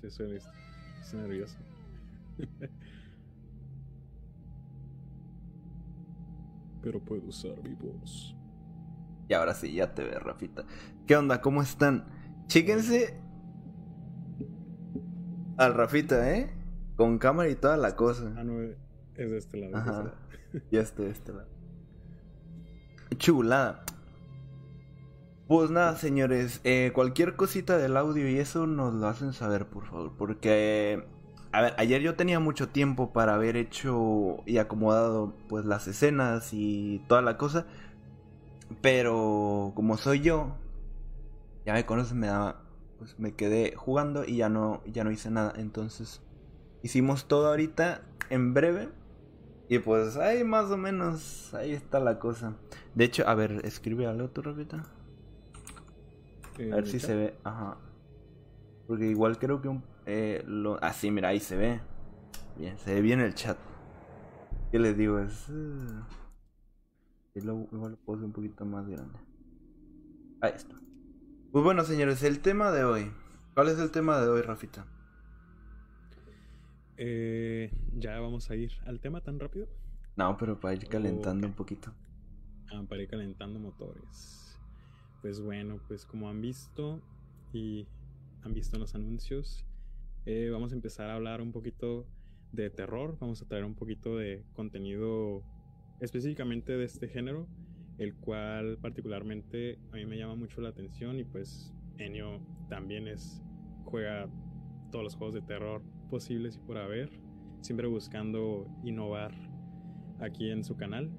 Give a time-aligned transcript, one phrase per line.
[0.00, 0.38] Sí, soy,
[1.00, 1.58] estoy nervioso.
[6.82, 8.36] Pero puedo usar mi voz.
[9.28, 10.64] Y ahora sí, ya te ve, Rafita.
[11.06, 11.40] ¿Qué onda?
[11.40, 12.04] ¿Cómo están?
[12.46, 13.20] Chíquense
[15.56, 16.50] al Rafita, ¿eh?
[16.96, 18.32] Con cámara y toda la cosa.
[18.36, 18.76] Ah, no, es
[19.16, 19.76] de este lado.
[19.76, 20.14] Ajá.
[20.70, 21.48] Ya estoy de este lado.
[23.16, 23.84] Chulada.
[25.48, 29.86] Pues nada, señores, eh, cualquier cosita del audio y eso nos lo hacen saber, por
[29.86, 31.06] favor, porque...
[31.52, 36.50] A ver, ayer yo tenía mucho tiempo para haber hecho y acomodado pues las escenas
[36.52, 37.64] y toda la cosa,
[38.82, 40.54] pero como soy yo,
[41.64, 42.60] ya me conoces, me daba,
[42.98, 46.20] pues me quedé jugando y ya no, ya no hice nada, entonces
[46.82, 48.90] hicimos todo ahorita en breve
[49.70, 52.56] y pues ahí más o menos, ahí está la cosa.
[52.94, 54.42] De hecho, a ver, escribe algo tú,
[56.58, 57.38] A ver si se ve.
[57.44, 57.78] Ajá.
[58.86, 59.84] Porque igual creo que un.
[60.06, 60.82] Eh, lo...
[60.82, 61.80] Ah, sí, mira, ahí se ve.
[62.56, 63.58] Bien, se ve bien el chat.
[64.70, 65.18] ¿Qué les digo?
[65.18, 65.48] Es.
[65.48, 66.02] Uh...
[67.34, 69.18] Igual lo puedo hacer un poquito más grande.
[70.40, 70.74] Ahí está.
[71.52, 73.12] Pues bueno, señores, el tema de hoy.
[73.54, 74.86] ¿Cuál es el tema de hoy, Rafita?
[76.96, 79.68] Eh, ya vamos a ir al tema tan rápido.
[80.16, 81.94] No, pero para ir calentando un poquito.
[82.72, 84.47] Ah, para ir calentando motores.
[85.20, 87.00] Pues bueno, pues como han visto
[87.52, 87.86] y
[88.42, 89.64] han visto en los anuncios,
[90.26, 92.06] eh, vamos a empezar a hablar un poquito
[92.52, 95.42] de terror, vamos a traer un poquito de contenido
[96.00, 97.46] específicamente de este género,
[97.98, 103.42] el cual particularmente a mí me llama mucho la atención y pues Enio también es
[103.84, 104.28] juega
[104.92, 107.10] todos los juegos de terror posibles y por haber,
[107.60, 109.32] siempre buscando innovar
[110.20, 111.10] aquí en su canal.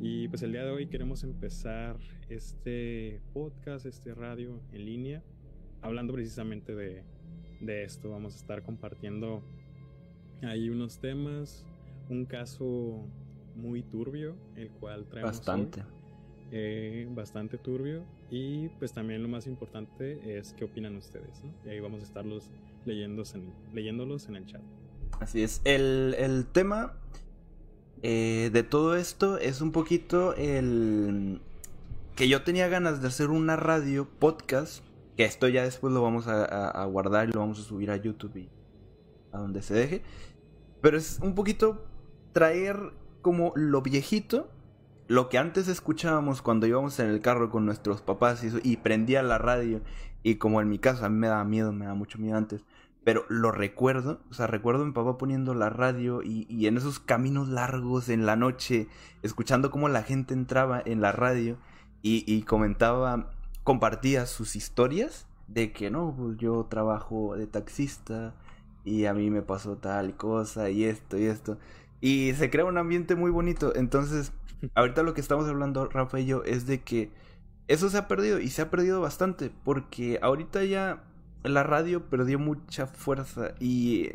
[0.00, 1.96] Y pues el día de hoy queremos empezar
[2.28, 5.22] este podcast, este radio en línea,
[5.80, 7.02] hablando precisamente de,
[7.60, 8.10] de esto.
[8.10, 9.42] Vamos a estar compartiendo
[10.42, 11.64] ahí unos temas,
[12.10, 13.06] un caso
[13.54, 15.38] muy turbio, el cual traemos.
[15.38, 15.82] Bastante.
[16.52, 18.04] Eh, bastante turbio.
[18.30, 21.42] Y pues también lo más importante es qué opinan ustedes.
[21.64, 22.50] Y ahí vamos a estarlos
[22.84, 24.62] leyéndolos en, leyéndolos en el chat.
[25.20, 25.62] Así es.
[25.64, 26.98] El, el tema
[28.02, 31.40] eh, de todo esto es un poquito el
[32.14, 34.82] que yo tenía ganas de hacer una radio podcast,
[35.16, 38.36] que esto ya después lo vamos a, guardar y lo vamos a subir a YouTube
[38.36, 38.48] y
[39.32, 40.02] a donde se deje,
[40.80, 41.84] pero es un poquito
[42.32, 42.92] traer
[43.22, 44.50] como lo viejito,
[45.08, 49.22] lo que antes escuchábamos cuando íbamos en el carro con nuestros papás y, y prendía
[49.22, 49.80] la radio.
[50.22, 52.64] Y como en mi casa a mí me daba miedo, me daba mucho miedo antes
[53.06, 56.98] pero lo recuerdo, o sea, recuerdo a mi papá poniendo la radio y, en esos
[56.98, 58.88] caminos largos en la noche,
[59.22, 61.56] escuchando cómo la gente entraba en la radio
[62.02, 63.30] y, comentaba,
[63.62, 68.34] compartía sus historias de que no, pues yo trabajo de taxista
[68.84, 71.58] y a mí me pasó tal cosa y esto y esto.
[72.00, 73.72] Y se crea un ambiente muy bonito.
[73.76, 74.32] Entonces,
[74.74, 77.12] ahorita lo que estamos hablando, Rafa y yo, es de que
[77.68, 81.04] eso se ha perdido y se ha perdido bastante porque ahorita ya
[81.48, 84.10] la radio perdió mucha fuerza y,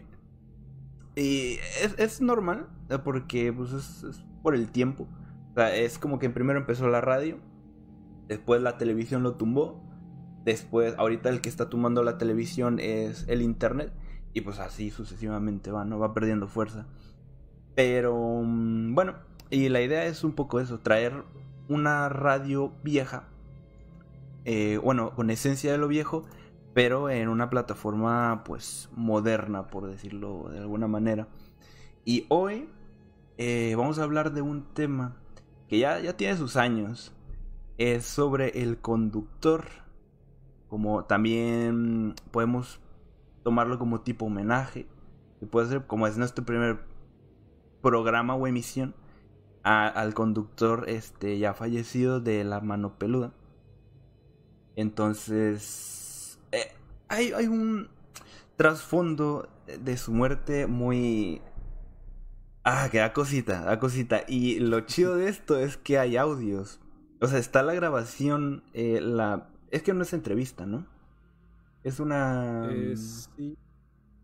[1.15, 1.57] y
[1.97, 2.67] es, normal
[3.03, 5.07] porque pues es, por el tiempo.
[5.55, 7.37] Es como que primero empezó la radio,
[8.27, 9.83] después la televisión lo tumbó,
[10.45, 13.91] después ahorita el que está tumbando la televisión es el internet
[14.33, 15.99] y pues así sucesivamente va, ¿no?
[15.99, 16.87] Va perdiendo fuerza.
[17.75, 19.15] Pero mm, bueno,
[19.49, 21.23] y la idea es un poco eso, traer
[21.67, 23.27] una radio vieja,
[24.45, 26.25] eh, bueno, con esencia de lo viejo,
[26.73, 31.27] pero en una plataforma pues moderna, por decirlo de alguna manera.
[32.05, 32.69] Y hoy
[33.37, 35.17] eh, vamos a hablar de un tema
[35.67, 37.13] que ya, ya tiene sus años.
[37.77, 39.65] Es sobre el conductor.
[40.69, 42.79] Como también podemos
[43.43, 44.87] tomarlo como tipo homenaje.
[45.39, 46.79] Que puede ser como es nuestro primer
[47.81, 48.95] programa o emisión.
[49.63, 53.33] al conductor este ya fallecido de la mano peluda.
[54.75, 56.10] Entonces
[57.07, 57.89] hay, hay un
[58.55, 59.49] trasfondo
[59.79, 61.41] de su muerte muy...
[62.63, 64.23] Ah, que da cosita, da cosita.
[64.27, 66.79] Y lo chido de esto es que hay audios.
[67.19, 69.49] O sea, está la grabación, eh, la...
[69.71, 70.85] Es que no es entrevista, ¿no?
[71.83, 72.69] Es una...
[72.71, 73.57] Eh, sí.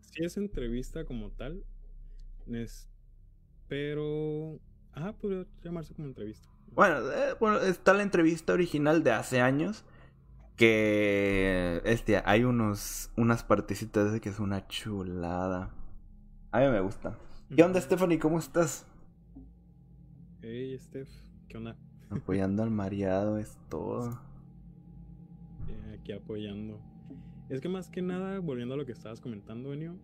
[0.02, 1.64] sí es entrevista como tal.
[2.48, 2.88] Es...
[3.68, 4.60] Pero...
[4.94, 6.48] Ah, podría llamarse como entrevista.
[6.72, 9.84] Bueno, eh, bueno, está la entrevista original de hace años
[10.58, 15.72] que este hay unos unas partecitas de que es una chulada.
[16.52, 17.18] A mí me gusta.
[17.56, 18.20] ¿Qué onda, Stephanie?
[18.20, 18.86] ¿Cómo estás?
[20.42, 21.10] Hey, Steph,
[21.48, 21.78] ¿qué onda?
[22.10, 24.20] Apoyando al mareado es todo.
[25.94, 26.82] aquí apoyando.
[27.50, 29.96] Es que más que nada, volviendo a lo que estabas comentando, Enio,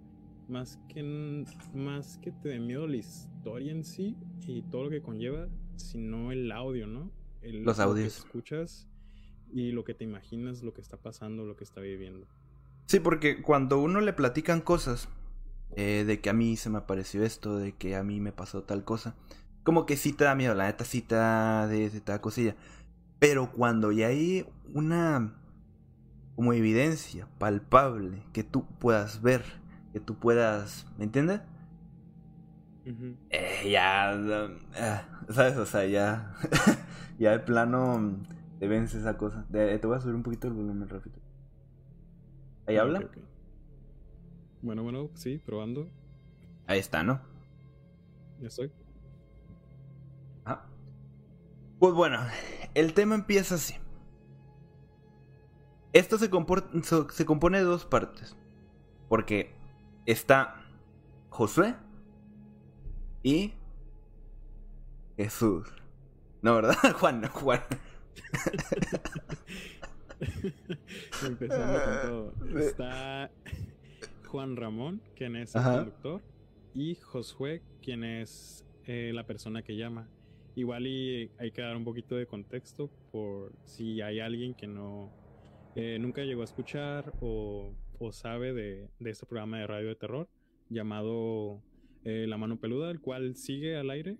[0.47, 4.15] más que, más que te dé miedo la historia en sí
[4.47, 7.11] y todo lo que conlleva, sino el audio, ¿no?
[7.41, 8.19] El, Los audios.
[8.19, 8.87] Lo que escuchas
[9.53, 12.27] y lo que te imaginas, lo que está pasando, lo que está viviendo.
[12.87, 15.09] Sí, porque cuando uno le platican cosas,
[15.75, 18.63] eh, de que a mí se me apareció esto, de que a mí me pasó
[18.63, 19.15] tal cosa,
[19.63, 22.55] como que sí te da miedo, la neta sí te da, de, te da cosilla.
[23.19, 25.39] Pero cuando ya hay una
[26.35, 29.43] como evidencia palpable que tú puedas ver,
[29.93, 31.41] que tú puedas, ¿me entiendes?
[33.29, 35.57] eh, ya, uh, ¿sabes?
[35.57, 36.35] O sea, ya,
[37.17, 38.19] ya de plano
[38.63, 39.45] te vence esa cosa.
[39.51, 41.17] te voy a subir un poquito el volumen rápido.
[42.65, 42.99] ¿Ahí habla?
[42.99, 43.21] Okay.
[44.61, 45.89] Bueno, bueno, sí, probando.
[46.65, 47.19] Ahí está, ¿no?
[48.39, 48.71] Ya estoy.
[50.45, 50.65] Ah.
[51.77, 52.21] Pues bueno,
[52.73, 53.75] el tema empieza así.
[55.91, 56.29] Esto se,
[57.09, 58.37] se compone de dos partes.
[59.09, 59.53] Porque
[60.05, 60.63] está
[61.27, 61.75] Josué
[63.23, 63.55] y
[65.17, 65.67] Jesús.
[66.41, 66.77] No, ¿verdad?
[66.97, 67.59] Juan, Juan.
[71.27, 72.59] Empezando con todo.
[72.59, 73.31] Está
[74.27, 76.21] Juan Ramón, quien es el conductor,
[76.73, 80.07] y Josué, quien es eh, la persona que llama.
[80.55, 85.11] Igual y hay que dar un poquito de contexto por si hay alguien que no
[85.75, 87.73] eh, nunca llegó a escuchar o,
[88.11, 90.27] sabe de, este programa de radio de terror
[90.69, 91.61] llamado
[92.03, 94.17] eh, La Mano Peluda, el cual sigue al aire,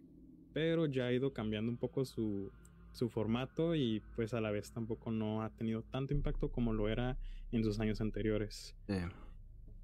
[0.53, 2.49] pero ya ha ido cambiando un poco su,
[2.93, 6.87] su formato y pues a la vez tampoco no ha tenido tanto impacto como lo
[6.87, 7.17] era
[7.51, 8.75] en sus años anteriores.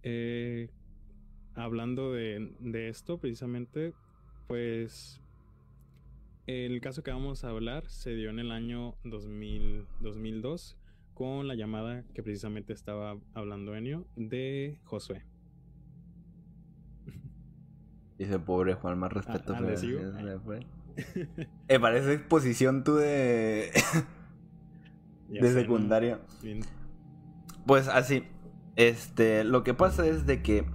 [0.04, 0.70] Eh,
[1.56, 3.94] hablando de, de, esto precisamente,
[4.48, 5.22] pues
[6.48, 10.78] el caso que vamos a hablar se dio en el año 2000, 2002
[11.14, 15.26] con la llamada que precisamente estaba hablando Enio de Josué.
[18.18, 19.54] Dice pobre Juan, más respeto.
[19.56, 19.62] Ah,
[21.68, 23.72] eh, parece exposición tú de.
[25.30, 26.20] de secundaria.
[27.66, 28.24] Pues así.
[28.76, 29.44] Este.
[29.44, 30.66] Lo que pasa es de que.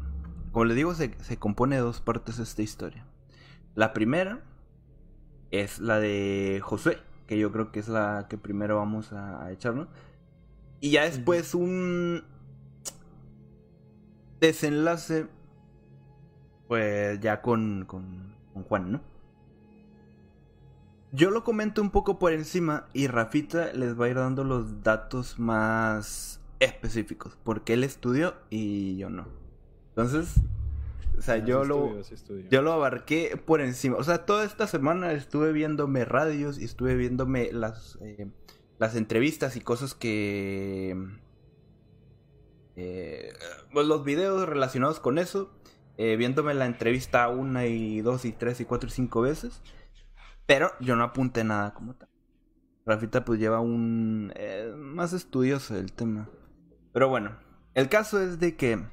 [0.52, 3.06] Como le digo, se, se compone de dos partes esta historia.
[3.74, 4.44] La primera
[5.50, 9.88] es la de Josué, que yo creo que es la que primero vamos a, echarnos.
[10.80, 12.24] Y ya después un
[14.40, 15.26] desenlace,
[16.68, 19.13] pues ya con, con, con Juan, ¿no?
[21.14, 24.82] Yo lo comento un poco por encima y Rafita les va a ir dando los
[24.82, 29.28] datos más específicos, porque él estudió y yo no.
[29.90, 30.40] Entonces,
[31.16, 32.00] o sea, ah, yo lo
[32.50, 33.96] yo lo abarqué por encima.
[33.96, 38.26] O sea, toda esta semana estuve viéndome radios y estuve viéndome las eh,
[38.80, 40.96] las entrevistas y cosas que
[42.74, 43.32] eh,
[43.72, 45.52] pues los videos relacionados con eso,
[45.96, 49.62] eh, viéndome la entrevista una y dos y tres y cuatro y cinco veces.
[50.46, 52.08] Pero yo no apunté nada como tal.
[52.86, 54.32] Rafita pues lleva un...
[54.36, 56.28] Eh, más estudioso el tema.
[56.92, 57.36] Pero bueno,
[57.74, 58.84] el caso es de que...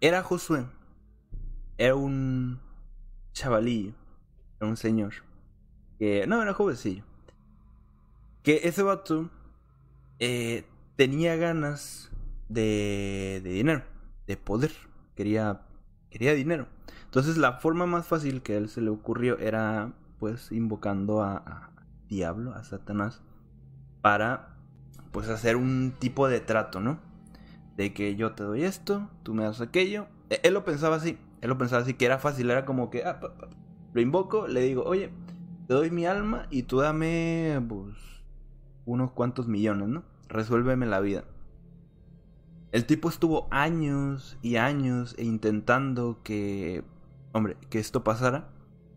[0.00, 0.66] Era Josué.
[1.78, 2.60] Era un
[3.32, 3.94] chavalillo.
[4.58, 5.14] Era un señor.
[5.98, 6.26] Que...
[6.26, 7.04] No, era jovencillo.
[8.42, 9.30] Que ese vato...
[10.18, 10.66] Eh,
[10.96, 12.10] tenía ganas
[12.50, 13.82] de, de dinero.
[14.26, 14.72] De poder.
[15.16, 15.62] Quería...
[16.10, 16.66] Quería dinero.
[17.10, 21.72] Entonces la forma más fácil que a él se le ocurrió era pues invocando a,
[22.08, 23.20] Diablo, a Satanás,
[24.00, 24.54] para
[25.10, 27.00] pues hacer un tipo de trato, ¿no?
[27.76, 30.06] De que yo te doy esto, tú me das aquello.
[30.28, 33.02] E, él lo pensaba así, él lo pensaba así, que era fácil, era como que,
[33.04, 33.18] ah,
[33.92, 35.10] lo invoco, le digo, oye,
[35.66, 37.96] te doy mi alma y tú dame pues,
[38.84, 40.04] unos cuantos millones, ¿no?
[40.28, 41.24] Resuélveme la vida.
[42.70, 46.84] El tipo estuvo años y años intentando que
[47.32, 48.48] hombre, que esto pasara.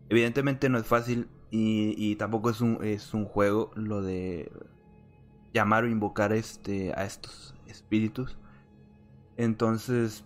[0.08, 4.50] Evidentemente no es fácil y, tampoco es un, es un juego lo de
[5.52, 8.36] llamar o invocar este, a estos espíritus.
[9.36, 10.24] Entonces,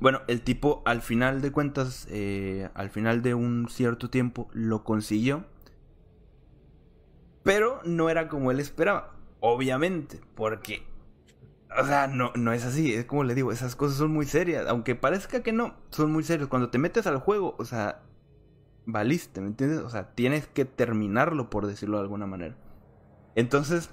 [0.00, 4.84] bueno, el tipo al final de cuentas, eh, al final de un cierto tiempo, lo
[4.84, 5.46] consiguió.
[7.42, 9.14] Pero no era como él esperaba.
[9.40, 10.82] Obviamente, porque
[11.78, 14.66] o sea, no, no es así, es como le digo, esas cosas son muy serias,
[14.66, 16.48] aunque parezca que no, son muy serias.
[16.48, 18.02] Cuando te metes al juego, o sea,
[18.84, 19.80] valiste, ¿me entiendes?
[19.80, 22.56] O sea, tienes que terminarlo, por decirlo de alguna manera.
[23.36, 23.90] Entonces,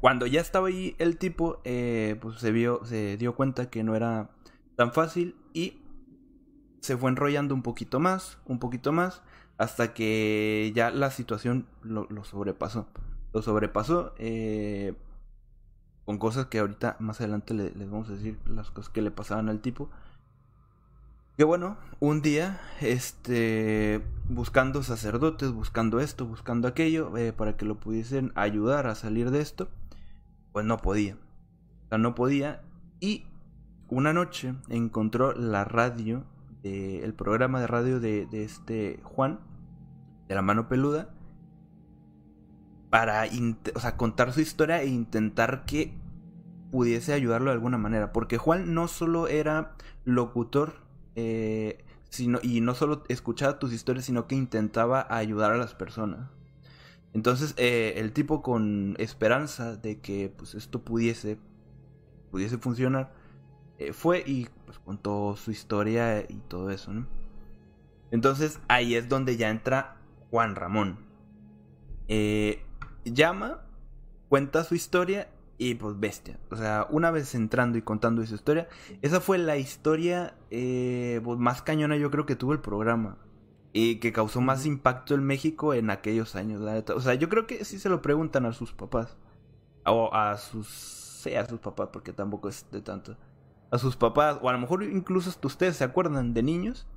[0.00, 3.94] cuando ya estaba ahí el tipo, eh, pues se vio, se dio cuenta que no
[3.94, 4.30] era
[4.76, 5.82] tan fácil y
[6.80, 9.22] se fue enrollando un poquito más, un poquito más,
[9.58, 12.88] hasta que ya la situación lo, lo sobrepasó.
[13.34, 14.94] Lo sobrepasó, eh,
[16.10, 19.48] con cosas que ahorita más adelante les vamos a decir las cosas que le pasaban
[19.48, 19.88] al tipo.
[21.36, 27.78] Que bueno, un día, este, buscando sacerdotes, buscando esto, buscando aquello, eh, para que lo
[27.78, 29.68] pudiesen ayudar a salir de esto,
[30.50, 31.14] pues no podía.
[31.84, 32.60] O sea, no podía.
[32.98, 33.26] Y
[33.86, 36.24] una noche encontró la radio,
[36.64, 39.38] el programa de radio de, de este Juan,
[40.26, 41.14] de la mano peluda,
[42.90, 43.26] para
[43.74, 45.99] o sea, contar su historia e intentar que
[46.70, 48.12] pudiese ayudarlo de alguna manera.
[48.12, 54.26] Porque Juan no solo era locutor eh, sino, y no solo escuchaba tus historias, sino
[54.26, 56.30] que intentaba ayudar a las personas.
[57.12, 61.38] Entonces, eh, el tipo con esperanza de que pues, esto pudiese,
[62.30, 63.12] pudiese funcionar,
[63.78, 66.92] eh, fue y pues, contó su historia y todo eso.
[68.10, 69.96] Entonces, ahí es donde ya entra
[70.30, 70.98] Juan Ramón.
[73.04, 73.62] llama,
[74.28, 75.28] cuenta su historia
[75.60, 76.40] y pues bestia.
[76.50, 78.66] O sea, una vez entrando y contando esa historia,
[79.02, 83.18] esa fue la historia eh, pues, más cañona yo creo que tuvo el programa.
[83.74, 86.62] Y que causó más impacto en México en aquellos años.
[86.94, 89.18] O sea, yo creo que sí se lo preguntan a sus papás.
[89.84, 90.66] O a sus...
[90.66, 93.18] Sí, a sus papás, porque tampoco es de tanto.
[93.70, 96.88] A sus papás, o a lo mejor incluso hasta ustedes se acuerdan de niños.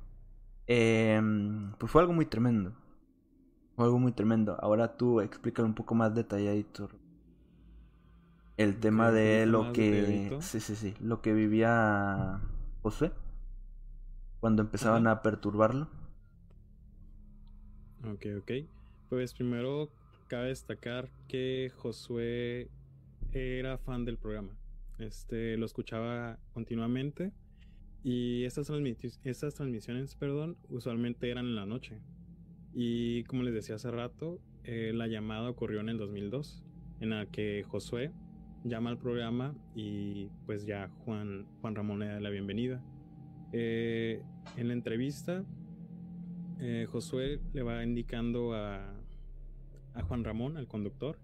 [0.66, 2.72] Em, pues fue algo muy tremendo.
[3.76, 4.56] Fue algo muy tremendo.
[4.58, 6.88] Ahora tú explícalo un poco más detalladito
[8.56, 12.40] el tema de lo que sí sí sí lo que vivía
[12.82, 13.12] Josué
[14.40, 15.88] cuando empezaban a perturbarlo.
[18.04, 18.50] Ok ok.
[19.08, 19.88] Pues primero
[20.28, 22.68] cabe destacar que Josué
[23.32, 24.56] era fan del programa.
[24.98, 27.32] Este lo escuchaba continuamente
[28.02, 28.70] y estas,
[29.24, 31.98] estas transmisiones perdón usualmente eran en la noche.
[32.74, 36.62] Y como les decía hace rato eh, la llamada ocurrió en el 2002
[37.00, 38.12] en la que Josué
[38.64, 42.82] llama al programa y pues ya Juan, Juan Ramón le da la bienvenida.
[43.52, 44.22] Eh,
[44.56, 45.44] en la entrevista,
[46.60, 48.94] eh, Josué le va indicando a,
[49.92, 51.18] a, Juan Ramón, al conductor,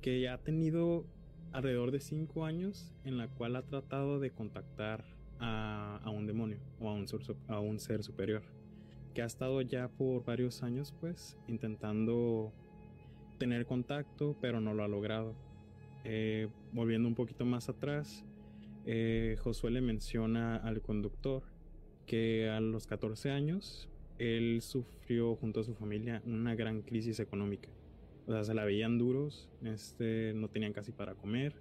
[0.00, 1.04] que ya ha tenido
[1.52, 5.04] alrededor de cinco años en la cual ha tratado de contactar
[5.40, 7.06] a, a un demonio o a un,
[7.48, 8.42] a un ser superior,
[9.14, 12.52] que ha estado ya por varios años pues intentando
[13.38, 15.45] tener contacto, pero no lo ha logrado
[16.08, 18.24] eh, volviendo un poquito más atrás,
[18.84, 21.42] eh, Josué le menciona al conductor
[22.06, 27.70] que a los 14 años él sufrió junto a su familia una gran crisis económica.
[28.28, 31.56] O sea, se la veían duros, este, no tenían casi para comer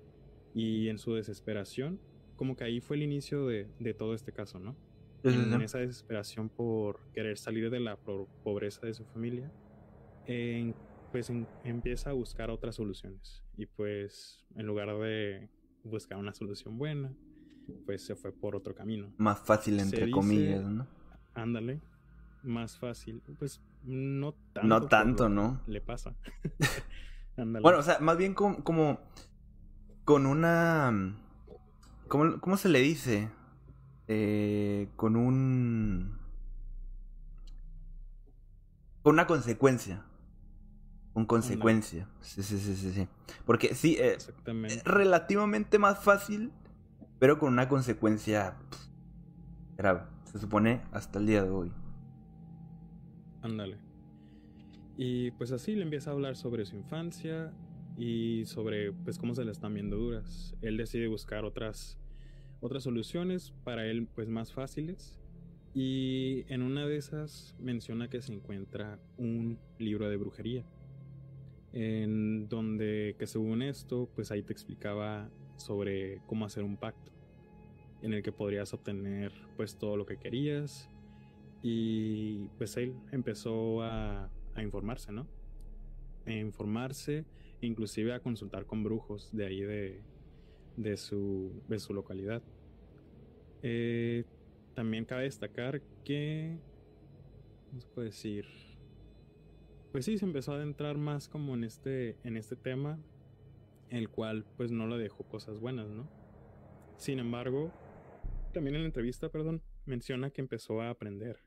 [0.54, 2.00] y en su desesperación,
[2.36, 3.66] como que ahí fue el inicio de,
[3.98, 4.76] todo este caso, ¿no?
[5.24, 9.52] En, esa desesperación por querer salir de la pobreza de su familia,
[11.12, 11.32] pues
[11.64, 15.50] empieza a buscar otras soluciones y pues en lugar de
[15.84, 17.14] buscar una solución buena,
[17.86, 19.14] pues se fue por otro camino.
[19.18, 20.88] Más fácil entre comillas, ¿no?
[21.34, 21.82] Ándale,
[22.44, 24.68] más fácil, pues no tanto.
[24.68, 25.62] No tanto, ¿no?
[25.68, 26.16] Le pasa.
[27.38, 29.00] bueno, o sea, más bien como, como
[30.04, 31.18] con una...
[32.08, 33.30] ¿cómo, ¿Cómo se le dice?
[34.08, 36.20] Eh, con un...
[39.02, 40.06] Con una consecuencia.
[41.16, 42.10] Con consecuencia.
[42.20, 43.08] Sí, sí, sí, sí, sí.
[43.46, 44.18] Porque sí, eh,
[44.66, 46.52] es relativamente más fácil,
[47.20, 48.58] pero con una consecuencia
[49.78, 50.02] grave.
[50.26, 51.72] Se supone hasta el día de hoy.
[53.42, 53.78] Ándale.
[54.98, 57.54] Y pues así le empieza a hablar sobre su infancia
[57.98, 60.54] y sobre pues cómo se le están viendo duras.
[60.62, 61.98] Él decide buscar otras
[62.60, 65.18] otras soluciones para él pues más fáciles
[65.74, 70.66] y en una de esas menciona que se encuentra un libro de brujería
[71.76, 77.12] en donde que según esto, pues ahí te explicaba sobre cómo hacer un pacto,
[78.02, 80.90] en el que podrías obtener pues todo lo que querías
[81.62, 85.28] y pues él empezó a, a informarse, ¿no?
[86.26, 87.26] A informarse,
[87.60, 90.02] inclusive a consultar con brujos de ahí de,
[90.78, 92.42] de, su, de su localidad.
[93.64, 94.24] Eh,
[94.76, 96.58] también cabe destacar que,
[97.70, 98.46] ¿cómo se puede decir?
[99.96, 103.00] Pues sí, se empezó a adentrar más como en este, en este tema,
[103.90, 106.06] el cual pues no le dejó cosas buenas, ¿no?
[106.98, 107.72] Sin embargo,
[108.54, 111.38] también en la entrevista, perdón, menciona que empezó a aprender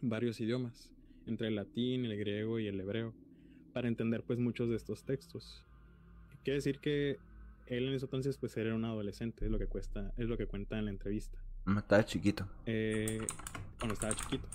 [0.00, 0.90] varios idiomas,
[1.26, 3.12] entre el latín, el griego y el hebreo,
[3.74, 5.62] para entender pues muchos de estos textos.
[6.44, 7.18] Quiere decir que
[7.66, 10.46] él en ese entonces pues era un adolescente, es lo que cuesta, es lo que
[10.46, 11.38] cuenta en la entrevista.
[11.76, 12.48] Estaba chiquito.
[12.64, 13.20] Eh,
[13.78, 14.48] cuando estaba chiquito.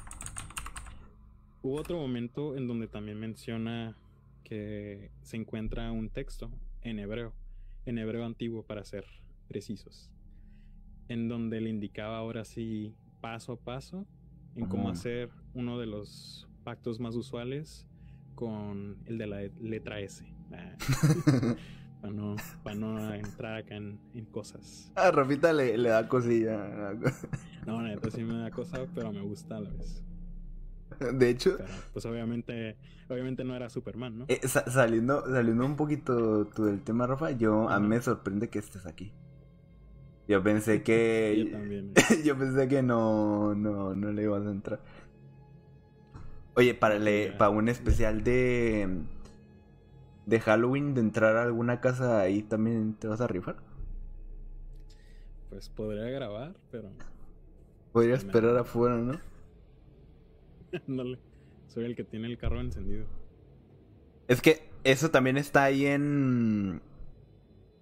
[1.68, 3.98] Hubo otro momento en donde también menciona
[4.46, 6.50] que se encuentra un texto
[6.82, 7.34] en hebreo,
[7.86, 9.04] en hebreo antiguo para ser
[9.50, 10.10] precisos,
[11.10, 14.08] en donde le indicaba ahora sí paso a paso
[14.56, 17.86] en cómo hacer uno de los pactos más usuales
[18.34, 20.24] con el de la letra S.
[20.54, 20.78] Ah.
[22.64, 24.00] para no, no entrar acá en,
[24.32, 24.90] cosas.
[24.96, 26.94] A Rafita le, le da cosilla.
[27.66, 30.07] no, neta sí me da cosa, pero me gusta a la vez.
[31.14, 31.58] De hecho.
[31.94, 32.78] pues obviamente,
[33.10, 34.26] obviamente no era Superman, ¿no?
[34.28, 38.60] Eh, saliendo, saliendo un poquito tú del tema, Rafa, yo a mí me sorprende que
[38.60, 39.12] estés aquí.
[40.28, 41.46] Yo pensé que.
[41.46, 41.94] yo también.
[42.26, 44.80] yo pensé que no, no, no le ibas a entrar.
[46.56, 49.06] Oye, para, le, para un especial de
[50.28, 53.56] de Halloween de entrar a alguna casa ahí también te vas a rifar?
[55.50, 56.90] Pues podría grabar, pero.
[57.94, 59.20] Podría esperar afuera, ¿no?
[61.68, 63.06] soy el que tiene el carro encendido.
[64.28, 66.82] Es que eso también está ahí en.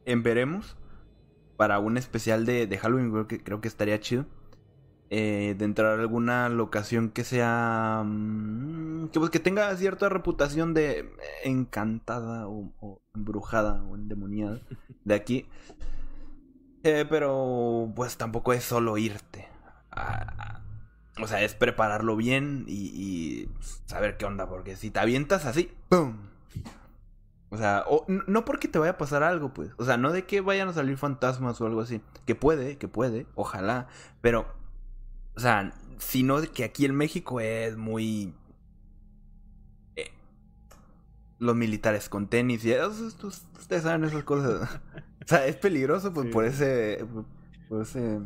[0.06, 0.78] En Veremos.
[1.58, 4.26] Para un especial de, de Halloween, creo que, creo que estaría chido.
[5.12, 10.74] Eh, de entrar a alguna locación que sea mm, que pues que tenga cierta reputación
[10.74, 11.14] de
[11.44, 14.62] encantada o, embrujada o endemoniada
[15.04, 15.46] de aquí
[16.84, 19.48] eh, pero pues tampoco es solo irte
[21.22, 23.50] o sea es prepararlo bien y,
[23.86, 26.18] saber qué onda porque si te avientas así ¡pum!
[27.50, 29.70] O sea, no porque te vaya a pasar algo, pues.
[29.78, 32.02] O sea, no de que vayan a salir fantasmas o algo así.
[32.26, 33.88] Que puede, que puede, ojalá.
[34.20, 34.46] Pero
[35.36, 38.34] o sea, sino que aquí en México es muy...
[39.96, 40.12] Eh,
[41.40, 44.80] los militares con tenis y ustedes saben esas cosas.
[45.26, 47.06] o sea, es peligroso pues por ese...
[47.68, 48.22] Por ese...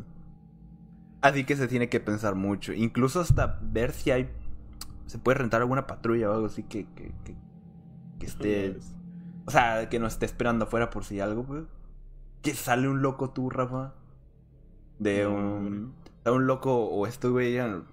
[1.22, 2.74] Así que se tiene que pensar mucho.
[2.74, 4.30] Incluso hasta ver si hay...
[5.06, 7.12] Se puede rentar alguna patrulla o algo así que, que,
[8.20, 8.78] que, esté...
[9.46, 11.66] O sea, que no esté esperando afuera por si algo, pues.
[12.42, 13.94] Que sale un loco tú, Rafa.
[15.00, 15.94] De un
[16.32, 17.84] un loco o estuve ya.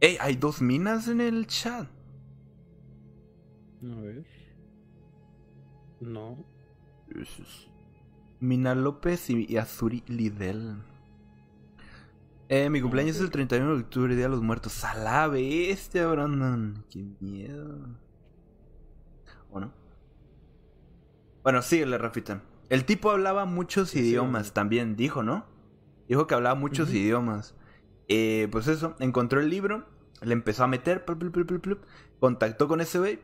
[0.00, 0.16] ¡Ey!
[0.20, 1.86] Hay dos minas en el chat.
[3.82, 4.26] A ver.
[6.00, 6.44] No.
[8.40, 10.82] Mina López y, Azuri Lidel.
[12.52, 14.82] Eh, mi cumpleaños es el 31 de octubre, Día de los Muertos.
[14.82, 16.84] A la bestia, Brandon.
[16.90, 17.78] Qué miedo.
[19.52, 19.72] ¿O no?
[21.44, 22.42] Bueno, síguele, Rafita.
[22.68, 25.46] El tipo hablaba muchos idiomas también, dijo, ¿no?
[26.08, 27.54] Dijo que hablaba muchos idiomas.
[28.08, 29.86] Eh, pues eso, encontró el libro,
[30.20, 31.04] le empezó a meter,
[32.18, 33.20] contactó con ese güey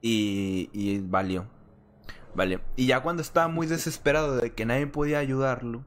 [0.00, 1.48] y, y valió.
[2.34, 2.60] Vale.
[2.76, 5.84] Y ya cuando estaba muy desesperado de que nadie podía ayudarlo,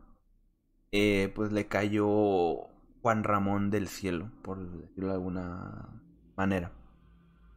[0.92, 2.68] eh, pues le cayó
[3.02, 6.02] Juan Ramón del cielo, por decirlo de alguna
[6.36, 6.72] manera.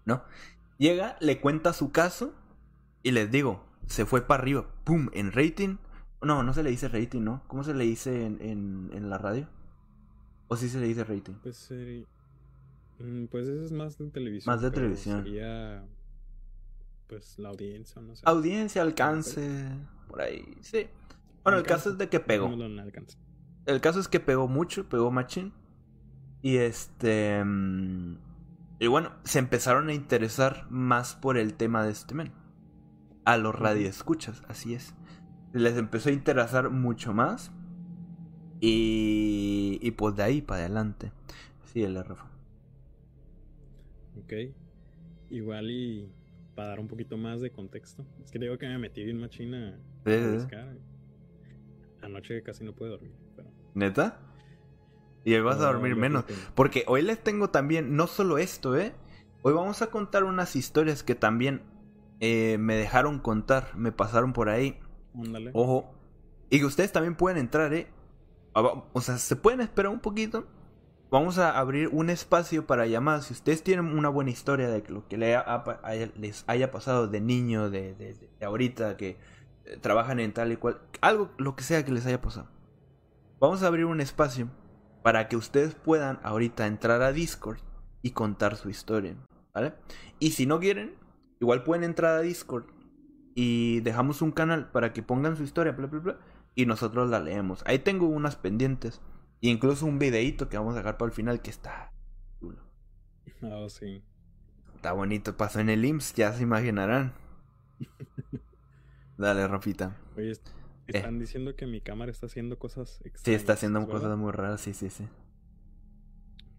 [0.05, 0.23] ¿No?
[0.79, 2.35] Llega, le cuenta su caso
[3.03, 5.11] y les digo, se fue para arriba, ¡pum!
[5.13, 5.77] En rating
[6.23, 7.43] no, no se le dice rating, ¿no?
[7.49, 9.49] ¿Cómo se le dice en, en, la radio?
[10.49, 11.35] ¿O sí se le dice rating?
[11.43, 11.71] Pues,
[12.99, 14.55] mm, pues eso es más de televisión.
[14.55, 15.25] Más de televisión.
[15.25, 15.85] Sería,
[17.09, 18.23] pues, la audiencia, no sé.
[18.25, 19.69] Audiencia, alcance,
[20.09, 20.87] por ahí, sí.
[21.45, 22.51] Bueno, el caso es de que pegó.
[23.67, 25.53] el caso es que pegó mucho, pegó machín.
[26.41, 27.43] Y este...
[27.45, 28.19] Mm,
[28.81, 32.33] y bueno, se empezaron a interesar más por el tema de este men.
[33.25, 34.95] A los radioescuchas, así es
[35.53, 37.53] les empezó a interesar mucho más.
[38.61, 41.13] Y, y pues de ahí para adelante.
[41.65, 42.31] Sí, el Rafa.
[44.19, 44.33] Ok.
[45.31, 46.09] Igual y
[46.55, 48.07] para dar un poquito más de contexto.
[48.25, 49.79] Es que digo que me metí bien machina
[52.03, 53.13] Anoche casi no pude dormir.
[53.37, 53.49] Pero...
[53.75, 54.21] ¿Neta?
[55.25, 56.25] Y hoy vas a dormir menos.
[56.55, 58.93] Porque hoy les tengo también, no solo esto, ¿eh?
[59.43, 61.63] Hoy vamos a contar unas historias que también
[62.21, 64.79] eh, me dejaron contar, me pasaron por ahí.
[65.53, 65.95] Ojo.
[66.51, 67.89] Y que ustedes también pueden entrar, ¿eh?
[68.55, 70.47] O sea, se pueden esperar un poquito.
[71.11, 73.27] Vamos a abrir un espacio para llamadas.
[73.27, 78.17] Si ustedes tienen una buena historia de lo que les haya pasado de niño, de,
[78.41, 79.19] ahorita, que
[79.81, 82.49] trabajan en tal y cual, algo, lo que sea que les haya pasado.
[83.41, 84.49] Vamos a abrir un espacio
[85.03, 87.59] para que ustedes puedan ahorita entrar a Discord
[88.03, 89.17] y contar su historia,
[89.55, 89.75] ¿vale?
[90.19, 90.95] Y si no quieren,
[91.41, 92.67] igual pueden entrar a Discord
[93.35, 96.19] y dejamos un canal para que pongan su historia, bla, bla, bla,
[96.55, 97.63] y nosotros la leemos.
[97.67, 99.01] Ahí tengo unas pendientes.
[99.41, 101.93] E incluso un videíto que vamos a dejar para el final que está
[102.39, 102.63] chulo.
[103.43, 104.05] Oh, sí.
[104.77, 105.37] Está bonito.
[105.37, 107.15] Pasó en el IMSS, ya se imaginarán.
[109.23, 109.97] Dale, Rafita.
[110.17, 110.37] Oye, eh.
[110.89, 113.23] están diciendo que mi cámara está haciendo cosas extrañas.
[113.25, 115.07] Sí, está haciendo cosas muy raras, sí, sí, sí.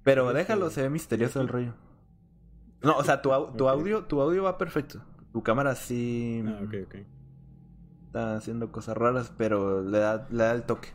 [0.02, 1.76] Pero déjalo, se ve misterioso el rollo.
[2.82, 5.04] No, o sea, tu, tu audio, tu audio va perfecto.
[5.34, 6.42] Tu cámara sí.
[6.48, 6.96] Ah, ok, ok.
[8.06, 10.88] está haciendo cosas raras, pero le da, le da el toque.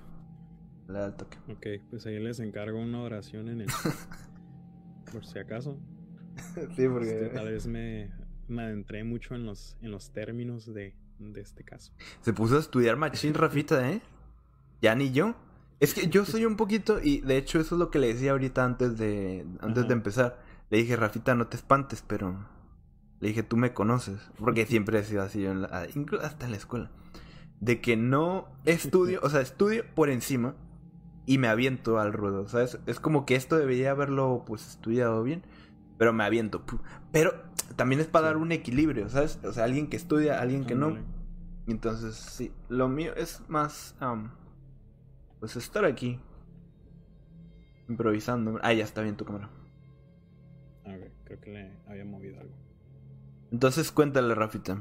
[0.88, 1.37] Le da el toque.
[1.50, 3.68] Ok, pues ahí les encargo una oración en el...
[5.12, 5.78] por si acaso.
[6.76, 7.24] sí, porque...
[7.24, 8.11] Este, tal vez me,
[8.46, 11.92] me adentré mucho en los, en los términos de, de este caso.
[12.20, 14.02] Se puso a estudiar machín, Rafita, ¿eh?
[14.81, 15.35] Ya ni yo.
[15.81, 18.33] Es que yo soy un poquito, y de hecho eso es lo que le decía
[18.33, 20.42] ahorita antes de, antes de empezar.
[20.70, 22.46] Le dije, Rafita, no te espantes, pero
[23.20, 24.18] le dije, tú me conoces.
[24.38, 25.87] Porque siempre he sido así, yo en la,
[26.22, 26.90] hasta en la escuela.
[27.61, 30.54] De que no estudio, o sea, estudio por encima
[31.26, 32.78] y me aviento al ruedo, ¿sabes?
[32.87, 35.42] Es como que esto debería haberlo, pues, estudiado bien,
[35.98, 36.64] pero me aviento.
[37.12, 37.34] Pero
[37.76, 39.38] también es para dar un equilibrio, ¿sabes?
[39.44, 40.96] O sea, alguien que estudia, alguien que no.
[41.66, 43.94] Entonces, sí, lo mío es más,
[45.40, 46.20] pues, estar aquí.
[47.88, 48.58] Improvisando.
[48.62, 49.50] Ah, ya está bien tu cámara.
[50.84, 52.54] A ver, creo que le había movido algo.
[53.50, 54.78] Entonces cuéntale, Rafita.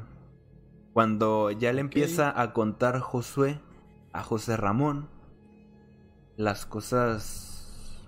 [0.93, 3.59] Cuando ya le empieza a contar Josué
[4.13, 5.09] a José Ramón
[6.35, 8.03] las cosas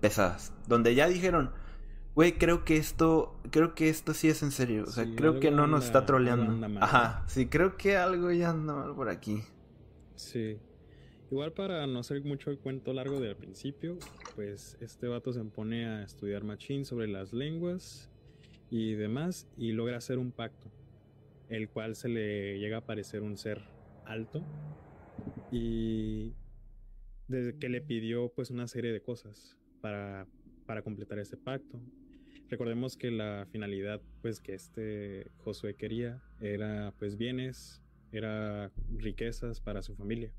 [0.00, 0.54] pesadas.
[0.66, 1.52] Donde ya dijeron,
[2.18, 4.82] güey, creo que esto, creo que esto sí es en serio.
[4.82, 6.66] O sea, creo que no nos está troleando.
[6.80, 9.42] Ajá, sí, creo que algo ya anda mal por aquí.
[10.16, 10.58] Sí.
[11.30, 13.98] Igual para no hacer mucho el cuento largo del principio,
[14.34, 18.10] pues este vato se pone a estudiar machín sobre las lenguas
[18.68, 20.72] y demás y logra hacer un pacto,
[21.48, 23.62] el cual se le llega a parecer un ser
[24.06, 24.42] alto
[25.52, 26.34] y
[27.28, 30.26] desde que le pidió pues una serie de cosas para,
[30.66, 31.80] para completar ese pacto.
[32.48, 37.82] Recordemos que la finalidad pues que este Josué quería era pues bienes,
[38.12, 40.32] era riquezas para su familia.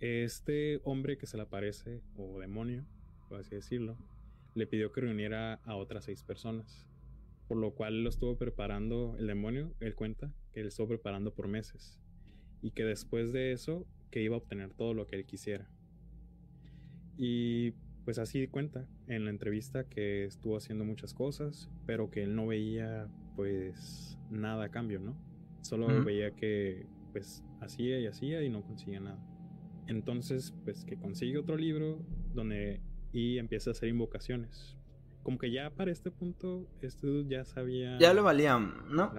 [0.00, 2.84] Este hombre que se le aparece, o demonio,
[3.28, 3.96] por así decirlo,
[4.54, 6.88] le pidió que reuniera a otras seis personas
[7.48, 11.48] por lo cual lo estuvo preparando el demonio, él cuenta que él estuvo preparando por
[11.48, 11.98] meses
[12.60, 15.68] y que después de eso que iba a obtener todo lo que él quisiera.
[17.16, 17.72] Y
[18.08, 22.46] pues así cuenta en la entrevista que estuvo haciendo muchas cosas, pero que él no
[22.46, 25.14] veía pues nada a cambio, ¿no?
[25.60, 29.22] Solo veía que pues hacía y hacía y no conseguía nada.
[29.88, 31.98] Entonces pues que consigue otro libro
[32.32, 32.80] donde
[33.12, 34.78] y empieza a hacer invocaciones
[35.22, 37.98] como que ya para este punto, este dude ya sabía.
[37.98, 39.12] Ya le valía, ¿no?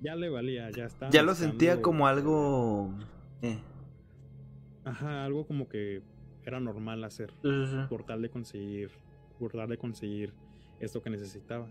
[0.00, 1.12] ya le valía, ya estaba.
[1.12, 2.92] Ya lo sentía como algo.
[3.42, 3.60] Eh.
[4.84, 6.02] Ajá, algo como que
[6.46, 7.32] era normal hacer.
[7.88, 8.90] Por tal de conseguir.
[9.38, 10.32] Por tal de conseguir
[10.80, 11.68] esto que necesitaba.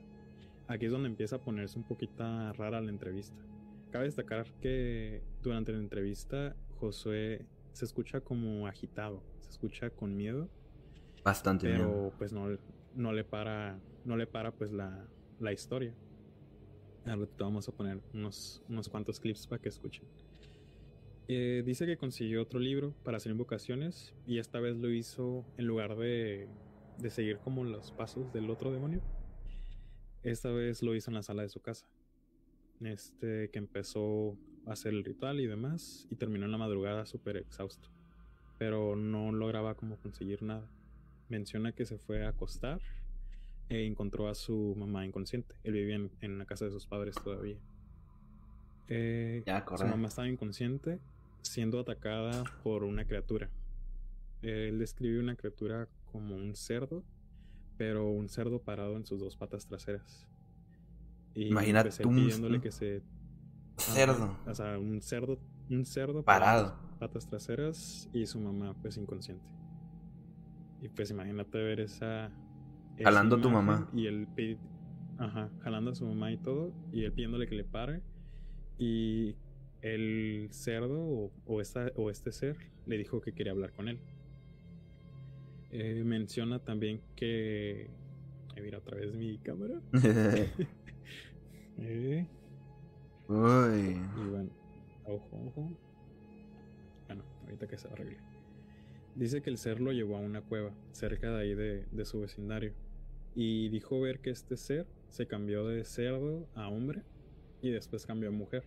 [0.68, 3.38] Aquí es donde empieza a ponerse un poquito rara la entrevista.
[3.92, 10.50] Cabe destacar que durante la entrevista Josué se escucha como agitado, se escucha con miedo.
[11.24, 12.48] Bastante pero pues no,
[12.96, 15.08] no le para, no le para pues la,
[15.40, 15.94] la historia.
[17.06, 20.06] Ahora te vamos a poner unos, unos cuantos clips para que escuchen.
[21.28, 25.66] Eh, dice que consiguió otro libro para hacer invocaciones y esta vez lo hizo en
[25.66, 26.48] lugar de,
[27.00, 29.02] de seguir como los pasos del otro demonio.
[30.24, 31.88] Esta vez lo hizo en la sala de su casa.
[32.82, 37.38] Este que empezó a hacer el ritual y demás y terminó en la madrugada súper
[37.38, 37.90] exhausto.
[38.58, 40.70] Pero no lograba como conseguir nada
[41.30, 42.80] menciona que se fue a acostar
[43.70, 45.56] e encontró a su mamá inconsciente.
[45.64, 47.58] Él vivía en, la casa de sus padres todavía.
[48.88, 49.44] Eh,
[49.76, 51.00] su mamá estaba inconsciente
[51.46, 53.50] siendo atacada por una criatura.
[54.42, 57.04] él describe una criatura como un cerdo,
[57.78, 60.28] pero un cerdo parado en sus dos patas traseras.
[61.34, 63.02] Y Imagínate pidiéndole que se
[63.78, 64.38] cerdo.
[64.46, 65.38] o sea, un cerdo,
[65.70, 69.46] un cerdo parado, patas traseras y su mamá pues inconsciente.
[70.82, 72.32] Y pues imagínate ver esa.
[73.04, 73.90] jalando a tu mamá.
[73.94, 74.28] Y él.
[75.18, 76.74] Ajá, jalando a su mamá y todo.
[76.92, 78.02] Y él pidiéndole que le pare.
[78.78, 79.36] Y
[79.86, 84.00] el cerdo o, esta, o este ser le dijo que quería hablar con él.
[85.70, 87.88] Eh, menciona también que.
[88.60, 89.80] mira otra vez mi cámara.
[91.78, 92.26] eh.
[93.28, 94.02] Uy.
[94.18, 94.50] Y bueno,
[95.06, 95.78] ojo, ojo.
[97.06, 98.18] Bueno, ahorita que se arregle.
[99.14, 102.74] Dice que el ser lo llevó a una cueva, cerca de ahí de, su vecindario,
[103.36, 107.04] y dijo ver que este ser se cambió de cerdo a hombre
[107.62, 108.64] y después cambió a mujer.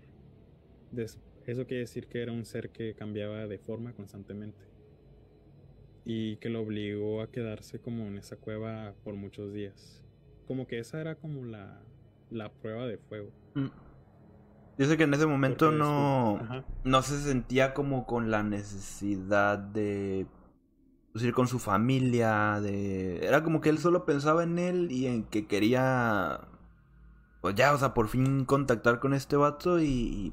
[0.96, 4.68] Eso quiere decir que era un ser que cambiaba de forma constantemente
[6.05, 10.03] y que lo obligó a quedarse como en esa cueva por muchos días.
[10.46, 11.83] Como que esa era como la,
[12.31, 13.31] la prueba de fuego.
[13.55, 13.66] Mm.
[14.79, 20.27] Dice que en ese momento no, no se sentía como con la necesidad de
[21.12, 23.27] pues, ir con su familia, de...
[23.27, 26.42] Era como que él solo pensaba en él y en que quería...
[27.40, 30.33] Pues ya, o sea, por fin contactar con este vato y...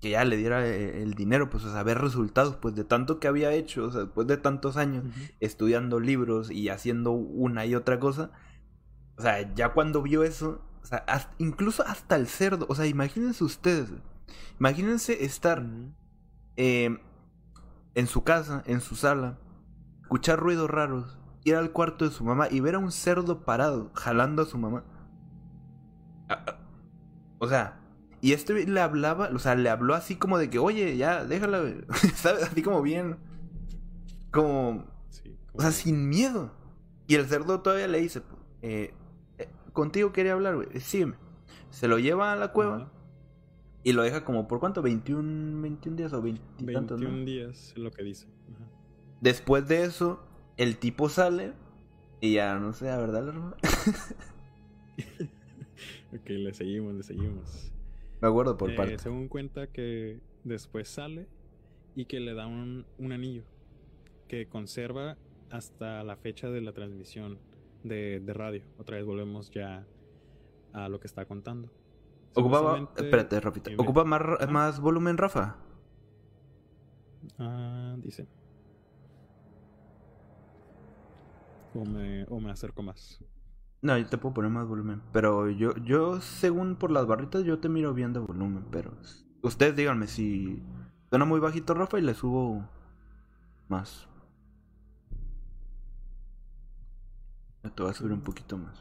[0.00, 3.20] que ya le diera eh, el dinero, pues, o sea, ver resultados, pues, de tanto
[3.20, 5.04] que había hecho, o sea, después de tantos años
[5.40, 8.30] estudiando libros y haciendo una y otra cosa,
[9.16, 11.04] o sea, ya cuando vio eso, o sea,
[11.38, 13.90] incluso hasta el cerdo, o sea, imagínense ustedes,
[14.58, 15.62] imagínense estar
[16.56, 16.98] em,
[17.94, 19.38] en su casa, en su sala,
[20.00, 23.90] escuchar ruidos raros, ir al cuarto de su mamá y ver a un cerdo parado,
[23.94, 24.84] jalando a su mamá.
[27.38, 27.79] O sea,
[28.22, 31.62] y este le hablaba, o sea, le habló así como de que, oye, ya, déjala,
[32.14, 32.44] ¿sabes?
[32.44, 33.16] Así como bien.
[34.30, 34.84] Como.
[35.52, 36.52] O sea, sin miedo.
[37.06, 38.22] Y el cerdo todavía le dice,
[38.62, 38.94] eh,
[39.38, 41.16] eh, contigo quería hablar, güey, sígueme.
[41.70, 42.92] Se lo lleva a la cueva
[43.82, 44.82] y lo deja como, ¿por cuánto?
[44.82, 48.28] ¿21, 21 días o 20 21 días, es lo que dice.
[49.20, 50.22] Después de eso,
[50.56, 51.54] el tipo sale
[52.20, 53.28] y ya, no sé, la verdad,
[56.12, 57.72] ok, le seguimos, le seguimos.
[58.20, 58.98] Me acuerdo por eh, parte.
[58.98, 61.26] Según cuenta que después sale
[61.94, 63.44] y que le da un, un, anillo
[64.28, 65.16] que conserva
[65.50, 67.38] hasta la fecha de la transmisión
[67.82, 68.62] de, de, radio.
[68.78, 69.86] Otra vez volvemos ya
[70.72, 71.70] a lo que está contando.
[72.34, 73.70] Ocupa, espérate, Rafita.
[73.76, 75.56] ¿Ocupa más, más volumen, Rafa?
[77.38, 78.28] Ah, dice.
[81.74, 83.20] O me, o me acerco más.
[83.82, 85.02] No, yo te puedo poner más volumen.
[85.12, 88.66] Pero yo, yo, según por las barritas, yo te miro bien de volumen.
[88.70, 88.92] Pero
[89.42, 90.62] ustedes díganme si
[91.08, 92.68] suena muy bajito, Rafa, y le subo
[93.68, 94.06] más.
[97.62, 98.78] Te voy a subir un poquito más.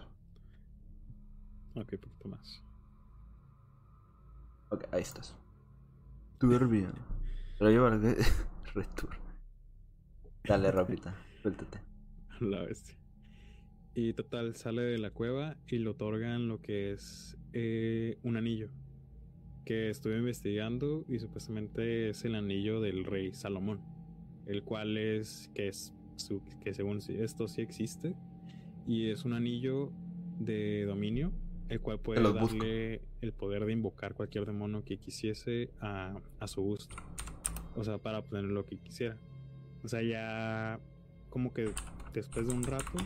[1.75, 2.63] Ok, un poquito más.
[4.69, 5.35] Ok, ahí estás.
[6.41, 6.93] bien.
[7.57, 7.89] Pero yo
[8.73, 9.09] retur.
[10.43, 11.79] Dale, Rafita, suéltate.
[12.39, 12.98] La bestia.
[14.01, 18.69] Y total, sale de la cueva y le otorgan lo que es eh, un anillo.
[19.65, 23.81] Que estuve investigando y supuestamente es el anillo del rey Salomón.
[24.45, 28.15] El cual es, que es, su, que según esto sí existe.
[28.87, 29.91] Y es un anillo
[30.39, 31.33] de dominio,
[31.67, 36.61] el cual puede darle el poder de invocar cualquier demonio que quisiese a, a su
[36.61, 36.95] gusto.
[37.75, 39.17] O sea, para obtener lo que quisiera.
[39.83, 40.79] O sea, ya
[41.29, 41.73] como que
[42.13, 42.97] después de un rato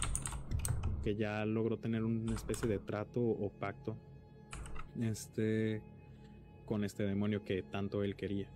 [1.03, 3.97] que ya logró tener una especie de trato o pacto
[5.01, 5.81] este
[6.65, 8.47] con este demonio que tanto él quería.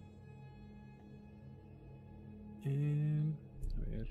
[2.64, 3.22] Eh,
[3.86, 4.08] a ver,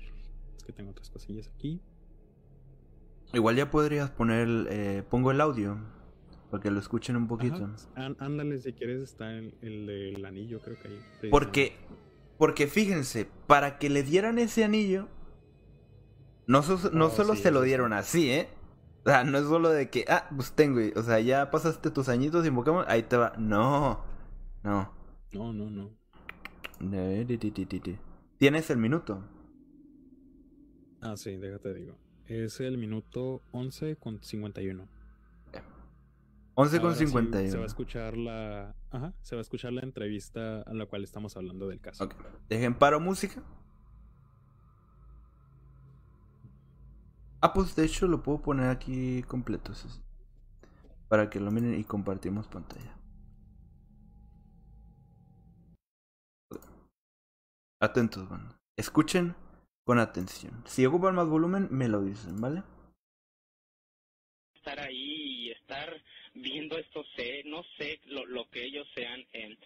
[0.55, 1.81] es que tengo otras cosillas aquí.
[3.33, 5.77] Igual ya podrías poner, eh, pongo el audio
[6.49, 7.69] para que lo escuchen un poquito.
[7.95, 11.29] ándale, si quieres está el, el, del anillo, creo que ahí.
[11.29, 11.73] Porque,
[12.37, 15.09] porque fíjense, para que le dieran ese anillo,
[16.47, 18.49] no, no oh, solo se lo dieron así, ¿eh?
[19.05, 22.09] O sea, no es solo de que, ah, pues tengo, o sea, ya pasaste tus
[22.09, 23.33] añitos invocamos, ahí te va.
[23.37, 24.03] No,
[24.63, 24.91] no.
[25.33, 25.91] No, no, no.
[28.37, 29.23] ¿Tienes el minuto?
[31.01, 31.95] Ah, sí, déjate digo.
[32.25, 34.87] Es el minuto 11 con 51.
[36.55, 37.51] 11 con 51.
[37.51, 38.75] se va a escuchar la.
[38.89, 42.05] Ajá, se va a escuchar la entrevista a la cual estamos hablando del caso.
[42.05, 42.17] Okay.
[42.49, 43.43] Dejen paro música.
[47.41, 49.73] Ah, pues de hecho lo puedo poner aquí completo.
[51.07, 52.97] Para que lo miren y compartimos pantalla.
[57.79, 58.59] Atentos, banda.
[58.75, 59.35] Escuchen
[59.85, 60.63] con atención.
[60.65, 62.63] Si ocupan más volumen, me lo dicen, ¿vale?
[64.55, 66.01] Estar ahí y estar
[66.33, 69.21] viendo esto, sé, no sé lo, lo que ellos sean.
[69.31, 69.57] Eh,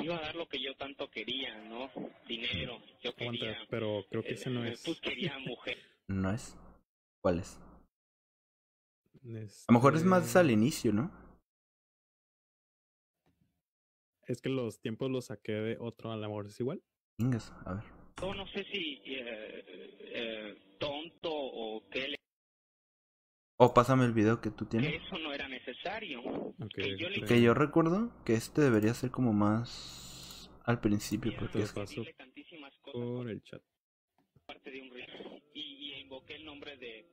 [0.00, 1.90] iba a dar lo que yo tanto quería, ¿no?
[2.28, 2.80] Dinero.
[3.02, 3.58] Yo quería.
[3.68, 4.82] pero creo que ese no eh, es.
[4.84, 5.78] Pues quería mujer.
[6.06, 6.56] no es.
[7.22, 7.58] ¿Cuáles?
[9.24, 11.10] A lo mejor es más al este inicio, ¿no?
[14.26, 16.82] Es que los tiempos los saqué de otro, a lo mejor es igual.
[17.18, 17.84] Ingas, a ver.
[18.20, 19.64] Yo no sé si eh,
[20.14, 22.16] eh, tonto o qué le...
[23.56, 24.90] O pásame el video que tú tienes.
[24.90, 26.22] Que eso no era necesario.
[26.74, 31.32] que, yo que yo recuerdo que este debería ser como más al principio.
[31.38, 31.72] porque es...
[31.72, 32.02] paso
[32.92, 33.62] por el chat.
[34.62, 34.96] Parte de un
[35.54, 37.04] y, y invoqué el nombre de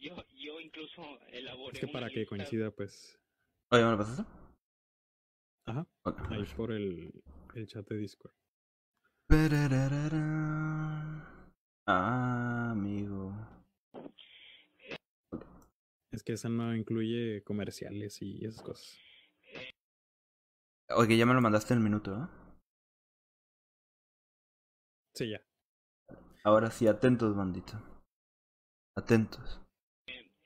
[0.00, 1.78] yo, yo, incluso elaboré.
[1.78, 3.16] Es que para que coincida, pues.
[3.70, 4.24] Oye, ¿me lo pasaste?
[5.66, 5.86] Ajá.
[6.30, 7.22] Ahí por el,
[7.54, 8.32] el chat de Discord.
[11.86, 13.32] Ah, amigo.
[16.10, 18.98] Es que esa no incluye comerciales y esas cosas.
[20.96, 22.26] Oye, ya me lo mandaste en el minuto, ¿eh?
[25.14, 25.42] Sí, ya.
[26.44, 27.74] Ahora sí, atentos, bandito.
[28.96, 29.60] Atentos.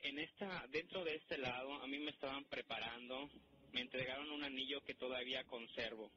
[0.01, 3.29] En esta, dentro de este lado, a mí me estaban preparando
[3.77, 6.11] me entregaron un anillo que todavía conservo.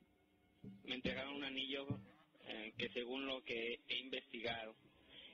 [0.84, 1.86] Me entregaron un anillo
[2.46, 4.74] eh, que según lo que he investigado,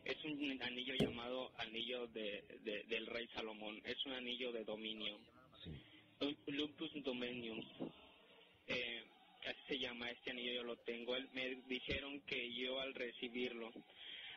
[0.04, 2.42] es un anillo llamado anillo de,
[2.88, 3.80] del rey Salomón.
[3.84, 5.20] Es un anillo de dominio.
[6.48, 7.60] Lupus Dominium.
[8.66, 9.04] Eh,
[9.46, 11.14] así se llama este anillo, yo lo tengo.
[11.32, 13.70] me dijeron que yo al recibirlo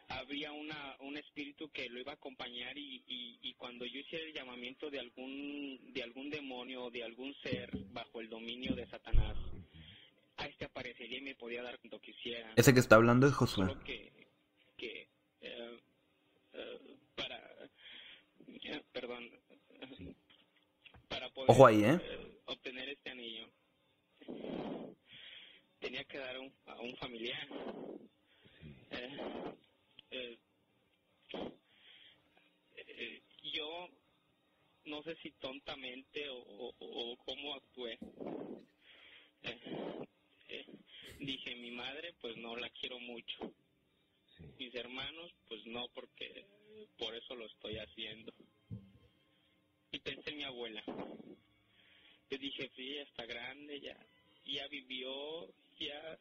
[0.09, 4.33] había una, un espíritu que lo iba a acompañar y, y, cuando yo hiciera el
[4.33, 9.37] llamamiento de algún, de algún demonio o de algún ser bajo el dominio de Satanás,
[10.37, 12.53] a este aparecería y me podía dar cuando quisiera.
[12.55, 13.67] Ese que está hablando es Josué.
[13.67, 14.11] Solo que,
[14.77, 15.09] que
[15.41, 15.79] eh,
[16.53, 17.37] eh, para,
[18.47, 19.29] eh, perdón,
[21.07, 21.99] para poder Ojo ahí, ¿eh?
[22.45, 23.47] obtener este anillo,
[25.79, 27.47] tenía que dar un, a un familiar.
[30.11, 30.37] Eh,
[32.75, 33.21] eh,
[33.53, 33.89] yo
[34.85, 37.97] no sé si tontamente o, o, cómo actué.
[40.47, 40.65] Eh,
[41.19, 43.53] dije, mi madre pues no la quiero mucho.
[44.57, 46.45] Mis hermanos pues no porque
[46.97, 48.33] por eso lo estoy haciendo.
[49.91, 50.83] Y pensé en mi abuela.
[52.29, 53.97] Yo dije, sí, ya está grande, ya,
[54.45, 55.47] ya vivió,
[55.79, 56.19] ya,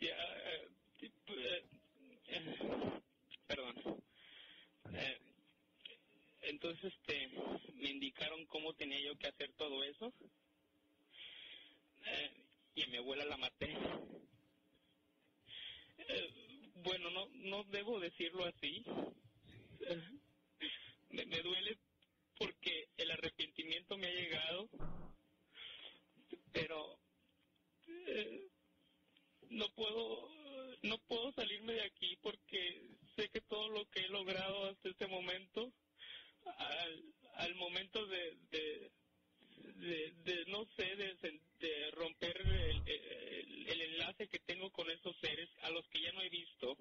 [0.00, 0.16] ya
[3.46, 4.02] perdón.
[4.94, 5.18] Eh,
[6.42, 7.28] entonces, este,
[7.74, 10.12] me indicaron cómo tenía yo que hacer todo eso.
[12.04, 12.30] Eh,
[12.74, 13.76] y a mi abuela la maté.
[15.98, 18.84] Eh, bueno, no, no debo decirlo así.
[21.10, 21.78] Me, me, duele
[22.38, 24.68] porque el arrepentimiento me ha llegado,
[26.52, 26.98] pero
[29.50, 30.41] no puedo
[30.82, 32.82] no puedo salirme de aquí porque
[33.16, 35.72] sé que todo lo que he logrado hasta este momento,
[36.44, 37.04] al,
[37.36, 38.90] al momento de, de,
[40.24, 42.82] de, no sé, de, romper el,
[43.68, 46.76] el, enlace que tengo con esos seres a los que ya no he visto,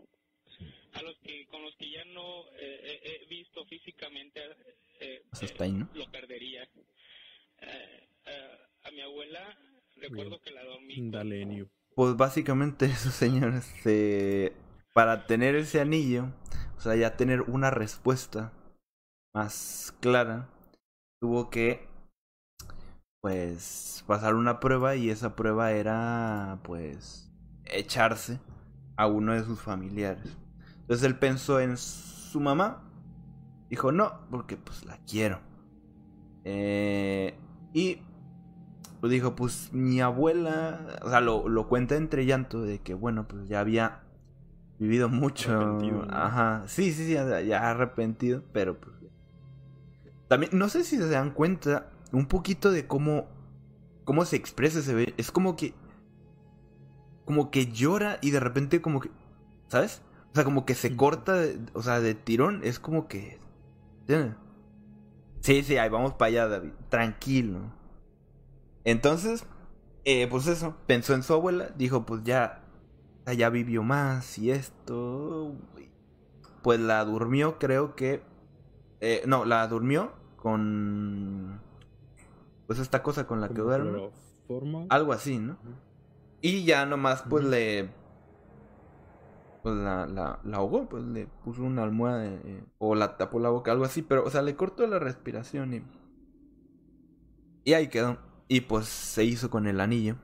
[0.94, 4.42] a los que con los que ya no he visto físicamente,
[5.00, 6.68] eh, eh, lo perdería.
[7.60, 8.08] Eh,
[8.84, 9.58] a mi abuela
[9.96, 10.96] recuerdo que la dormí.
[11.96, 13.72] Pues básicamente eso, señores.
[14.94, 16.28] para tener ese anillo,
[16.78, 18.54] o sea, ya tener una respuesta
[19.34, 20.50] más clara,
[21.20, 21.88] tuvo que,
[23.22, 27.32] pues, pasar una prueba y esa prueba era, pues,
[27.66, 28.40] echarse
[28.98, 30.38] a uno de sus familiares.
[30.82, 32.84] Entonces él pensó en su mamá.
[33.70, 35.40] Dijo, no, porque pues la quiero.
[36.44, 37.38] Eh,
[37.74, 38.02] y
[39.10, 43.48] dijo, pues mi abuela, o sea, lo, lo cuenta entre llanto de que, bueno, pues
[43.48, 44.04] ya había
[44.78, 45.80] vivido mucho.
[46.12, 48.96] Ajá, sí, sí, sí, ya, arrepentido, pero pues...
[50.28, 53.28] También, no sé si se dan cuenta un poquito de cómo,
[54.04, 55.14] cómo se expresa ese ve.
[55.18, 55.74] Es como que...
[57.26, 59.10] Como que llora y de repente como que...
[59.68, 60.04] ¿Sabes?
[60.32, 63.40] O sea, como que se corta, o sea, de tirón, es como que...
[65.42, 66.72] Sí, sí, ahí vamos para allá, David.
[66.90, 67.81] Tranquilo.
[68.84, 69.46] Entonces,
[70.06, 72.64] eh, pues eso, pensó en su abuela, dijo, pues ya,
[73.38, 75.56] ya vivió más y esto.
[76.64, 78.24] Pues la durmió, creo que.
[79.00, 81.62] Eh, no, la durmió con.
[82.68, 84.10] Pues esta cosa con la que duerme.
[84.90, 85.58] Algo así, ¿no?
[86.42, 87.90] Y ya nomás, pues le.
[89.62, 93.50] Pues la, la, la, ahogó, pues le puso una almohada eh, o la tapó la
[93.50, 95.84] boca, algo así, pero, o sea, le cortó la respiración y.
[97.64, 98.18] Y ahí quedó.
[98.52, 100.18] Y pues se hizo con el anillo.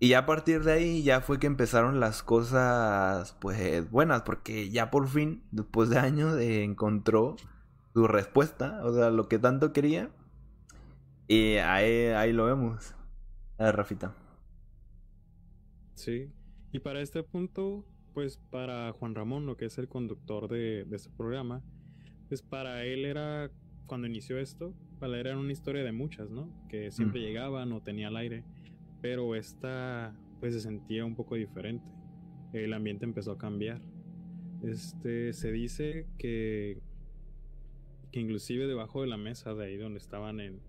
[0.00, 4.90] Y a partir de ahí ya fue que empezaron las cosas pues buenas, porque ya
[4.90, 7.36] por fin, después de años, encontró
[7.92, 10.12] su respuesta, o sea, lo que tanto quería.
[11.28, 12.94] Y ahí, ahí lo vemos.
[13.58, 14.14] A ver, Rafita.
[15.92, 16.32] Sí,
[16.72, 17.84] y para este punto,
[18.14, 21.62] pues para Juan Ramón, lo que es el conductor de, de este programa,
[22.28, 23.50] pues para él era
[23.86, 26.48] cuando inició esto, para era una historia de muchas, ¿no?
[26.68, 28.44] Que siempre llegaban o tenía el aire,
[29.00, 31.86] pero esta pues se sentía un poco diferente.
[32.52, 33.80] El ambiente empezó a cambiar.
[34.62, 36.80] Este se dice que
[38.14, 40.60] que inclusive debajo de la mesa de ahí donde estaban en,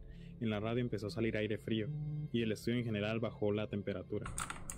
[0.42, 1.88] en la radio empezó a salir aire frío
[2.32, 4.32] y el estudio en general bajó la temperatura.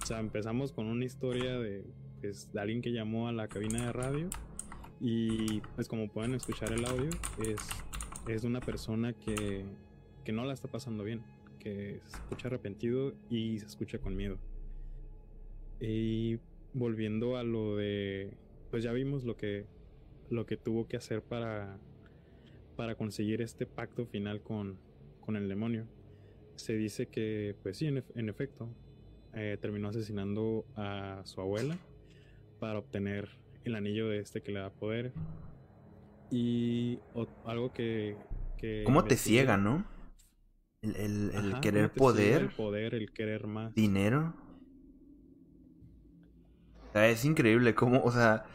[0.03, 1.85] O sea, empezamos con una historia de,
[2.19, 4.29] pues, de alguien que llamó a la cabina de radio
[4.99, 7.09] y pues como pueden escuchar el audio
[7.41, 7.61] es
[8.28, 9.65] es una persona que,
[10.23, 11.21] que no la está pasando bien,
[11.59, 14.38] que se escucha arrepentido y se escucha con miedo.
[15.80, 16.39] Y
[16.73, 18.32] volviendo a lo de,
[18.71, 19.65] pues ya vimos lo que,
[20.30, 21.78] lo que tuvo que hacer para,
[22.75, 24.78] para conseguir este pacto final con,
[25.21, 25.86] con el demonio.
[26.55, 28.69] Se dice que, pues sí, en efecto,
[29.34, 31.78] eh, terminó asesinando a su abuela
[32.59, 33.30] para obtener
[33.65, 35.11] el anillo de este que le da poder.
[36.30, 38.17] Y o- algo que...
[38.57, 39.86] que ¿Cómo te ciega, no?
[40.82, 43.73] El, el- el Ajá, querer poder, El poder, el querer más.
[43.73, 44.34] dinero.
[46.89, 48.45] O sea, es increíble cómo, o sea...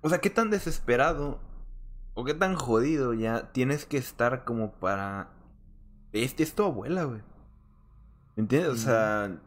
[0.00, 1.40] O sea, qué tan desesperado
[2.14, 5.30] o qué tan jodido ya tienes que estar como para...
[6.12, 7.22] Este es tu abuela, güey.
[8.36, 8.70] ¿Me entiendes?
[8.70, 9.40] O sea...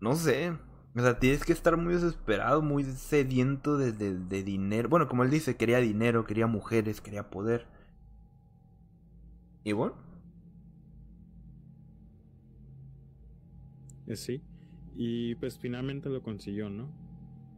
[0.00, 0.56] No sé.
[0.96, 4.88] O sea, tienes que estar muy desesperado, muy sediento de, de, dinero.
[4.88, 7.66] Bueno, como él dice, quería dinero, quería mujeres, quería poder.
[9.64, 9.96] Y bueno,
[14.06, 14.42] Eh, sí.
[14.96, 16.88] Y pues finalmente lo consiguió, ¿no?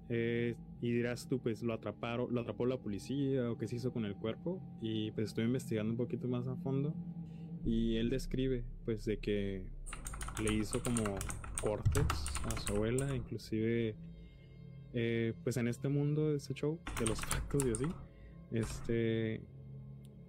[0.08, 3.92] Eh, y dirás tú, pues lo atraparon, lo atrapó la policía o qué se hizo
[3.92, 4.60] con el cuerpo.
[4.80, 6.94] Y pues estoy investigando un poquito más a fondo.
[7.64, 9.66] Y él describe, pues, de que
[10.42, 11.02] le hizo como
[11.66, 12.06] cortes
[12.44, 13.96] a su abuela, inclusive,
[14.94, 17.86] eh, pues en este mundo de ese show, de los pactos y así,
[18.52, 19.40] este,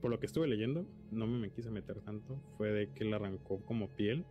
[0.01, 3.15] por lo que estuve leyendo, no me, me quise meter tanto, fue de que le
[3.15, 4.25] arrancó como piel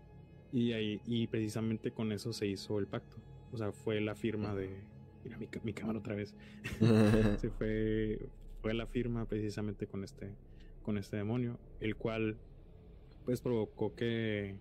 [0.52, 3.18] y ahí y precisamente con eso se hizo el pacto.
[3.52, 4.68] O sea, fue la firma de
[5.22, 6.34] mira mi, mi cámara otra vez.
[7.38, 8.28] Se fue
[8.62, 10.34] fue la firma precisamente con este
[10.82, 12.36] con este demonio, el cual
[13.24, 14.57] pues provocó que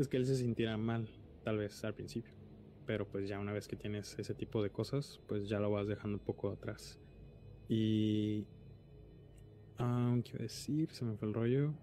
[0.00, 1.06] pues que él se sintiera mal
[1.44, 2.32] tal vez al principio,
[2.86, 5.88] pero pues ya una vez que tienes ese tipo de cosas, pues ya lo vas
[5.88, 6.98] dejando un poco atrás.
[7.68, 8.46] Y
[9.76, 10.88] ah, ¿qué iba a decir?
[10.92, 11.74] Se me fue el rollo.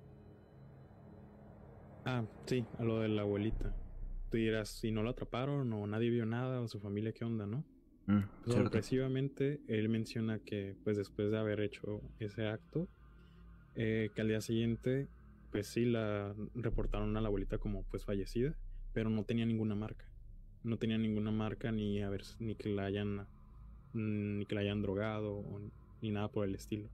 [2.05, 3.75] Ah, sí, a lo de la abuelita.
[4.31, 7.45] Tú dirás, si no lo atraparon o nadie vio nada o su familia, ¿qué onda,
[7.45, 7.63] no?
[8.07, 12.87] Mm, Pues, sorpresivamente, él menciona que, pues después de haber hecho ese acto,
[13.75, 15.07] eh, que al día siguiente,
[15.51, 18.55] pues sí, la reportaron a la abuelita como pues fallecida,
[18.93, 20.05] pero no tenía ninguna marca.
[20.63, 23.27] No tenía ninguna marca ni a ver, ni que la hayan,
[23.93, 25.43] ni que la hayan drogado
[26.01, 26.89] ni nada por el estilo.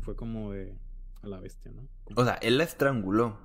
[0.00, 0.76] Fue como de
[1.22, 1.88] a la bestia, ¿no?
[2.04, 3.38] Como- O sea, él la estranguló.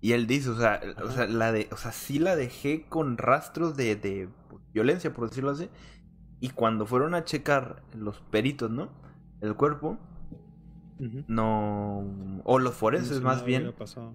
[0.00, 3.18] Y él dice, o sea, o sea, la de, o sea, sí la dejé con
[3.18, 4.28] rastros de, de
[4.72, 5.68] violencia, por decirlo así.
[6.40, 8.90] Y cuando fueron a checar los peritos, ¿no?
[9.40, 9.98] El cuerpo,
[11.28, 12.40] No.
[12.44, 13.72] O los forenses, más bien.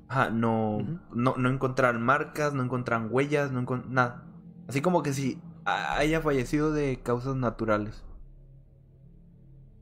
[0.09, 0.99] Ajá, no, Ujú.
[1.13, 4.25] no, no encontraron marcas, no encontraron huellas, no encon- nada.
[4.67, 8.03] Así como que si haya fallecido de causas naturales.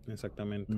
[0.08, 0.74] Exactamente.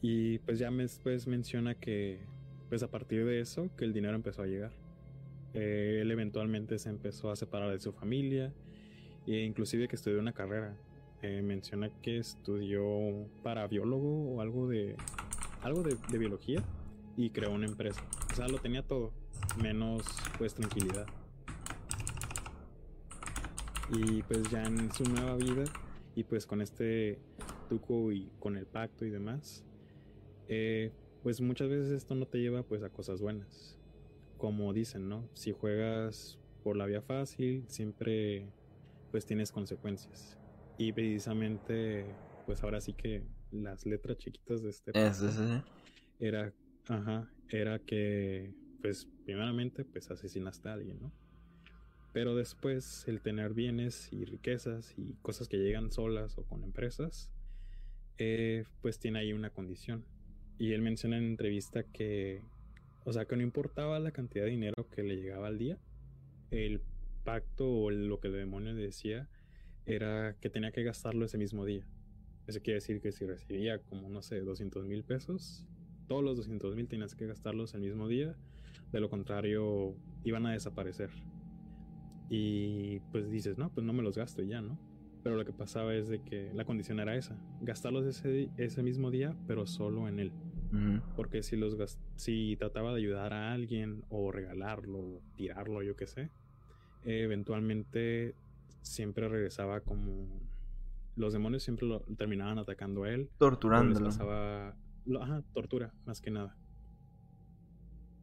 [0.00, 2.20] Y pues ya después menciona que,
[2.68, 4.72] pues a partir de eso, que el dinero empezó a llegar.
[5.54, 8.52] Eh, él eventualmente se empezó a separar de su familia
[9.26, 10.76] e inclusive que estudió una carrera.
[11.26, 12.84] Eh, menciona que estudió
[13.42, 14.94] para biólogo o algo de
[15.62, 16.62] algo de, biología
[17.16, 18.04] y creó una empresa.
[18.30, 19.10] O sea, lo tenía todo,
[19.62, 20.02] menos
[20.36, 21.06] pues tranquilidad.
[23.90, 25.64] Y pues ya en su nueva vida
[26.14, 27.18] y pues con este
[27.70, 29.64] tuco y con el pacto y demás,
[30.48, 33.78] eh, pues muchas veces esto no te lleva pues a cosas buenas.
[34.36, 35.26] Como dicen, ¿no?
[35.32, 38.46] Si juegas por la vía fácil, siempre
[39.10, 40.38] pues tienes consecuencias.
[40.76, 42.06] Y precisamente,
[42.46, 43.22] pues ahora sí que
[43.52, 45.62] las letras chiquitas de este Eso, sí.
[46.18, 46.52] era,
[46.88, 48.52] ajá, era que,
[48.82, 51.12] pues, primeramente, pues asesinaste a alguien, ¿no?
[52.12, 57.30] Pero después, el tener bienes y riquezas y cosas que llegan solas o con empresas,
[58.18, 60.04] eh, pues tiene ahí una condición.
[60.58, 62.42] Y él menciona en entrevista que,
[63.04, 65.78] o sea, que no importaba la cantidad de dinero que le llegaba al día,
[66.50, 66.80] el
[67.24, 69.28] pacto o lo que el demonio decía
[69.86, 71.86] era que tenía que gastarlo ese mismo día.
[72.46, 75.66] Eso quiere decir que si recibía como, no sé, 200 mil pesos,
[76.06, 78.36] todos los 200 mil tenías que gastarlos el mismo día,
[78.92, 81.10] de lo contrario iban a desaparecer.
[82.28, 84.78] Y pues dices, no, pues no me los gasto y ya, ¿no?
[85.22, 89.10] Pero lo que pasaba es de que la condición era esa, gastarlos ese, ese mismo
[89.10, 90.32] día, pero solo en él.
[91.14, 91.76] Porque si los
[92.16, 96.30] si trataba de ayudar a alguien o regalarlo, o tirarlo, yo qué sé,
[97.04, 98.34] eventualmente
[98.84, 100.28] siempre regresaba como
[101.16, 104.06] los demonios siempre lo terminaban atacando a él o les Torturándolo.
[104.06, 104.76] pasaba
[105.20, 106.56] ajá, tortura más que nada.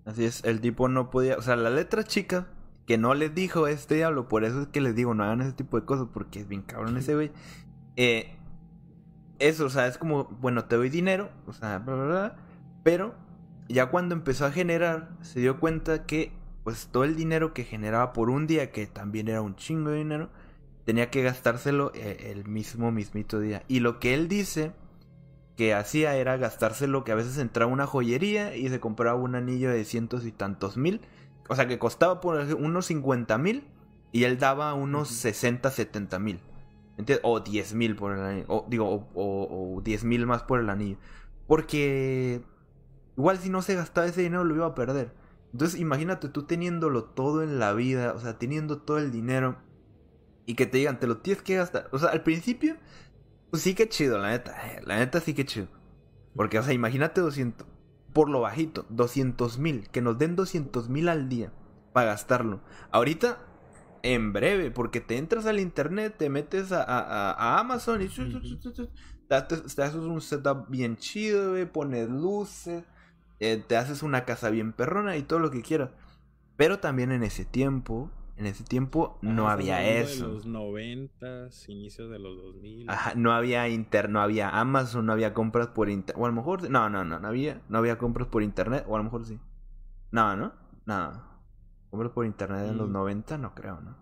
[0.05, 2.47] Así es, el tipo no podía, o sea, la letra chica
[2.87, 5.53] que no les dijo este diablo, por eso es que les digo, no hagan ese
[5.53, 7.31] tipo de cosas, porque es bien cabrón ese güey.
[7.95, 8.35] Eh,
[9.39, 12.35] eso, o sea, es como, bueno, te doy dinero, o sea, bla, bla, bla,
[12.83, 13.15] pero
[13.69, 16.31] ya cuando empezó a generar, se dio cuenta que,
[16.63, 19.97] pues, todo el dinero que generaba por un día, que también era un chingo de
[19.97, 20.29] dinero,
[20.85, 23.63] tenía que gastárselo eh, el mismo, mismito día.
[23.67, 24.73] Y lo que él dice,
[25.55, 29.69] que hacía era gastárselo que a veces entraba una joyería y se compraba un anillo
[29.69, 31.01] de cientos y tantos mil.
[31.49, 33.67] O sea, que costaba por unos 50 mil
[34.11, 36.39] y él daba unos 60, 70 mil.
[36.97, 37.21] ¿Entiendes?
[37.23, 38.45] O 10 mil por el anillo.
[38.47, 40.97] O, digo, o, o, o 10 mil más por el anillo.
[41.47, 42.41] Porque
[43.17, 45.13] igual si no se gastaba ese dinero lo iba a perder.
[45.53, 49.57] Entonces imagínate tú teniéndolo todo en la vida, o sea, teniendo todo el dinero
[50.51, 51.89] y que te digan, te lo tienes que gastar.
[51.91, 52.75] O sea, al principio,
[53.51, 54.55] pues sí que chido, la neta.
[54.67, 55.67] eh, La neta sí que chido.
[56.35, 57.67] Porque, o sea, imagínate 200,
[58.13, 61.51] por lo bajito, 200 mil, que nos den 200 mil al día
[61.93, 62.61] para gastarlo.
[62.91, 63.37] Ahorita,
[64.03, 68.09] en breve, porque te entras al internet, te metes a, a- Amazon y
[69.27, 72.83] te, haces- te haces un setup bien chido, pones luces,
[73.39, 75.91] eh, te haces una casa bien perrona y todo lo que quieras.
[76.57, 78.11] Pero también en ese tiempo,
[78.41, 80.27] en ese tiempo no Ah, había estamos hablando eso.
[80.27, 82.89] De los 90, inicios de los 2000.
[82.89, 86.21] Ajá, no había inter, no había Amazon, no había compras por internet.
[86.21, 88.95] O a lo mejor, no, no, no, no había, no había compras por internet, o
[88.95, 89.39] a lo mejor sí.
[90.11, 90.53] No, ¿no?
[90.85, 91.23] No.
[91.89, 92.93] Compras por internet en los Mm.
[92.93, 93.95] 90, no creo, ¿no?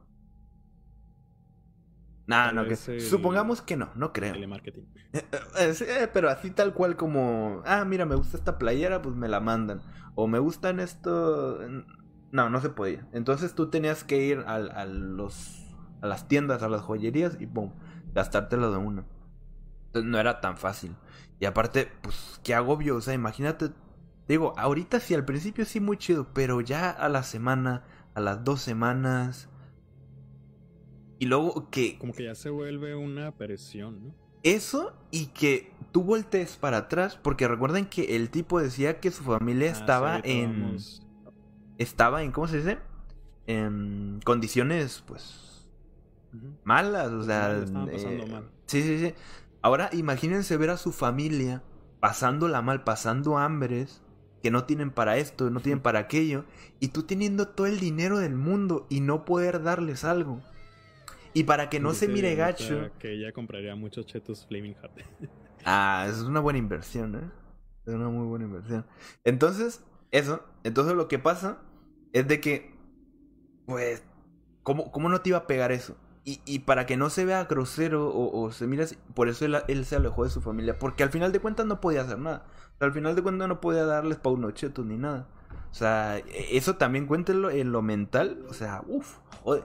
[2.27, 4.33] Nah, Tal no, que, el- supongamos que no, no creo.
[4.33, 4.85] Telemarketing.
[5.13, 5.25] Eh,
[5.59, 9.27] eh, eh, pero así tal cual como, ah, mira, me gusta esta playera, pues me
[9.27, 9.81] la mandan.
[10.15, 11.59] O me gustan esto...
[12.31, 13.07] No, no se podía.
[13.11, 15.65] Entonces tú tenías que ir al- a, los,
[16.01, 17.71] a las tiendas, a las joyerías y pum,
[18.13, 19.05] gastártelo de uno.
[19.87, 20.95] Entonces no era tan fácil.
[21.39, 23.71] Y aparte, pues qué agobio, o sea, imagínate.
[24.27, 28.43] Digo, ahorita sí, al principio sí muy chido, pero ya a la semana, a las
[28.43, 29.49] dos semanas...
[31.21, 34.15] Y luego que Como que ya se vuelve una presión, ¿no?
[34.41, 39.23] eso y que tú voltees para atrás, porque recuerden que el tipo decía que su
[39.23, 41.05] familia Ah, estaba sí, en vamos-
[41.79, 42.77] estaba en ¿cómo se dice?
[43.47, 45.67] En condiciones pues
[46.63, 48.49] malas, o sea, estaban pasando eh, mal.
[48.67, 49.15] Sí, sí, sí.
[49.63, 51.63] Ahora imagínense ver a su familia
[51.99, 54.03] pasándola mal, pasando hambres,
[54.43, 56.45] que no tienen para esto, no tienen para aquello,
[56.79, 60.41] y tú teniendo todo el dinero del mundo y no poder darles algo.
[61.33, 64.91] Y para que no se mire gacho, Que ella compraría muchos chetos Flaming Hot.
[65.65, 67.31] Ah, es una buena inversión, ¿eh?
[67.85, 68.85] Es una muy buena inversión.
[69.25, 70.41] Entonces, eso.
[70.63, 71.59] Entonces lo que pasa
[72.13, 72.75] es de que,
[73.65, 74.03] pues,
[74.63, 75.95] ¿cómo, cómo no te iba a pegar eso?
[76.25, 79.45] Y, y para que no se vea grosero o, o se mire así, por eso
[79.45, 80.77] él, él se alejó de su familia.
[80.77, 82.45] Porque al final de cuentas no podía hacer nada.
[82.75, 85.27] O sea, al final de cuentas no podía darles pa' unos chetos ni nada.
[85.71, 88.45] O sea, e- eso también cuéntenlo en lo mental.
[88.49, 89.63] O sea, uff, joder.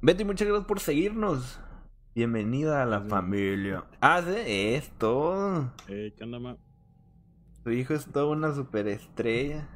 [0.00, 1.60] Betty, muchas gracias por seguirnos.
[2.14, 3.08] Bienvenida a la Sí.
[3.10, 3.84] familia.
[4.00, 5.70] Sí, esto.
[5.88, 6.56] Eh, ¿Qué onda, ma?
[7.62, 9.68] Tu hijo es toda una superestrella.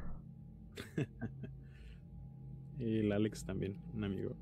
[2.79, 4.35] Y el Alex también, un amigo.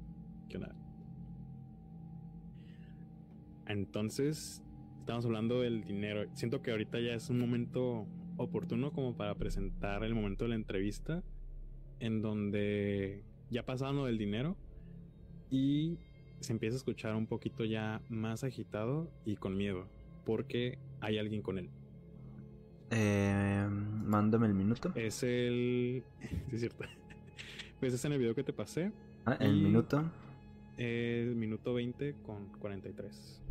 [3.67, 4.63] Entonces,
[4.99, 6.25] estamos hablando del dinero.
[6.35, 8.07] Siento que ahorita ya es un momento
[8.37, 11.21] oportuno como para presentar el momento de la entrevista
[11.99, 14.55] en donde ya pasando del dinero
[15.51, 15.97] y
[16.39, 19.89] se empieza a escuchar un poquito ya más agitado y con miedo
[20.25, 21.69] porque hay alguien con él.
[22.91, 24.91] Eh, mándame el minuto.
[24.95, 26.03] Es el...
[26.21, 26.83] sí, es cierto.
[27.79, 28.91] Pues es en el video que te pasé.
[29.25, 30.03] Ah, el y- minuto.
[30.75, 33.41] El minuto 20 con 43.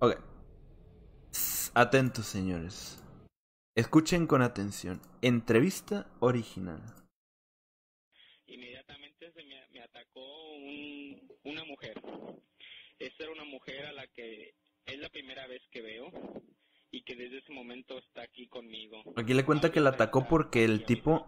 [0.00, 0.16] Ok.
[1.74, 3.00] Atentos, señores.
[3.76, 5.00] Escuchen con atención.
[5.22, 6.82] Entrevista original.
[8.46, 12.00] inmediatamente se me, me atacó un- una mujer.
[13.04, 14.54] Esta era una mujer a la que
[14.86, 16.10] es la primera vez que veo
[16.90, 19.02] y que desde ese momento está aquí conmigo.
[19.16, 21.26] Aquí le cuenta que la atacó porque el tipo,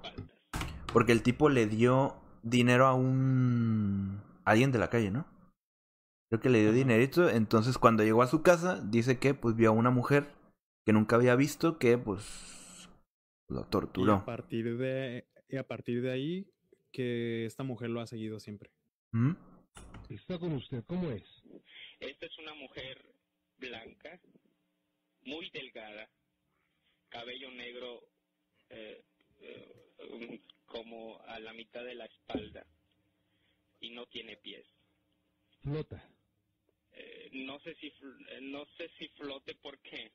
[0.92, 5.26] porque el tipo le dio dinero a un alguien de la calle, ¿no?
[6.30, 9.68] Creo que le dio dinerito, entonces cuando llegó a su casa dice que pues vio
[9.68, 10.28] a una mujer
[10.84, 12.88] que nunca había visto que pues
[13.48, 14.24] lo Y a torturó.
[14.24, 16.46] partir de y a partir de ahí
[16.90, 18.70] que esta mujer lo ha seguido siempre.
[19.12, 19.32] ¿Mm?
[20.08, 21.35] Está con usted, ¿cómo es?
[22.00, 23.02] Esta es una mujer
[23.58, 24.20] blanca,
[25.22, 26.08] muy delgada,
[27.08, 28.02] cabello negro
[28.68, 29.02] eh,
[29.40, 32.66] eh, um, como a la mitad de la espalda
[33.80, 34.66] y no tiene pies.
[35.62, 36.10] Flota.
[36.92, 40.10] Eh, no sé si eh, no sé si flote porque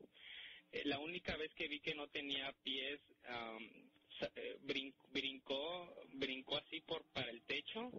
[0.72, 3.92] eh, la única vez que vi que no tenía pies eh,
[4.64, 7.92] brin- brincó brincó así por para el techo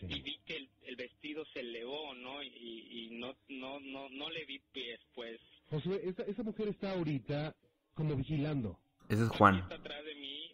[0.00, 0.06] Sí.
[0.10, 4.28] y vi que el, el vestido se elevó no y, y no no no no
[4.30, 7.56] le vi pies pues Josué, esa, esa mujer está ahorita
[7.94, 8.78] como vigilando.
[9.08, 9.56] Ese es Juan.
[9.56, 10.52] está atrás de mí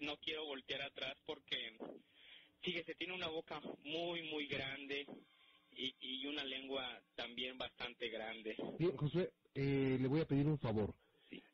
[0.00, 1.76] no quiero voltear atrás porque
[2.62, 5.06] fíjese tiene una boca muy muy grande
[5.76, 8.56] y, y una lengua también bastante grande.
[8.78, 10.94] Bien, Josué, eh, le voy a pedir un favor.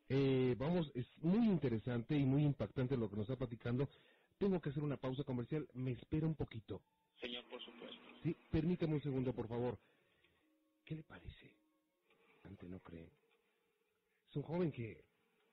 [0.09, 3.89] Eh, vamos, es muy interesante y muy impactante lo que nos está platicando.
[4.37, 5.67] Tengo que hacer una pausa comercial.
[5.73, 6.81] Me espera un poquito.
[7.19, 7.97] Señor, por supuesto.
[8.23, 9.77] Sí, permítame un segundo, por favor.
[10.85, 11.51] ¿Qué le parece?
[12.43, 13.09] Ante no cree.
[14.29, 15.03] Es un joven que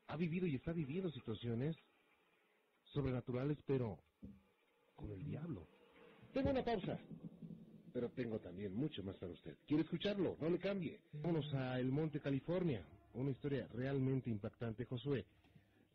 [0.07, 1.77] ha vivido y está viviendo situaciones
[2.93, 3.99] sobrenaturales, pero
[4.95, 5.67] con el diablo.
[6.33, 6.99] Tengo una pausa,
[7.93, 9.57] pero tengo también mucho más para usted.
[9.67, 10.37] ¿Quiere escucharlo?
[10.41, 11.01] No le cambie.
[11.13, 12.85] Vámonos a El Monte, California.
[13.15, 15.25] Una historia realmente impactante, Josué.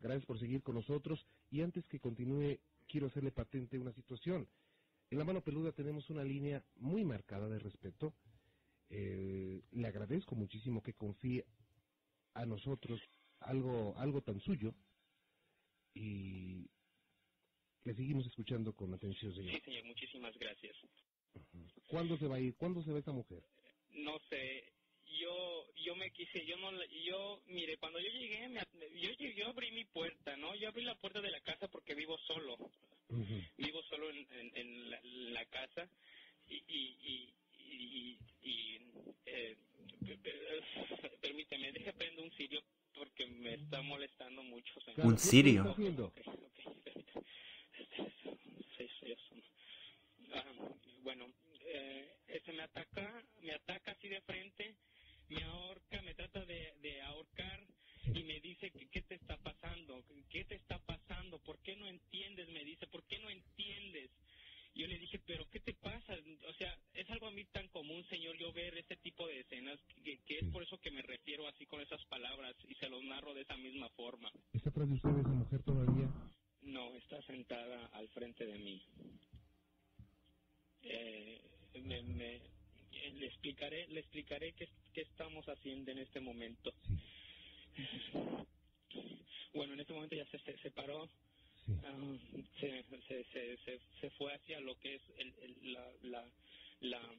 [0.00, 1.24] Gracias por seguir con nosotros.
[1.50, 2.58] Y antes que continúe,
[2.88, 4.48] quiero hacerle patente una situación.
[5.10, 8.14] En la mano peluda tenemos una línea muy marcada de respeto.
[8.88, 11.44] Eh, le agradezco muchísimo que confíe
[12.34, 13.00] a nosotros
[13.40, 14.74] algo, algo tan suyo.
[15.94, 16.70] Y
[17.84, 19.56] le seguimos escuchando con atención, señor.
[19.56, 20.76] Sí, señor, muchísimas gracias.
[21.86, 22.54] ¿Cuándo se va a ir?
[22.56, 23.42] ¿Cuándo se va esta mujer?
[23.90, 24.72] No sé,
[25.18, 28.60] yo yo me quise, yo no, yo, mire, cuando yo llegué, me
[29.00, 30.54] yo, yo abrí mi puerta, ¿no?
[30.56, 32.56] Yo abrí la puerta de la casa porque vivo solo,
[33.56, 35.88] vivo solo en, en, en la, en la casa
[36.48, 38.80] y, y, y, y, y,
[39.26, 39.56] eh,
[40.06, 40.62] pe- pe-
[41.20, 42.62] permíteme, deje prendo un sirio
[42.94, 45.06] porque me está molestando mucho, señor.
[45.06, 45.62] Un ¿qué- qué sirio.
[48.78, 49.44] Este.
[50.32, 50.44] Ah,
[51.02, 51.32] bueno,
[51.64, 54.74] eh, ese me ataca, me ataca así de frente,
[55.30, 57.66] me ahorca, me trata de, de ahorcar
[58.06, 61.88] y me dice que qué te está pasando, qué te está pasando, por qué no
[61.88, 64.10] entiendes, me dice, por qué no entiendes.
[64.74, 66.16] Yo le dije, pero ¿qué te pasa?
[66.48, 69.80] O sea, es algo a mí tan común, señor, yo ver este tipo de escenas,
[70.04, 73.02] que, que es por eso que me refiero así con esas palabras y se los
[73.04, 74.32] narro de esa misma forma.
[74.54, 74.94] ¿Está atrás de
[75.34, 76.08] mujer todavía?
[76.62, 78.82] No, está sentada al frente de mí.
[80.82, 81.40] Eh,
[81.82, 82.40] me, me-
[82.92, 84.64] le explicaré, le explicaré qué
[85.40, 86.72] estamos haciendo en este momento.
[89.54, 91.08] Bueno, en este momento ya se, se separó,
[91.66, 91.72] Sí.
[91.84, 92.18] ah,
[92.60, 96.24] se, se, se, se, se fue hacia lo que es el, el- la, la,
[96.80, 97.14] la,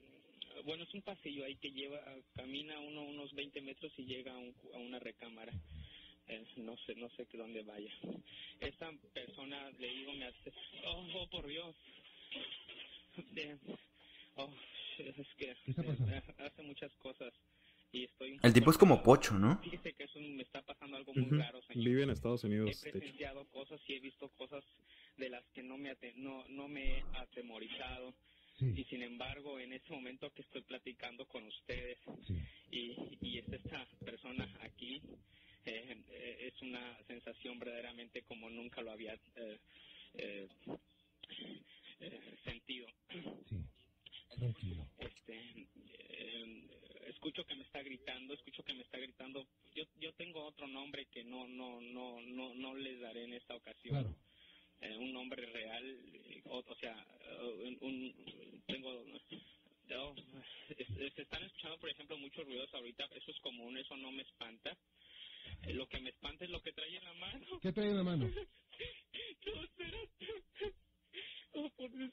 [0.66, 2.00] bueno, es un pasillo ahí que lleva,
[2.36, 5.54] camina uno unos 20 metros y llega a, un- a una recámara.
[6.28, 7.92] Eh, no sé, no sé dónde vaya.
[8.62, 10.52] Esta persona, le digo, me hace,
[10.86, 11.76] oh, oh, por Dios.
[13.36, 13.58] Eh,
[14.38, 14.50] oh,
[15.00, 16.24] es que ¿Qué está pasando?
[16.40, 17.34] hace muchas cosas
[17.92, 19.04] y estoy un El tipo es como.
[19.04, 19.60] Pocho, ¿no?
[19.62, 21.36] Fíjese que es un- me está pasando algo muy Ujú.
[21.36, 21.84] raro, señor.
[21.84, 24.64] Vive en Estados Unidos, presenciado cosas y he visto cosas
[25.18, 28.14] de las que no me, ate- no, no me he atemorizado.
[28.60, 32.36] Y Sí, sin embargo, en este momento que estoy platicando con ustedes sí.
[32.70, 35.02] y, y es esta persona aquí,
[35.66, 39.58] eh, eh, es una sensación verdaderamente como nunca lo había eh,
[40.14, 40.48] eh,
[42.44, 42.88] sentido.
[43.50, 43.58] Sí.
[44.38, 44.88] Tranquilo.
[45.00, 45.68] Este,
[46.10, 46.68] eh,
[47.22, 49.48] escucho que me está gritando, escucho que me está gritando.
[49.76, 53.56] Yo, yo tengo otro nombre que no, no, no, no, no les daré en esta
[53.56, 53.94] ocasión.
[54.02, 54.16] Claro.
[54.82, 60.16] Eh, un nombre real, eh, o, o sea, eh, un, un- tengo, no,
[61.16, 64.76] se están escuchando, por ejemplo, muchos ruidos ahorita, eso es común, eso no me espanta.
[65.68, 67.60] Eh, lo que me espanta es lo que trae en la mano.
[67.62, 68.26] ¿Qué trae en la mano?
[69.46, 70.26] No, espérate.
[71.54, 72.12] Oh, por Dios,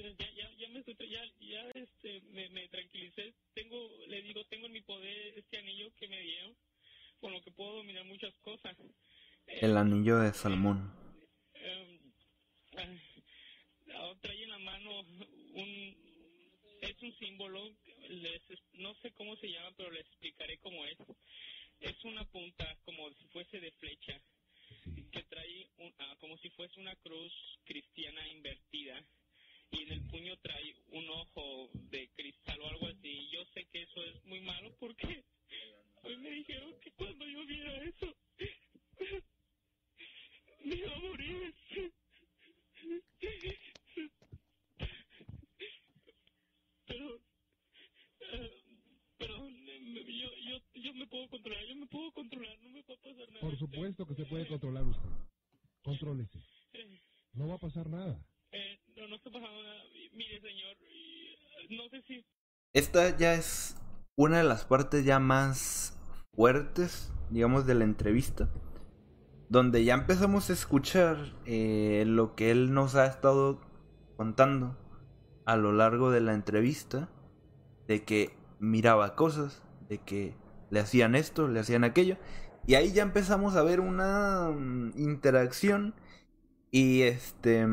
[0.00, 3.34] eh, eh, ya, ya, ya me estoy, ya, ya, este, me, me tranquilicé.
[3.54, 6.56] Tengo, le digo, tengo en mi poder este anillo que me dieron,
[7.20, 8.76] con lo que puedo dominar muchas cosas.
[9.46, 10.92] Eh, El anillo de Salmón.
[11.54, 12.00] eh,
[13.94, 16.10] ah, trae en la mano un
[16.80, 17.70] es un símbolo
[18.08, 18.40] les,
[18.74, 20.96] no sé cómo se llama pero les explicaré cómo es
[21.80, 24.18] es una punta como si fuese de flecha
[25.12, 27.32] que trae un- ah, como si fuese una cruz
[27.64, 29.04] cristiana invertida
[29.72, 33.64] y en el puño trae un ojo de cristal o algo así y yo sé
[33.72, 35.06] que eso es muy malo porque
[36.04, 38.14] a mí me dijeron que cuando yo viera eso
[40.64, 41.54] me iba a morir
[46.86, 47.20] pero
[48.20, 48.62] eh,
[49.18, 52.98] pero yo, yo, yo me puedo controlar, yo me puedo controlar, no me va a
[52.98, 53.40] pasar nada.
[53.40, 55.08] Por supuesto que se puede controlar usted.
[55.82, 56.38] Contrólese.
[56.72, 57.00] Eh,
[57.34, 58.18] No va a pasar nada.
[58.52, 59.18] eh, no.
[60.12, 60.76] Mire, señor,
[61.70, 62.24] no sé si
[62.72, 63.76] Esta ya es
[64.16, 65.98] una de las partes ya más
[66.34, 68.50] fuertes, digamos, de la entrevista.
[69.48, 73.60] Donde ya empezamos a escuchar eh, lo que él nos ha estado
[74.16, 74.76] contando
[75.44, 77.08] a lo largo de la entrevista.
[77.88, 80.36] De que miraba cosas, de que
[80.70, 82.16] le hacían esto, le hacían aquello.
[82.66, 85.94] Y ahí ya empezamos a ver una mm, interacción.
[86.70, 87.66] Y este...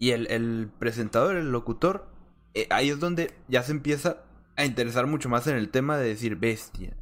[0.00, 2.08] Y el, el presentador, el locutor,
[2.54, 4.24] eh, ahí es donde ya se empieza
[4.56, 6.96] a interesar mucho más en el tema de decir bestia.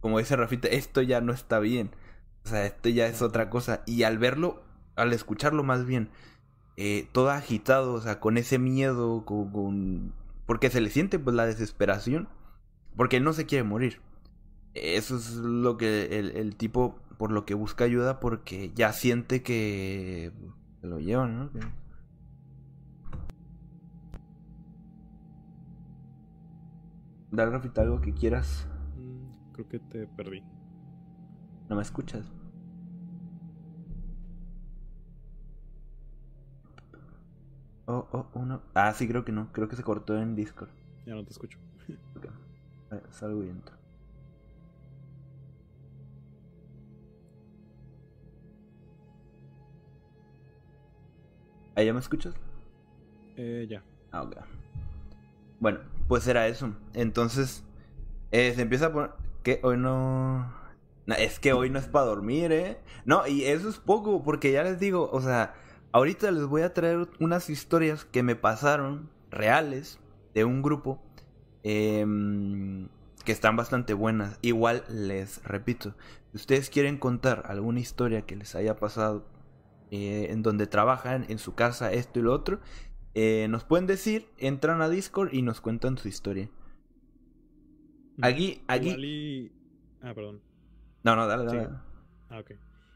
[0.00, 1.90] Como dice Rafita, esto ya no está bien.
[2.44, 3.82] O sea, esto ya es otra cosa.
[3.84, 4.62] Y al verlo,
[4.96, 6.08] al escucharlo más bien,
[6.78, 10.14] eh, todo agitado, o sea, con ese miedo, con,
[10.46, 12.30] porque se le siente pues la desesperación,
[12.96, 14.00] porque él no se quiere morir.
[14.72, 19.42] Eso es lo que el, el tipo por lo que busca ayuda porque ya siente
[19.42, 20.32] que
[20.80, 21.81] se lo llevan, ¿no?
[27.32, 28.66] Dale, Rafita, algo que quieras.
[28.94, 30.42] Mm, creo que te perdí.
[31.70, 32.30] ¿No me escuchas?
[37.86, 38.60] Oh, oh, uno.
[38.74, 39.50] Ah, sí, creo que no.
[39.52, 40.68] Creo que se cortó en Discord.
[41.06, 41.58] Ya no te escucho.
[42.16, 42.26] Ok.
[42.90, 43.74] A ver, salgo y entro.
[51.74, 52.34] ¿Ahí ya me escuchas?
[53.36, 53.82] Eh, ya.
[54.10, 54.36] Ah, ok.
[55.58, 55.80] Bueno,
[56.12, 56.74] pues era eso.
[56.92, 57.64] Entonces,
[58.32, 59.12] eh, se empieza a poner...
[59.42, 60.52] Que hoy no...
[61.06, 62.78] Es que hoy no es para dormir, ¿eh?
[63.06, 65.54] No, y eso es poco, porque ya les digo, o sea,
[65.90, 70.00] ahorita les voy a traer unas historias que me pasaron, reales,
[70.34, 71.02] de un grupo,
[71.62, 72.88] em,
[73.24, 74.38] que están bastante buenas.
[74.42, 75.94] Igual les repito,
[76.32, 79.24] si ustedes quieren contar alguna historia que les haya pasado
[79.90, 82.60] eh, en donde trabajan, en su casa, esto y lo otro,
[83.14, 86.48] eh, nos pueden decir, entran a Discord y nos cuentan su historia.
[88.20, 88.88] Aquí, aquí...
[88.88, 89.52] Igual y...
[90.02, 90.40] Ah, perdón.
[91.02, 91.56] No, no, dale, Sí.
[91.56, 91.68] dale.
[92.30, 92.52] Ah, ok.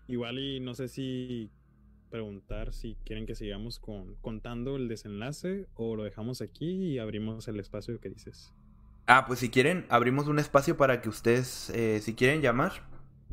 [0.09, 1.51] Igual y no sé si
[2.11, 7.49] preguntar si quieren que sigamos con contando el desenlace o lo dejamos aquí y abrimos
[7.49, 8.55] el espacio que dices.
[9.07, 12.73] Ah, pues si quieren, abrimos un espacio para que ustedes, eh, si quieren llamar,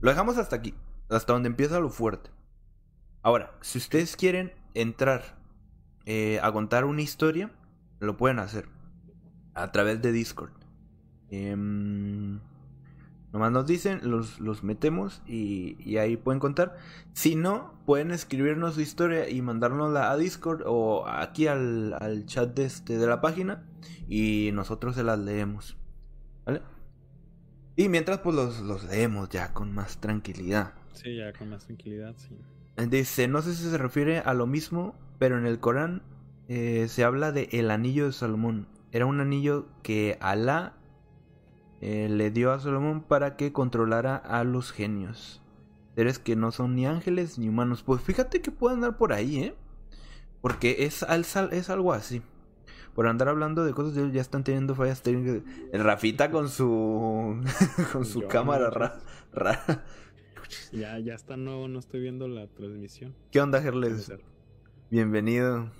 [0.02, 0.74] lo dejamos hasta aquí,
[1.10, 2.32] hasta donde empieza lo fuerte.
[3.22, 5.38] Ahora, si ustedes quieren entrar
[6.06, 7.52] eh, a contar una historia,
[8.00, 8.68] lo pueden hacer
[9.54, 10.52] a través de Discord.
[11.30, 12.40] Em,
[13.32, 16.78] nomás nos dicen, los, los metemos y, y ahí pueden contar.
[17.14, 22.54] Si no, pueden escribirnos su historia y mandárnosla a Discord o aquí al, al chat
[22.54, 23.64] de, este, de la página
[24.08, 25.78] y nosotros se las leemos.
[26.46, 26.62] ¿Vale?
[27.76, 30.74] Y mientras pues los, los leemos ya con más tranquilidad.
[30.94, 32.38] Sí, ya con más tranquilidad, sí.
[32.78, 36.02] Dice, no sé si se refiere a lo mismo, pero en el Corán
[36.48, 38.68] eh, se habla de el anillo de Salomón.
[38.92, 40.74] Era un anillo que Alá
[41.82, 45.42] eh, le dio a Salomón para que controlara a los genios.
[45.96, 47.84] Seres que no son ni ángeles ni humanos.
[47.84, 49.56] Pues fíjate que puede andar por ahí, ¿eh?
[50.42, 51.06] Porque es,
[51.52, 52.22] es algo así.
[52.96, 55.44] Por andar hablando de cosas, ya están teniendo fallas técnicas.
[55.72, 57.40] El Rafita con su.
[57.94, 59.00] con su Yo, cámara no, ra-
[59.32, 59.84] rara.
[60.72, 63.16] Ya, ya está nuevo, no estoy viendo la transmisión.
[63.32, 64.12] ¿Qué onda, Gerles?
[64.90, 65.72] Bienvenido.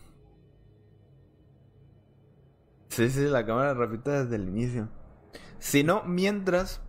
[2.90, 4.90] Sí, sí, la cámara repita desde el inicio.
[5.60, 6.82] Si no, mientras,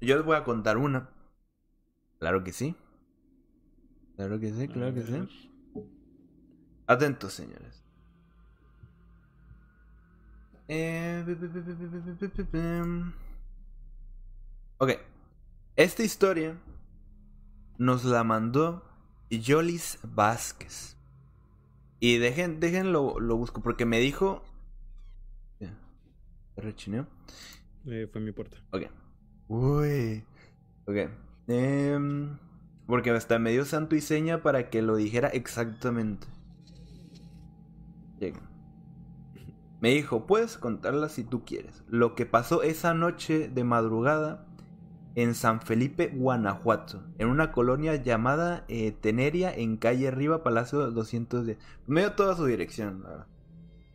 [0.00, 1.10] yo les voy a contar una.
[2.18, 2.76] Claro que sí.
[4.16, 5.50] Claro que sí, claro que sí.
[6.86, 7.84] Atentos, señores.
[14.78, 14.90] Ok.
[15.76, 16.58] Esta historia
[17.78, 18.84] nos la mandó
[19.30, 20.96] Yolis Vázquez.
[22.00, 24.44] Y dejen, dejen lo, busco porque me dijo.
[25.58, 25.74] Ya,
[26.54, 27.06] ¿Se rechineó?
[27.86, 28.58] Eh, fue mi puerta.
[28.70, 28.82] Ok.
[29.48, 30.24] Uy.
[30.86, 30.96] Ok.
[31.48, 32.38] Em,
[32.86, 36.26] porque hasta me dio santo y seña para que lo dijera exactamente.
[38.20, 38.40] Llega.
[39.80, 41.84] Me dijo, puedes contarla si tú quieres.
[41.88, 44.47] Lo que pasó esa noche de madrugada
[45.18, 51.58] en San Felipe, Guanajuato, en una colonia llamada eh, Teneria, en calle Arriba, Palacio 210.
[51.88, 53.26] Me dio toda su dirección, verdad.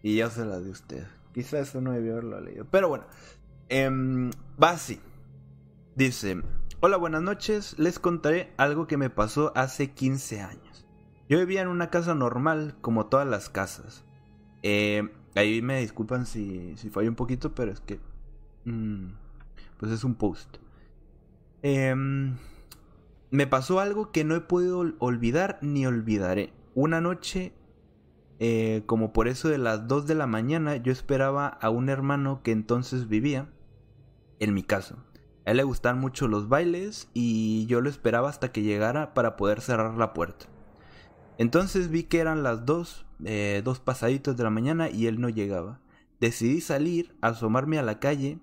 [0.02, 1.08] Y ya se la de usted.
[1.34, 2.66] Quizás eso no debió haberlo leído.
[2.70, 3.06] Pero bueno,
[3.70, 5.00] em, va así.
[5.96, 6.42] Dice,
[6.82, 7.80] hola, buenas noches.
[7.80, 10.86] Les contaré algo que me pasó hace 15 años.
[11.30, 14.04] Yo vivía en una casa normal, como todas las casas.
[14.62, 18.02] Eh, ahí me disculpan si, si fallo un poquito, pero es que...
[18.66, 19.08] mm,
[19.78, 20.58] pues es un post.
[21.64, 22.36] Em,
[23.32, 26.52] me pasó algo que no he podido ol- olvidar ni olvidaré.
[26.76, 27.54] Una noche,
[28.40, 32.42] eh, como por eso de las 2 de la mañana, yo esperaba a un hermano
[32.44, 33.50] que entonces vivía
[34.40, 34.98] en mi casa.
[35.46, 39.36] A él le gustaban mucho los bailes y yo lo esperaba hasta que llegara para
[39.36, 40.46] poder cerrar la puerta.
[41.38, 45.30] Entonces vi que eran las dos, eh, dos pasaditos de la mañana y él no
[45.30, 45.80] llegaba.
[46.20, 48.40] Decidí salir, asomarme a la calle,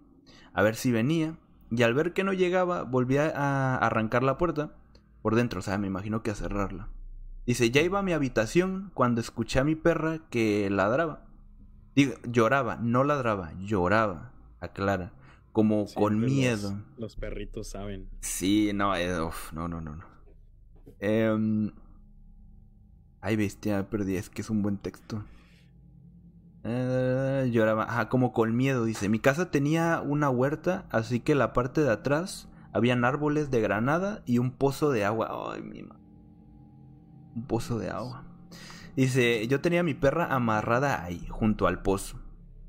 [0.53, 1.39] a ver si venía,
[1.71, 4.75] y al ver que no llegaba, volví a arrancar la puerta
[5.23, 6.89] por dentro, o sea, me imagino que a cerrarla.
[7.47, 11.27] Dice, ya iba a mi habitación cuando escuché a mi perra que ladraba.
[11.95, 15.13] Digo, lloraba, no ladraba, lloraba, aclara.
[15.53, 16.81] Como con miedo.
[16.97, 18.09] Los, perritos saben.
[18.21, 19.09] Sí, no, eh,
[19.53, 20.05] no, no, no, no.
[21.01, 21.73] Eh,
[23.21, 25.25] ay, bestia, perdí, es que es un buen texto.
[26.65, 29.09] Eh, lloraba, como con miedo, dice.
[29.09, 34.23] Mi casa tenía una huerta, así que la parte de atrás habían árboles de granada
[34.27, 35.53] y un pozo de agua.
[35.53, 35.83] Ay, mi
[37.35, 38.25] Un pozo de agua.
[38.97, 42.19] Dice, yo tenía mi perra amarrada ahí, junto al pozo.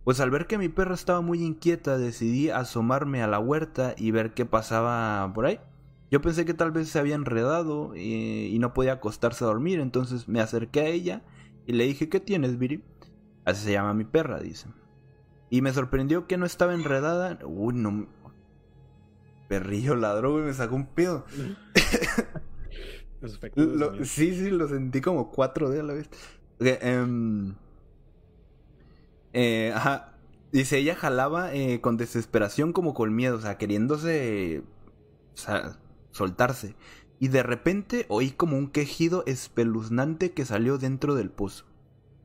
[0.04, 4.12] Pues al ver que mi perra estaba muy inquieta, decidí asomarme a la huerta y
[4.12, 5.60] ver qué pasaba por ahí.
[6.10, 10.28] Yo pensé que tal vez se había enredado y, no podía acostarse a dormir, entonces
[10.28, 11.22] me acerqué a ella
[11.66, 12.84] y le dije, ¿qué tienes, Viri?
[13.46, 14.68] Así se llama mi perra, dice.
[15.50, 17.40] Y me sorprendió que no estaba enredada.
[17.44, 18.08] Uy, no.
[19.48, 21.26] Perrillo ladró, y me sacó un pedo.
[24.04, 26.10] sí, sí, lo sentí como cuatro de a la vez.
[26.60, 27.56] Em,
[29.34, 30.08] eh, ajá.
[30.52, 34.64] Dice, ella jalaba eh, con desesperación como con miedo, o sea, queriéndose
[35.34, 35.78] o sea,
[36.12, 36.76] soltarse.
[37.20, 41.66] Y de repente oí como un quejido espeluznante que salió dentro del pozo.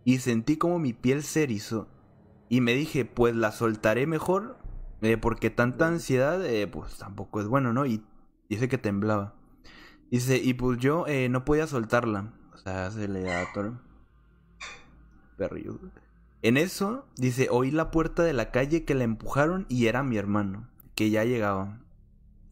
[0.07, 1.89] Y sentí como mi piel se erizó.
[2.49, 4.57] Y me dije, pues la soltaré mejor,
[5.03, 6.41] eh, porque tanta ansiedad,
[6.71, 7.85] pues tampoco es bueno, ¿no?
[7.87, 8.03] Y
[8.49, 9.35] dice que temblaba.
[10.11, 12.33] Dice, y pues yo eh, no podía soltarla.
[12.55, 13.81] O sea, se le atoró.
[15.37, 15.81] Perrillo.
[16.43, 20.17] En eso, dice, oí la puerta de la calle que la empujaron y era mi
[20.17, 21.81] hermano, que ya llegaba.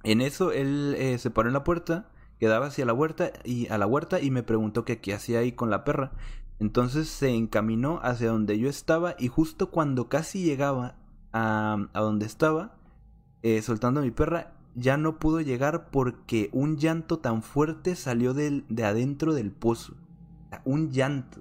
[0.02, 3.78] En eso él eh, se paró en la puerta, quedaba hacia la huerta y a
[3.78, 6.12] la huerta y me preguntó que qué hacía ahí con la perra.
[6.58, 10.96] Entonces se encaminó hacia donde yo estaba y justo cuando casi llegaba
[11.32, 12.76] a, a donde estaba,
[13.42, 18.34] eh, soltando a mi perra, ya no pudo llegar porque un llanto tan fuerte salió
[18.34, 19.94] de, de adentro del pozo.
[20.64, 21.40] Un llanto.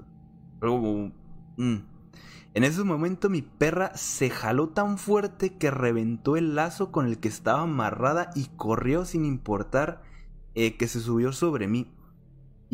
[1.58, 1.78] Mm.
[2.56, 7.20] En ese momento mi perra se jaló tan fuerte que reventó el lazo con el
[7.20, 10.04] que estaba amarrada y corrió sin importar
[10.56, 11.88] eh, que se subió sobre mí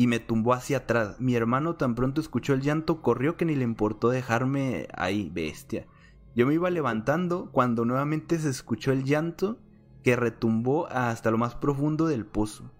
[0.00, 1.20] y me tumbó hacia atrás.
[1.20, 5.86] Mi hermano tan pronto escuchó el llanto, corrió que ni le importó dejarme ahí, bestia.
[6.34, 9.58] Yo me iba levantando cuando nuevamente se escuchó el llanto
[10.02, 12.72] que retumbó hasta lo más profundo del pozo.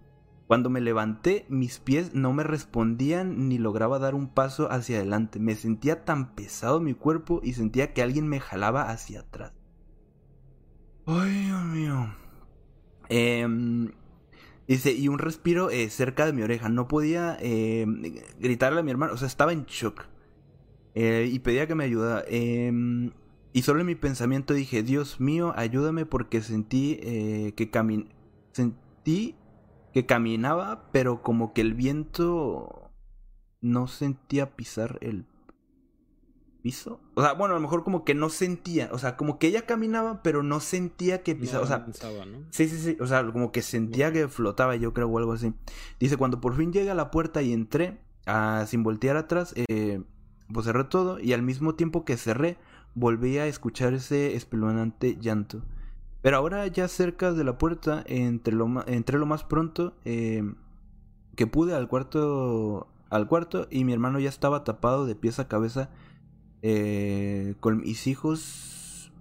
[0.47, 5.39] Cuando me levanté, mis pies no me respondían ni lograba dar un paso hacia adelante.
[5.41, 9.53] Me sentía tan pesado mi cuerpo y sentía que alguien me jalaba hacia atrás.
[11.05, 12.15] Ay, Dios mío.
[13.11, 13.91] Em,
[14.75, 16.69] dice, y un respiro eh, cerca de mi oreja.
[16.69, 18.03] No podía em,
[18.39, 20.05] gritarle a mi hermano, o sea, estaba en shock.
[20.95, 22.25] Eh, y pedía que me ayudara.
[22.29, 23.13] Em,
[23.53, 28.09] y solo en mi pensamiento dije, Dios mío, ayúdame porque sentí eh, que camin
[28.53, 29.37] sentí
[29.93, 32.93] que caminaba, pero como que el viento
[33.61, 35.27] no sentía pisar el
[36.63, 37.01] piso.
[37.21, 39.67] O sea, bueno, a lo mejor como que no sentía, o sea, como que ella
[39.67, 41.87] caminaba, pero no sentía que pisaba, o sea,
[42.49, 45.53] sí, sí, sí, o sea, como que sentía que flotaba, yo creo, o algo así.
[45.99, 50.01] Dice, cuando por fin llegué a la puerta y entré, ah, sin voltear atrás, eh,
[50.51, 52.57] pues cerré todo y al mismo tiempo que cerré,
[52.95, 55.61] volví a escuchar ese espeluznante llanto.
[56.23, 60.55] Pero ahora ya cerca de la puerta, entre lo, entré lo más pronto em,
[61.37, 65.49] que pude al cuarto, al cuarto y mi hermano ya estaba tapado de pies a
[65.49, 65.91] cabeza
[66.63, 69.13] eh, con mis hijos.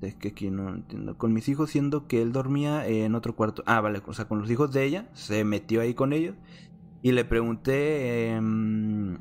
[0.00, 1.16] Es que aquí no entiendo.
[1.16, 3.62] Con mis hijos siendo que él dormía en otro cuarto.
[3.66, 5.08] Ah, vale, o sea, con los hijos de ella.
[5.14, 6.34] Se metió ahí con ellos.
[7.02, 8.34] Y le pregunté...
[8.34, 9.18] Em,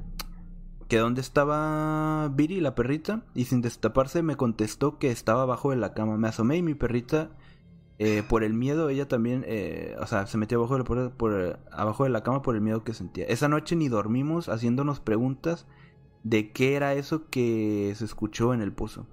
[0.94, 5.78] que dónde estaba Viri, la perrita, y sin destaparse me contestó que estaba abajo de
[5.78, 6.18] la cama.
[6.18, 7.32] Me asomé y mi perrita,
[7.98, 12.12] eh, por el miedo, ella también, eh, o sea, se metió de, por, abajo de
[12.12, 13.26] la cama por el miedo que sentía.
[13.26, 15.66] Esa noche ni dormimos haciéndonos preguntas
[16.24, 19.06] de qué era eso que se escuchó en el pozo.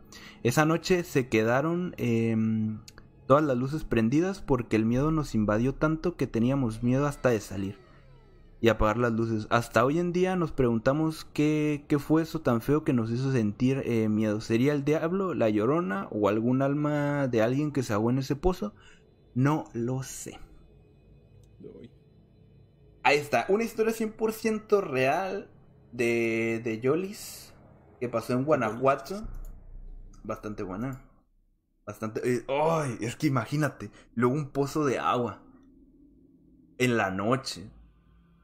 [0.43, 2.79] Esa noche se quedaron em,
[3.27, 7.41] todas las luces prendidas porque el miedo nos invadió tanto que teníamos miedo hasta de
[7.41, 7.79] salir
[8.61, 9.47] y apagar las luces.
[9.51, 13.33] Hasta hoy en día nos preguntamos qué, qué fue eso tan feo que nos hizo
[13.33, 14.41] sentir eh, miedo.
[14.41, 18.37] ¿Sería el diablo, la llorona o algún alma de alguien que se ahogó en ese
[18.37, 18.75] pozo?
[19.35, 20.39] No lo sé.
[23.03, 25.49] Ahí está, una historia 100% real
[25.93, 27.53] de, de Yolis
[27.99, 29.23] que pasó en Guanajuato.
[30.23, 31.03] Bastante buena.
[31.87, 32.21] Bastante...
[32.25, 32.99] Eh, ¡Ay!
[33.01, 35.43] es que imagínate, luego un pozo de agua.
[36.79, 37.71] En la noche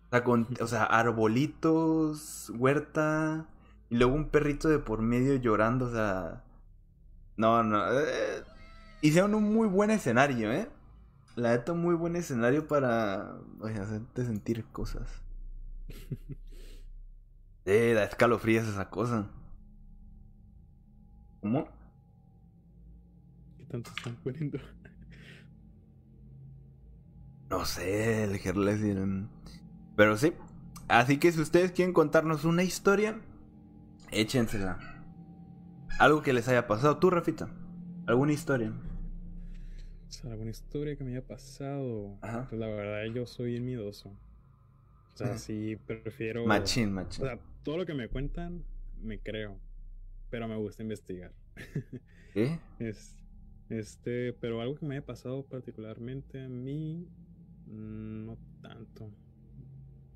[0.07, 3.49] o sea, con, o sea, arbolitos, huerta,
[3.91, 6.45] y luego un perrito de por medio llorando, o sea...
[7.37, 7.85] No, no.
[7.93, 8.43] Eh,
[9.03, 10.71] hicieron un muy buen escenario, ¿eh?
[11.35, 15.09] La neta, muy buen escenario para hacerte sentir cosas.
[17.67, 19.29] Eh, da escalofríos esa cosa.
[21.41, 21.69] ¿Cómo?
[23.59, 24.59] ¿Qué tanto están poniendo?
[27.49, 28.81] No sé, elegirles.
[29.97, 30.33] Pero sí.
[30.89, 33.21] Así que si ustedes quieren contarnos una historia,
[34.11, 34.79] échensela.
[36.01, 36.99] Algo que les haya pasado.
[36.99, 37.49] ¿Tú, Rafita?
[38.09, 38.73] ¿Alguna historia?
[40.09, 42.19] O sea, alguna historia que me haya pasado.
[42.21, 42.47] Ajá.
[42.49, 44.09] Pues la verdad, yo soy miedoso.
[44.09, 46.45] O sea, sí prefiero.
[46.47, 47.25] Machín, O machín.
[47.27, 48.63] sea, todo lo que me cuentan,
[49.03, 49.59] me creo.
[50.31, 51.33] Pero me gusta investigar.
[52.79, 53.17] Es,
[53.71, 57.09] este, pero algo que me haya pasado particularmente a mí,
[57.67, 59.11] mm, no tanto.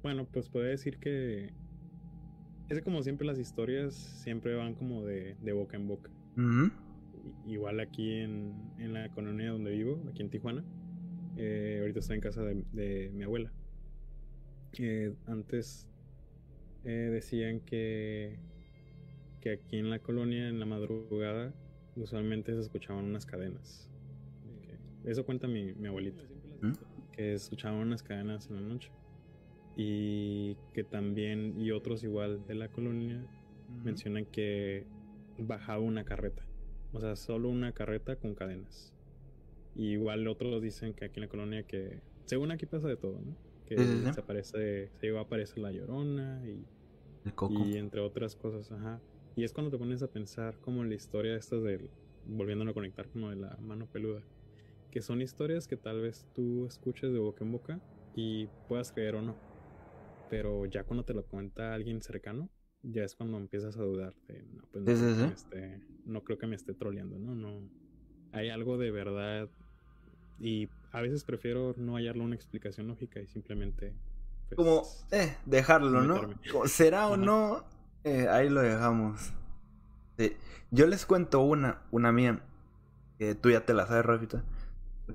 [0.03, 1.47] Bueno, pues podría decir que
[2.69, 6.11] es que como siempre las historias siempre van como de, de boca en boca.
[7.47, 10.63] Igual aquí en, en la colonia donde vivo, aquí en Tijuana,
[11.37, 13.51] eh, ahorita estoy en casa de, de mi abuela.
[14.79, 15.90] Eh, antes
[16.85, 18.39] eh, decían que,
[19.41, 21.53] que aquí en la colonia, en la madrugada,
[21.97, 23.89] usualmente se escuchaban unas cadenas.
[25.05, 26.23] Eso cuenta mi, mi abuelita,
[26.61, 26.73] ¿Mm?
[27.13, 28.91] que escuchaban unas cadenas en la noche.
[29.77, 33.25] Y que también, y otros igual de la colonia,
[33.83, 34.85] mencionan que
[35.39, 36.45] bajaba una carreta.
[36.93, 38.93] O sea, solo una carreta con cadenas.
[39.75, 43.21] Y igual otros dicen que aquí en la colonia que, según aquí pasa de todo,
[43.21, 43.37] ¿no?
[43.71, 44.13] Que Sí, sí, sí.
[44.13, 46.67] se aparece, se llegó a aparecer la llorona y,
[47.23, 47.55] El coco.
[47.55, 49.01] y entre otras cosas, ajá.
[49.37, 51.89] Y es cuando te pones a pensar como la historia estas del,
[52.25, 54.25] volviéndolo a conectar como de la mano peluda.
[54.91, 57.81] Que son historias que tal vez tú escuches de boca en boca
[58.13, 59.37] y puedas creer o no.
[60.29, 62.51] Pero ya cuando te lo cuenta alguien cercano,
[62.83, 66.25] ya es cuando empiezas a dudar de, no, pues no, creo, que me esté, no
[66.25, 67.37] creo que me esté troleando, ¿no?
[67.37, 67.71] No.
[68.33, 69.49] Hay algo de verdad
[70.41, 73.95] y a veces prefiero no hallarle una explicación lógica y simplemente...
[74.49, 74.83] pues, Como,
[75.13, 76.35] eh, dejarlo, ¿no?
[76.51, 77.65] Como, ¿Será o no?
[78.03, 79.33] Eh, ahí lo dejamos.
[80.19, 80.37] Sí.
[80.71, 82.41] Yo les cuento una, una mía,
[83.19, 84.43] que tú ya te la sabes, Rafita.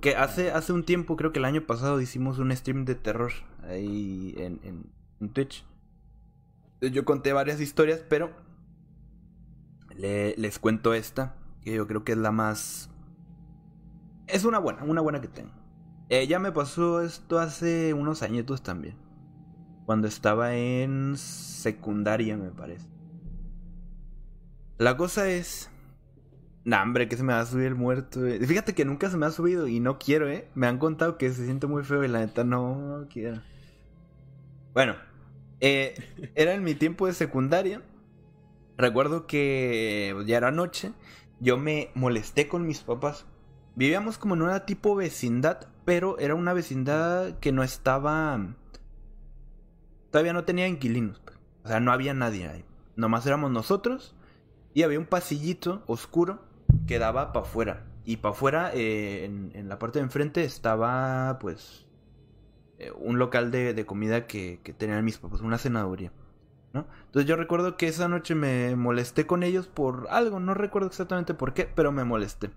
[0.01, 3.31] Que hace, hace un tiempo, creo que el año pasado, hicimos un stream de terror
[3.63, 5.65] ahí en, en, en Twitch.
[6.81, 8.31] Yo conté varias historias, pero
[9.95, 12.89] le- les cuento esta, que yo creo que es la más...
[14.27, 15.51] Es una buena, una buena que tengo.
[16.09, 18.95] Eh, ya me pasó esto hace unos añitos también.
[19.85, 22.87] Cuando estaba en secundaria, me parece.
[24.77, 25.69] La cosa es...
[26.63, 28.25] Nah, hombre, que se me va a subir el muerto.
[28.25, 28.39] eh.
[28.45, 30.49] Fíjate que nunca se me ha subido y no quiero, ¿eh?
[30.55, 33.41] Me han contado que se siente muy feo y la neta no quiero.
[34.73, 34.95] Bueno,
[35.59, 35.93] eh,
[36.35, 37.81] era en mi tiempo de secundaria.
[38.77, 40.91] Recuerdo que ya era noche.
[41.39, 43.25] Yo me molesté con mis papás.
[43.75, 48.39] Vivíamos como en una tipo vecindad, pero era una vecindad que no estaba...
[50.11, 51.19] Todavía no tenía inquilinos.
[51.19, 51.37] pues.
[51.63, 52.65] O sea, no había nadie ahí.
[52.95, 54.15] Nomás éramos nosotros.
[54.73, 56.39] Y había un pasillito oscuro
[56.87, 57.85] que daba para afuera.
[58.05, 61.85] Y para afuera, eh, en, la parte de enfrente, estaba pues
[62.77, 66.11] eh, un local de, de comida que, que tenían mis papás, una cenaduría.
[66.73, 66.85] ¿no?
[67.07, 71.33] Entonces yo recuerdo que esa noche me molesté con ellos por algo, no recuerdo exactamente
[71.33, 72.51] por qué, pero me molesté.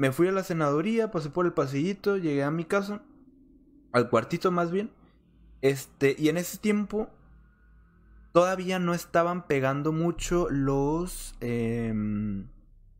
[0.00, 3.02] Me fui a la cenaduría, pasé por el pasillito, llegué a mi casa,
[3.92, 4.90] al cuartito más bien.
[5.60, 7.10] Este, y en ese tiempo
[8.32, 12.46] todavía no estaban pegando mucho los em,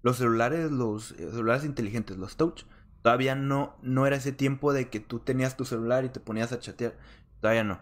[0.03, 2.65] los celulares, los eh, celulares inteligentes, los touch.
[3.01, 6.53] Todavía no no era ese tiempo de que tú tenías tu celular y te ponías
[6.53, 6.99] a chatear.
[7.41, 7.81] Todavía no.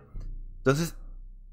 [0.59, 0.95] Entonces,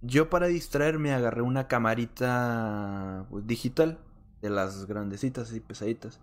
[0.04, 3.98] yo para distraerme agarré una camarita pues, digital
[4.44, 6.20] de las grandecitas y pesaditas,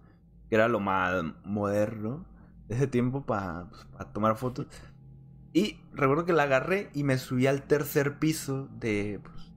[0.53, 2.27] que era lo más moderno
[2.69, 3.71] de ese tiempo para
[4.13, 4.67] tomar fotos.
[5.55, 9.51] Y recuerdo que la agarré y me subí al tercer piso de, pues,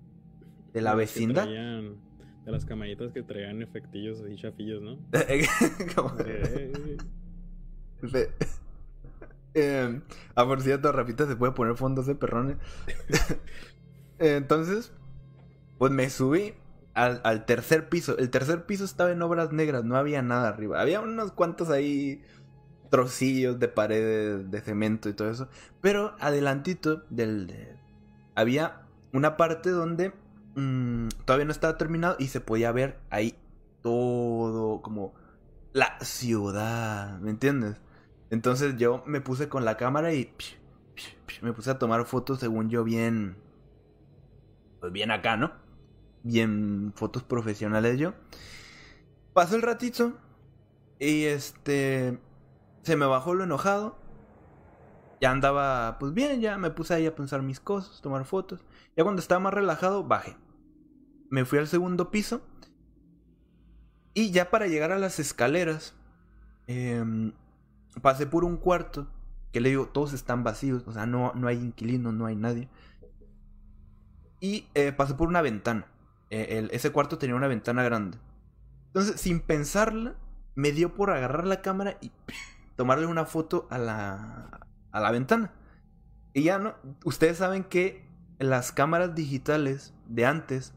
[0.72, 1.43] de la vecindad.
[1.43, 1.98] traían-
[2.46, 4.98] de las camaritas que traían efectillos así chafillos, ¿no?
[6.26, 8.24] Eh,
[9.54, 10.02] Eh,
[10.36, 12.56] ah, por cierto, Rafita se puede poner fondos de perrones.
[14.20, 14.93] Entonces,
[15.78, 16.54] pues me subí
[16.96, 18.18] al, al tercer piso.
[18.18, 20.82] El tercer piso estaba en obras negras, no había nada arriba.
[20.82, 22.24] Había unos cuantos ahí
[22.89, 25.50] trocillos de paredes de cemento y todo eso.
[25.82, 27.48] Pero adelantito del...
[27.48, 27.76] de-
[28.36, 28.84] había
[29.14, 30.14] una parte donde
[30.56, 33.36] mm, todavía no estaba terminado y se podía ver ahí
[33.82, 35.14] todo como
[35.74, 37.78] la ciudad, ¿me entiendes?
[38.32, 40.34] Entonces yo me puse con la cámara y
[41.41, 43.38] me puse a tomar fotos según yo bien,
[44.80, 45.52] pues bien acá, ¿no?
[46.26, 48.13] Bien fotos profesionales yo.
[49.34, 50.13] Pasó el ratito
[50.99, 52.19] y este
[52.84, 53.97] se me bajó lo enojado
[55.21, 58.63] ya andaba, pues bien, ya me puse ahí a pensar mis cosas, tomar fotos.
[58.95, 60.36] Ya cuando estaba más relajado, bajé.
[61.30, 62.41] Me fui al segundo piso.
[64.13, 65.93] Y ya para llegar a las escaleras,
[66.67, 67.34] em,
[68.01, 69.07] pasé por un cuarto
[69.51, 72.69] que le digo, todos están vacíos, o sea, no, no hay inquilinos, no hay nadie.
[74.39, 75.88] Y eh, pasé por una ventana.
[76.30, 78.17] Eh, ese cuarto tenía una ventana grande.
[78.88, 80.15] Entonces, sin pensarla,
[80.55, 82.11] me dio por agarrar la cámara y
[82.76, 85.51] tomarle una foto a la, a la ventana.
[86.34, 88.05] Y ya no, ustedes saben que
[88.39, 90.73] las cámaras digitales de antes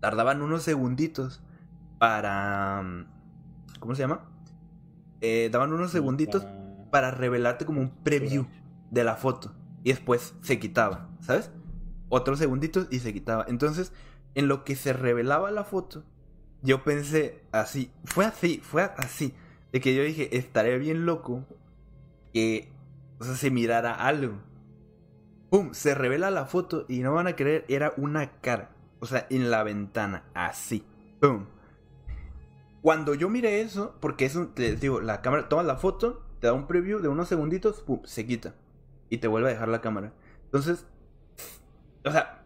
[0.00, 1.42] tardaban unos segunditos
[1.98, 3.06] para...
[3.80, 4.28] ¿Cómo se llama?
[5.20, 6.46] Eh, daban unos segunditos
[6.90, 8.46] para revelarte como un preview
[8.90, 9.54] de la foto.
[9.82, 11.50] Y después se quitaba, ¿sabes?
[12.08, 13.44] Otros segunditos y se quitaba.
[13.48, 13.92] Entonces,
[14.36, 16.04] en lo que se revelaba la foto,
[16.62, 17.90] yo pensé así.
[18.04, 19.34] Fue así, fue así.
[19.72, 21.44] De que yo dije, estaría bien loco
[22.32, 22.70] que,
[23.18, 24.34] o sea, se mirara algo.
[25.50, 25.74] ¡Pum!
[25.74, 28.70] Se revela la foto y no van a creer, era una cara.
[29.00, 30.84] O sea, en la ventana, así.
[31.20, 31.46] ¡Pum!
[32.80, 36.46] Cuando yo miré eso, porque es un, te digo, la cámara toma la foto te
[36.46, 38.54] da un preview de unos segunditos, pum, se quita.
[39.08, 40.12] Y te vuelve a dejar la cámara.
[40.44, 40.86] Entonces,
[42.04, 42.44] o sea,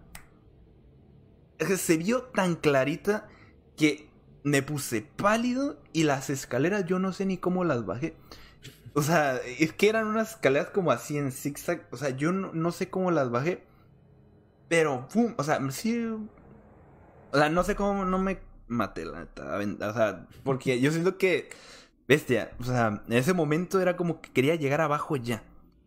[1.77, 3.29] se vio tan clarita
[3.77, 4.11] que
[4.43, 8.17] me puse pálido y las escaleras yo no sé ni cómo las bajé.
[8.95, 11.87] O sea, es que eran unas escaleras como así en zigzag.
[11.93, 13.65] O sea, yo no, sé cómo las bajé.
[14.69, 16.07] Pero, pum, o sea, sí.
[17.33, 19.59] O sea, no sé cómo no me maté, la neta.
[19.89, 21.51] O sea, porque yo siento que
[22.11, 25.45] Bestia, o sea, en ese momento era como que quería llegar abajo ya.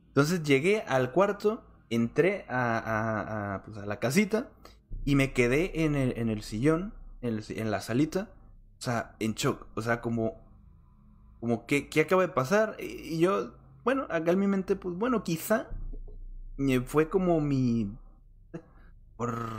[0.08, 4.50] Entonces llegué al cuarto, entré a, a, pues a la casita
[5.06, 8.30] y me quedé en el, en el sillón, en, la salita,
[8.80, 9.68] o sea, en shock.
[9.76, 10.42] O sea, como,
[11.40, 12.76] como, ¿qué, ¿qué acaba de pasar?
[12.80, 15.68] Y yo, bueno, acá en mi mente, pues bueno, quizá
[16.86, 17.92] fue como mi...
[19.18, 19.50] Por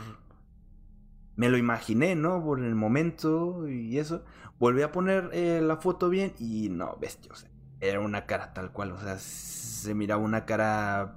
[1.36, 2.42] me lo imaginé, ¿no?
[2.44, 4.24] Por el momento y eso.
[4.58, 7.32] Volví a poner eh, la foto bien y no, bestia,
[7.80, 11.16] era una cara tal cual, o sea, se miraba una cara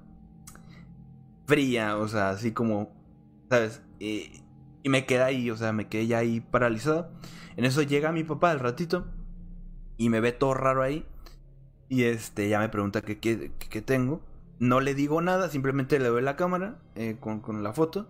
[1.46, 2.92] fría, o sea, así como,
[3.50, 3.82] ¿sabes?
[4.00, 7.12] Y me quedé ahí, o sea, me quedé ya ahí paralizado.
[7.56, 9.08] En eso llega mi papá al ratito
[9.98, 11.06] y me ve todo raro ahí.
[11.89, 14.22] Y este, ya me pregunta qué, qué, tengo.
[14.60, 18.08] No le digo nada, simplemente le doy la cámara eh, con, con la foto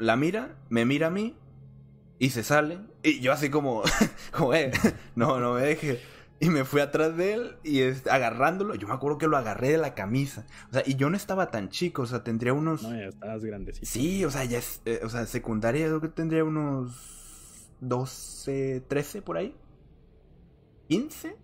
[0.00, 1.36] la mira, me mira a mí
[2.18, 2.78] y se sale.
[3.02, 3.84] Y yo así como,
[4.54, 4.72] eh,
[5.14, 6.00] no, no me deje.
[6.42, 8.74] Y me fui atrás de él y agarrándolo.
[8.74, 10.46] Yo me acuerdo que lo agarré de la camisa.
[10.70, 12.82] O sea, y yo no estaba tan chico, o sea, tendría unos.
[12.82, 13.86] No, ya estabas grandecito.
[13.86, 14.80] Sí, o sea, ya es.
[14.86, 19.54] Eh, o sea, secundaria creo que tendría unos 12, 13 por ahí.
[20.88, 21.36] 15.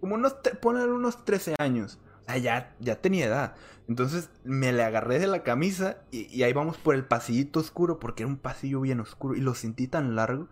[0.00, 0.34] Como unos.
[0.60, 1.98] Poner unos 13 años.
[2.24, 3.54] O sea, ya, ya tenía edad.
[3.88, 8.24] Entonces me le agarré de la camisa y, ahí vamos por el pasillito oscuro porque
[8.24, 10.48] era un pasillo bien oscuro y lo sentí tan largo.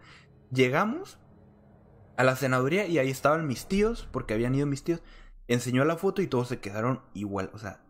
[0.50, 1.18] Llegamos
[2.16, 5.02] a la senaduría y ahí estaban mis tíos porque habían ido mis tíos.
[5.48, 7.80] Enseñó la foto y todos se quedaron igual, o sea,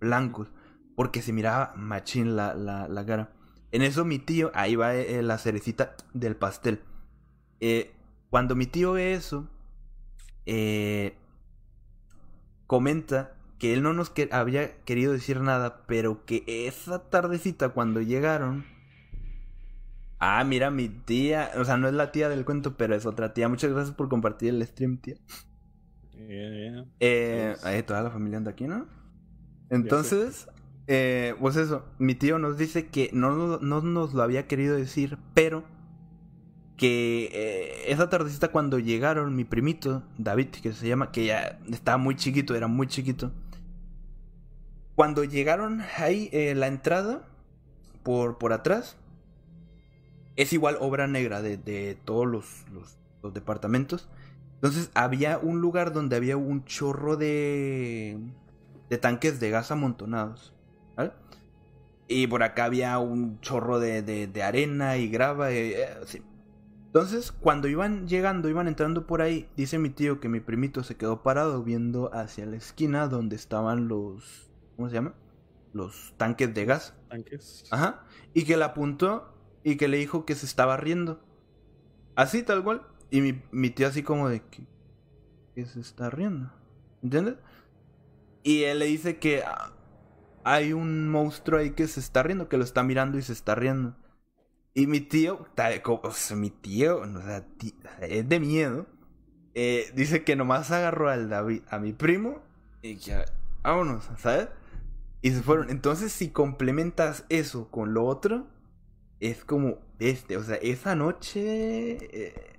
[0.00, 0.48] blancos
[1.00, 3.32] porque se miraba machín la, la, cara.
[3.72, 6.82] En eso mi tío, ahí va eh, la cerecita del pastel.
[7.60, 7.94] Eh,
[8.28, 9.48] cuando mi tío ve eso,
[10.44, 11.16] eh,
[12.66, 18.66] comenta que él no nos había querido decir nada, pero que esa tardecita cuando llegaron...
[20.20, 23.32] Ah, mira, mi tía, o sea, no es la tía del cuento, pero es otra
[23.32, 23.48] tía.
[23.48, 25.16] Muchas gracias por compartir el stream, tía.
[26.12, 28.86] Eh, ahí toda la familia anda aquí, ¿no?
[29.70, 30.46] Entonces,
[30.86, 35.16] eh, pues eso, mi tío nos dice que no, no nos lo había querido decir,
[35.32, 35.64] pero
[36.76, 41.96] que eh, esa tardecita cuando llegaron mi primito, David, que se llama, que ya estaba
[41.96, 43.32] muy chiquito, era muy chiquito,
[44.94, 47.26] cuando llegaron ahí, eh, la entrada
[48.02, 48.98] por, por atrás
[50.36, 54.08] es igual obra negra de, todos los, los, departamentos.
[54.54, 58.18] Entonces había un lugar donde había un chorro de,
[58.88, 60.54] de tanques de gas amontonados.
[62.12, 65.52] Y por acá había un chorro de, de, arena y grava.
[65.52, 66.22] Eh, eh,
[66.86, 70.96] Entonces, cuando iban llegando, iban entrando por ahí, dice mi tío que mi primito se
[70.96, 75.14] quedó parado viendo hacia la esquina donde estaban los, ¿cómo se llama?
[75.72, 76.94] Los tanques de gas.
[77.08, 77.64] Tanques.
[77.70, 78.02] Ajá.
[78.34, 79.32] Y que le apuntó
[79.64, 81.20] y que le dijo que se estaba riendo.
[82.16, 82.86] Así, tal cual.
[83.10, 84.66] Y mi, mi tío así como de que,
[85.54, 86.52] que se está riendo.
[87.02, 87.36] ¿Entiendes?
[88.42, 89.72] Y él le dice que ah,
[90.44, 93.54] hay un monstruo ahí que se está riendo, que lo está mirando y se está
[93.54, 93.96] riendo.
[94.74, 95.46] Y mi tío,
[96.02, 97.46] o sea, mi tío, o sea,
[98.00, 98.86] es de miedo.
[99.54, 102.40] eh, dice que nomás agarró al David, a mi primo,
[102.82, 103.24] y que
[103.62, 104.48] vámonos, ¿sabes?
[105.22, 105.70] Y se fueron.
[105.70, 108.46] Entonces, si complementas eso con lo otro,
[109.20, 110.36] es como este.
[110.36, 112.56] O sea, esa noche eh,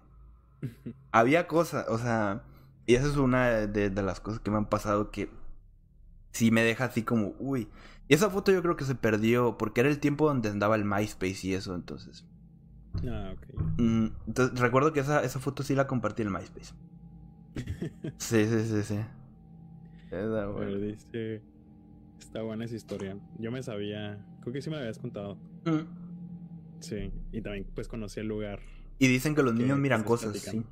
[1.12, 2.44] había cosas, o sea,
[2.86, 5.30] y esa es una de, de, las cosas que me han pasado que
[6.32, 7.68] sí me deja así como, uy.
[8.08, 10.86] Y esa foto yo creo que se perdió porque era el tiempo donde andaba el
[10.86, 12.28] MySpace y eso, entonces.
[13.08, 13.62] Ah, ok.
[13.80, 16.74] Mm, entonces, recuerdo que esa, esa foto sí la compartí en el MySpace.
[18.18, 19.00] sí, sí, sí, sí.
[20.08, 20.78] Esa, bueno.
[20.78, 21.42] dice,
[22.20, 23.18] está buena esa historia.
[23.40, 25.36] Yo me sabía, creo que sí me la habías contado.
[25.66, 26.11] Mm.
[26.82, 28.60] Sí, y también pues conocí el lugar.
[29.00, 30.64] Y dicen que los niños miran cosas, sí.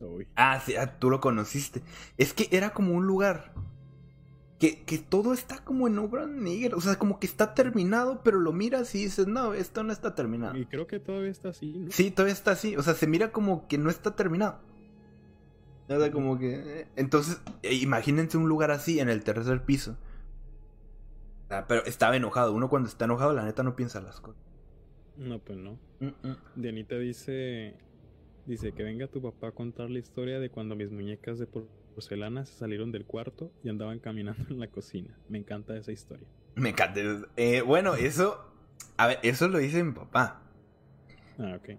[0.00, 0.26] Uy.
[0.36, 1.82] Ah, sí, ah, tú lo conociste.
[2.18, 3.52] Es que era como un lugar
[4.58, 6.76] que, que, todo está como en obra negra.
[6.76, 10.14] O sea, como que está terminado, pero lo miras y dices, no, esto no está
[10.14, 10.56] terminado.
[10.56, 11.90] Y creo que todavía está así, ¿no?
[11.90, 12.76] Sí, todavía está así.
[12.76, 14.60] O sea, se mira como que no está terminado.
[15.88, 16.80] O sea, como que.
[16.80, 19.96] Eh, entonces, eh, imagínense un lugar así en el tercer piso.
[21.48, 22.52] Ah, pero estaba enojado.
[22.52, 24.45] Uno cuando está enojado, la neta no piensa las cosas.
[25.16, 25.78] No, pues no.
[26.54, 27.74] Dianita dice.
[28.46, 32.44] Dice que venga tu papá a contar la historia de cuando mis muñecas de porcelana
[32.44, 35.18] se salieron del cuarto y andaban caminando en la cocina.
[35.28, 36.28] Me encanta esa historia.
[36.54, 37.00] Me encanta.
[37.36, 38.52] Eh, bueno, eso.
[38.96, 40.42] A ver, eso lo dice mi papá.
[41.38, 41.70] Ah, ok.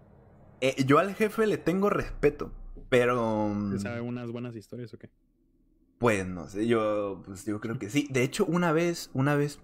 [0.60, 2.52] Eh, yo al jefe le tengo respeto,
[2.90, 3.56] pero.
[3.78, 5.10] ¿Sabe unas buenas historias o qué?
[6.00, 8.08] Pues no sé, yo, pues yo creo que sí.
[8.12, 9.60] De hecho, una vez, una vez,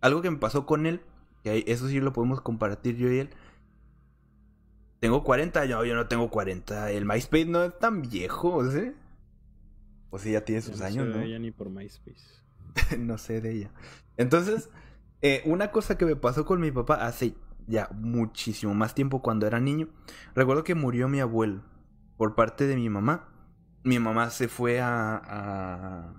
[0.00, 1.00] algo que me pasó con él,
[1.42, 3.30] que eso sí lo podemos compartir yo y él.
[5.00, 6.90] Tengo 40, yo, yo no tengo 40.
[6.90, 8.92] El MySpace no es tan viejo, ¿sí?
[10.10, 11.18] O sea, ya tiene sus no años, sé ¿no?
[11.18, 12.24] de ella ni por MySpace.
[12.98, 13.70] no sé de ella.
[14.16, 14.68] Entonces,
[15.22, 17.34] eh, una cosa que me pasó con mi papá hace
[17.66, 19.88] ya muchísimo más tiempo cuando era niño.
[20.34, 21.62] Recuerdo que murió mi abuelo
[22.16, 23.28] por parte de mi mamá.
[23.82, 25.22] Mi mamá se fue a.
[25.24, 26.14] a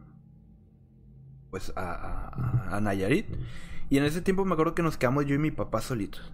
[1.52, 3.28] pues a, a, a Nayarit.
[3.92, 6.32] Y en ese tiempo me acuerdo que nos quedamos yo y mi papá solitos.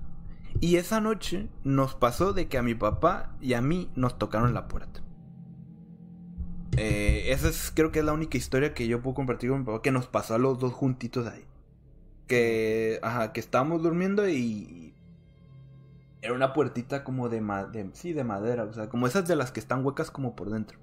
[0.62, 4.54] Y esa noche nos pasó de que a mi papá y a mí nos tocaron
[4.54, 5.02] la puerta.
[6.78, 9.66] Eh, esa es, creo que es la única historia que yo puedo compartir con mi
[9.66, 11.46] papá que nos pasó a los dos juntitos ahí.
[12.28, 14.94] Que, ajá, que estábamos durmiendo y
[16.22, 19.60] era una puertita como de, sí, de madera, o sea, como esas de las que
[19.60, 20.78] están huecas como por dentro.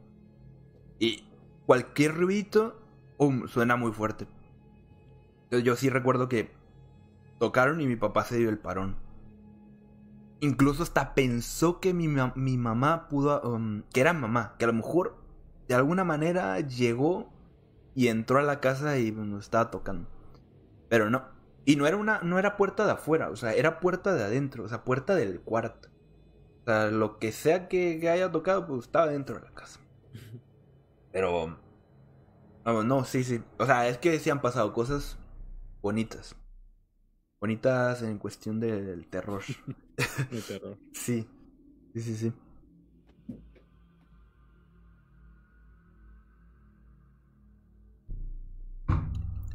[0.98, 1.22] Y
[1.66, 2.82] cualquier ruidito,
[3.18, 4.26] um, suena muy fuerte.
[5.52, 6.63] Yo sí recuerdo que
[7.38, 8.96] tocaron y mi papá se dio el parón.
[10.40, 14.74] Incluso hasta pensó que mi, mi mamá pudo, um, que era mamá, que a lo
[14.74, 15.16] mejor
[15.68, 17.32] de alguna manera llegó
[17.94, 20.08] y entró a la casa y nos estaba tocando.
[20.88, 21.24] Pero no.
[21.64, 24.64] Y no era una, no era puerta de afuera, o sea, era puerta de adentro,
[24.64, 25.88] o sea, puerta del cuarto.
[26.62, 29.80] O sea, lo que sea que, haya tocado, pues estaba dentro de la casa.
[31.12, 31.58] Pero.
[32.64, 33.42] Vamos, no, sí, sí.
[33.58, 35.18] O sea, es que sí han pasado cosas
[35.82, 36.36] bonitas.
[37.40, 39.42] Bonitas en cuestión del terror.
[40.30, 40.78] El terror.
[40.92, 41.26] sí.
[41.94, 42.32] Sí, sí, sí.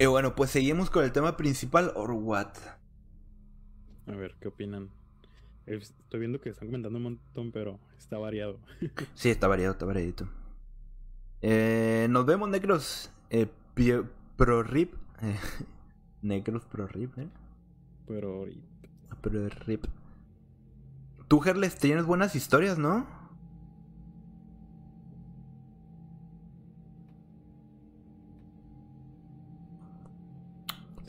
[0.02, 2.54] Y bueno, pues seguimos con el tema principal, or what.
[4.08, 4.90] A ver, ¿qué opinan?
[5.66, 8.60] Estoy viendo que están comentando un montón, pero está variado.
[9.14, 10.30] sí, está variado, está variadito.
[11.42, 13.12] Eh, nos vemos, negros.
[13.30, 13.48] Eh,
[14.38, 14.94] pro rip.
[15.22, 15.36] Eh,
[16.22, 17.28] negros pro rip, ¿eh?
[18.10, 18.64] Pro rip.
[19.22, 19.86] Pro rip.
[21.27, 23.06] Tú, Gerles, tienes buenas historias, ¿no?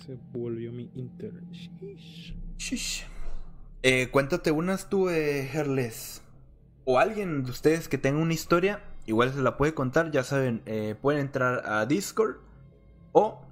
[0.04, 1.32] Se volvió mi inter.
[2.58, 3.06] Shish.
[3.82, 6.22] Eh, cuéntate unas tú, eh, Herles.
[6.84, 10.60] O alguien de ustedes que tenga una historia, igual se la puede contar, ya saben,
[10.66, 12.40] eh, pueden entrar a Discord
[13.12, 13.49] o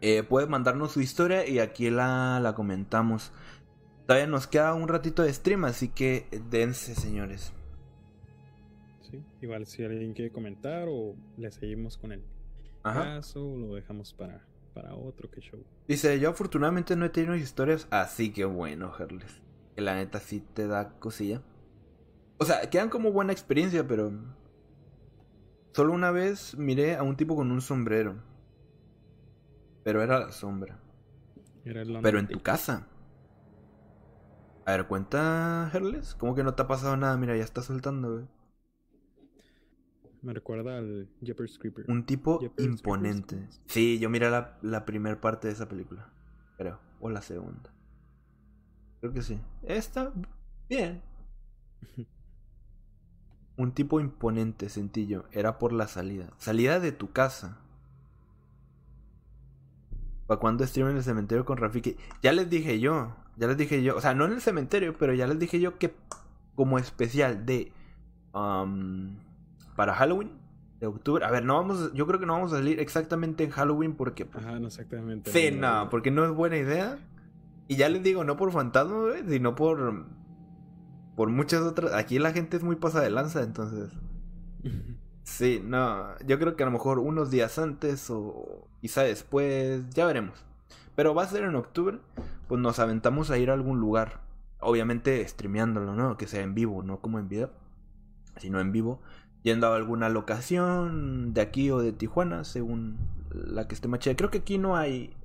[0.00, 3.32] eh, pueden mandarnos su historia y aquí la, la comentamos.
[4.06, 7.52] Todavía nos queda un ratito de stream, así que dense, señores.
[9.10, 12.22] Sí, igual si alguien quiere comentar o le seguimos con el
[12.82, 13.16] Ajá.
[13.16, 15.60] caso o lo dejamos para, para otro que show.
[15.88, 19.42] Dice, yo afortunadamente no he tenido historias, así que bueno, Herles.
[19.74, 21.42] Que la neta sí te da cosilla.
[22.38, 24.12] O sea, quedan como buena experiencia, pero...
[25.72, 28.22] Solo una vez miré a un tipo con un sombrero.
[29.86, 30.80] Pero era la sombra.
[31.64, 32.88] Era el Pero en tu casa.
[34.64, 36.16] A ver, cuenta, Herles.
[36.16, 37.16] ¿Cómo que no te ha pasado nada?
[37.16, 38.26] Mira, ya está soltando, güey.
[40.22, 41.84] Me recuerda al Jeepers Creeper.
[41.88, 43.36] Un tipo Jeepers imponente.
[43.36, 43.62] Creepers.
[43.66, 46.12] Sí, yo miré la, la primera parte de esa película.
[46.56, 46.80] Creo.
[46.98, 47.72] O la segunda.
[48.98, 49.40] Creo que sí.
[49.62, 50.12] Está
[50.68, 51.00] bien.
[53.56, 55.26] un tipo imponente, sencillo.
[55.30, 56.32] Era por la salida.
[56.38, 57.60] Salida de tu casa.
[60.26, 61.96] ¿Para cuando stream en el cementerio con Rafiki?
[62.22, 63.14] Ya les dije yo.
[63.36, 63.96] Ya les dije yo.
[63.96, 65.94] O sea, no en el cementerio, pero ya les dije yo que
[66.54, 67.72] como especial de...
[68.32, 69.16] um,
[69.76, 70.32] para Halloween
[70.80, 71.24] de octubre.
[71.24, 71.92] A ver, no vamos...
[71.94, 74.24] Yo creo que no vamos a salir exactamente en Halloween porque...
[74.24, 75.50] pues, Ajá, no exactamente.
[75.52, 76.98] No, no, porque no es buena idea.
[77.68, 80.06] Y ya les digo, no por fantasma, sino por.
[81.16, 81.94] Por muchas otras.
[81.94, 83.90] Aquí la gente es muy pasada de lanza, entonces.
[85.26, 86.16] Sí, no.
[86.24, 89.82] Yo creo que a lo mejor unos días antes o quizá después.
[89.90, 90.44] Ya veremos.
[90.94, 91.98] Pero va a ser en octubre.
[92.46, 94.20] Pues nos aventamos a ir a algún lugar.
[94.60, 96.16] Obviamente streameándolo, ¿no?
[96.16, 97.50] Que sea en vivo, no como en video.
[98.36, 99.02] Sino en vivo.
[99.42, 102.96] Yendo a alguna locación de aquí o de Tijuana, según
[103.30, 104.14] la que esté más chida.
[104.16, 105.16] Creo que aquí no hay.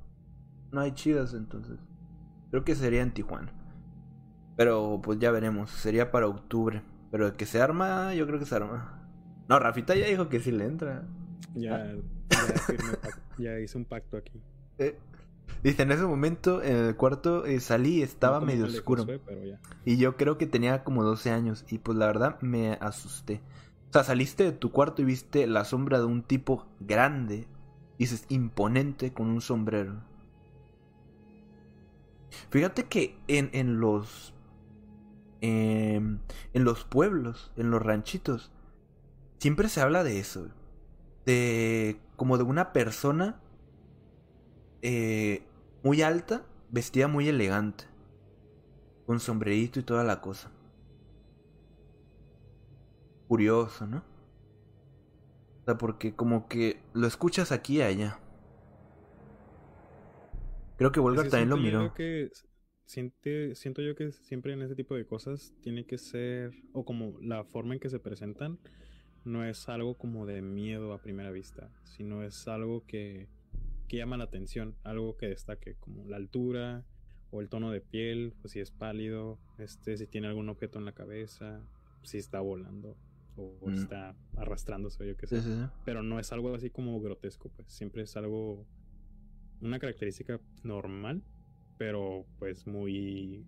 [0.72, 1.78] No hay chidas, entonces.
[2.50, 3.54] Creo que sería en Tijuana.
[4.58, 5.70] Pero pues ya veremos.
[5.70, 6.82] Sería para octubre.
[7.12, 9.01] Pero de que se arma, yo creo que se arma.
[9.52, 11.04] No, Rafita ya dijo que sí le entra.
[11.56, 11.94] Ya,
[12.30, 14.40] ya, firmé pac- ya hice un pacto aquí.
[14.78, 14.98] Eh,
[15.64, 19.06] Dice, en ese momento en el cuarto eh, salí y estaba No medio oscuro.
[19.06, 19.60] Pero ya.
[19.86, 21.66] Y yo creo que tenía como 12 años.
[21.70, 23.42] Y pues la verdad me asusté.
[23.90, 27.46] O sea, saliste de tu cuarto y viste la sombra de un tipo grande.
[28.00, 30.02] Dices, imponente con un sombrero.
[32.50, 34.34] Fíjate que en, en los.
[35.42, 36.20] em,
[36.54, 38.52] en los pueblos, en los ranchitos,
[39.42, 40.50] siempre se habla de eso.
[41.26, 42.00] De.
[42.18, 43.42] como de una persona.
[44.82, 45.44] eh,
[45.84, 47.86] muy alta, vestida muy elegante.
[49.06, 50.52] Con sombrerito y toda la cosa.
[53.28, 54.04] Curioso, ¿no?
[55.62, 58.20] O sea, porque como que lo escuchas aquí y allá.
[60.78, 61.94] Creo que Volga Es que también lo miró.
[61.94, 62.30] que
[62.86, 67.20] siente, siento yo que siempre en ese tipo de cosas tiene que ser, o como
[67.22, 68.60] la forma en que se presentan,
[69.24, 73.28] no es algo como de miedo a primera vista, sino es algo que,
[73.88, 76.84] que llama la atención, algo que destaque, como la altura
[77.30, 80.86] o el tono de piel, pues si es pálido, este, si tiene algún objeto en
[80.86, 81.62] la cabeza,
[82.04, 82.98] si está volando
[83.38, 83.74] o, o Mm.
[83.76, 85.66] está arrastrándose, o yo qué sé Sí, sí, sí.
[85.86, 88.66] pero no es algo así como grotesco, pues siempre es algo,
[89.62, 91.24] una característica normal,
[91.78, 93.46] pero pues muy...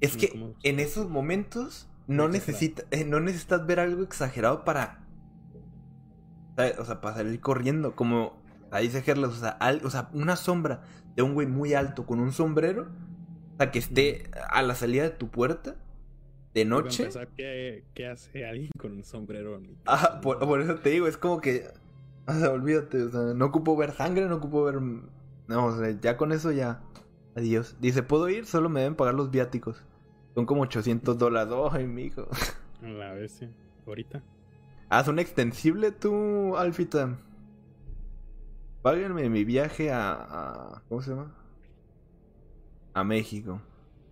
[0.00, 0.32] Es que
[0.62, 5.06] en esos momentos no, necesita, eh, no necesitas ver algo exagerado para.
[6.56, 6.78] ¿sabes?
[6.78, 7.94] O sea, para salir corriendo.
[7.96, 10.82] Como ahí dice Gerlos, o sea, al- o sea, una sombra
[11.16, 12.88] de un güey muy alto con un sombrero.
[13.54, 15.76] O sea, que esté a la salida de tu puerta
[16.54, 17.02] de noche.
[17.04, 19.56] empezar, ¿qué, qué hace alguien con un sombrero?
[19.56, 19.76] en del
[20.22, 21.68] por, eso te digo, es como que.
[22.26, 24.80] O sea, olvídate, o sea, no ocupo ver sangre, no ocupo ver.
[24.80, 26.80] No, o sea, ya con eso ya.
[27.36, 27.76] Adiós.
[27.80, 28.46] Dice, ¿puedo ir?
[28.46, 29.84] Solo me deben pagar los viáticos.
[30.34, 31.52] Son como 800 dólares.
[31.72, 32.26] Ay, mijo.
[32.82, 33.48] A la vez, sí.
[33.86, 34.22] Ahorita.
[34.88, 37.18] Haz un extensible tú, Alfita.
[38.82, 41.34] Páguenme mi viaje a, a- ¿Cómo se llama?
[42.94, 43.60] A México.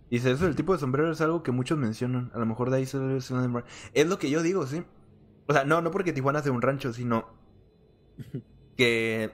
[0.09, 2.31] Dice, eso el tipo de sombrero es algo que muchos mencionan.
[2.33, 3.63] A lo mejor de ahí ser un-
[3.93, 4.83] Es lo que yo digo, sí.
[5.47, 7.25] O sea, no, no porque Tijuana sea un rancho, sino
[8.77, 9.31] que,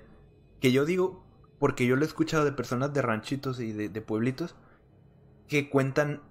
[0.61, 1.23] que yo digo,
[1.59, 4.55] porque yo lo he escuchado de personas de ranchitos y de, de pueblitos
[5.47, 6.21] que cuentan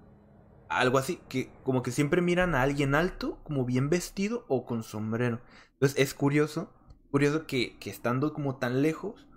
[0.79, 4.83] algo así, que como que siempre miran a alguien alto, como bien vestido o con
[4.83, 5.41] sombrero.
[5.73, 6.71] Entonces es curioso,
[7.11, 9.27] curioso que, que estando como tan lejos,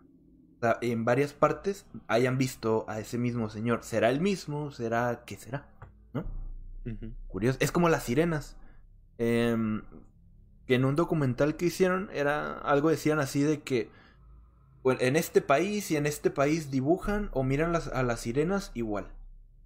[0.56, 3.84] o sea, en varias partes, hayan visto a ese mismo señor.
[3.84, 4.70] ¿Será el mismo?
[4.70, 5.68] ¿Será qué será?
[6.12, 6.24] ¿No?
[7.28, 7.58] Curioso.
[7.60, 8.56] Es como las sirenas.
[9.18, 9.82] Em,
[10.66, 13.90] que en un documental que hicieron era algo decían así de que
[14.82, 18.70] bueno, en este país y en este país dibujan o miran las, a las sirenas
[18.74, 19.08] igual.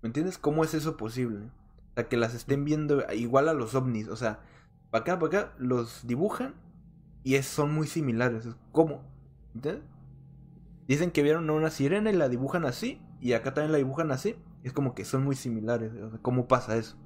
[0.00, 0.38] ¿Me entiendes?
[0.38, 1.50] ¿Cómo es eso posible?
[1.92, 4.08] O sea, que las estén viendo igual a los ovnis.
[4.08, 4.40] O sea,
[4.90, 6.54] para acá, para acá, los dibujan
[7.22, 8.48] y es, son muy similares.
[8.72, 9.02] ¿Cómo?
[9.54, 9.84] ¿Entiendes?
[10.88, 14.10] Dicen que vieron a una sirena y la dibujan así y acá también la dibujan
[14.10, 14.36] así.
[14.62, 15.92] Es como que son muy similares.
[15.94, 16.96] O sea, ¿Cómo pasa eso?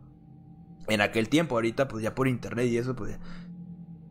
[0.89, 3.21] En aquel tiempo, ahorita, pues ya por internet y eso, pues ya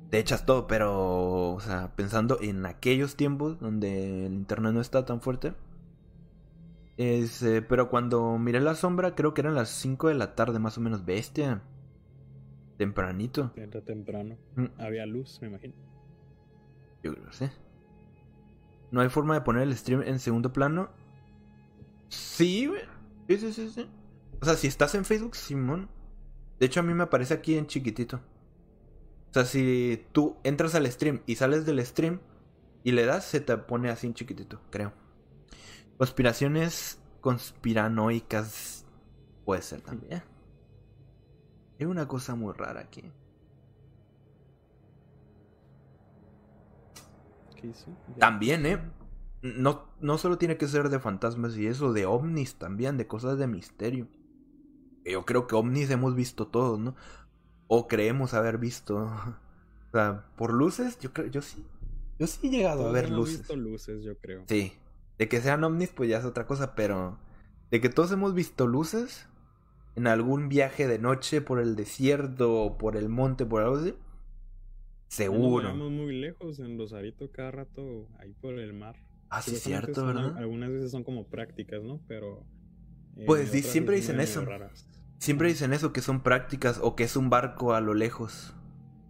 [0.09, 5.05] te echas todo, pero, o sea, pensando en aquellos tiempos donde el internet no está
[5.05, 5.53] tan fuerte.
[6.97, 10.59] Es, eh, pero cuando miré la sombra, creo que eran las 5 de la tarde,
[10.59, 11.61] más o menos, bestia.
[12.77, 13.51] Tempranito.
[13.55, 14.37] Era temprano.
[14.55, 14.65] Mm.
[14.79, 15.73] Había luz, me imagino.
[17.03, 17.49] Yo creo que sí.
[18.91, 20.89] No hay forma de poner el stream en segundo plano.
[22.09, 22.81] Sí, güey.
[23.27, 23.89] Sí, sí, sí, sí.
[24.41, 25.89] O sea, si estás en Facebook, Simón.
[26.59, 28.17] De hecho, a mí me aparece aquí en chiquitito.
[29.29, 32.21] O sea, si tú entras al stream y sales del stream
[32.83, 34.93] y le das, se te pone así en chiquitito, creo.
[35.97, 38.85] Conspiraciones conspiranoicas
[39.45, 40.23] puede ser también.
[41.77, 43.11] Es una cosa muy rara aquí.
[48.19, 48.79] También, ¿eh?
[49.41, 53.37] No, no solo tiene que ser de fantasmas y eso, de ovnis también, de cosas
[53.37, 54.07] de misterio.
[55.03, 56.95] Yo creo que ovnis hemos visto todos, ¿no?
[57.67, 59.11] O creemos haber visto.
[59.87, 61.65] O sea, por luces, yo creo, yo sí.
[62.19, 63.37] Yo sí he llegado a ver luces.
[63.37, 64.43] Visto luces, yo creo.
[64.45, 64.73] Sí.
[65.17, 67.17] De que sean ovnis, pues ya es otra cosa, pero.
[67.71, 69.27] De que todos hemos visto luces
[69.95, 73.91] en algún viaje de noche por el desierto o por el monte, por algo así.
[73.91, 73.97] No
[75.07, 75.67] Seguro.
[75.69, 78.95] vayamos muy lejos, en Rosarito cada rato, ahí por el mar.
[79.29, 80.37] Ah, sí, cierto, son- ¿verdad?
[80.37, 82.01] Algunas veces son como prácticas, ¿no?
[82.07, 82.45] Pero...
[83.17, 84.43] eh, Pues siempre dicen eso.
[84.45, 84.87] raras.
[85.19, 88.53] Siempre dicen eso, que son prácticas o que es un barco a lo lejos.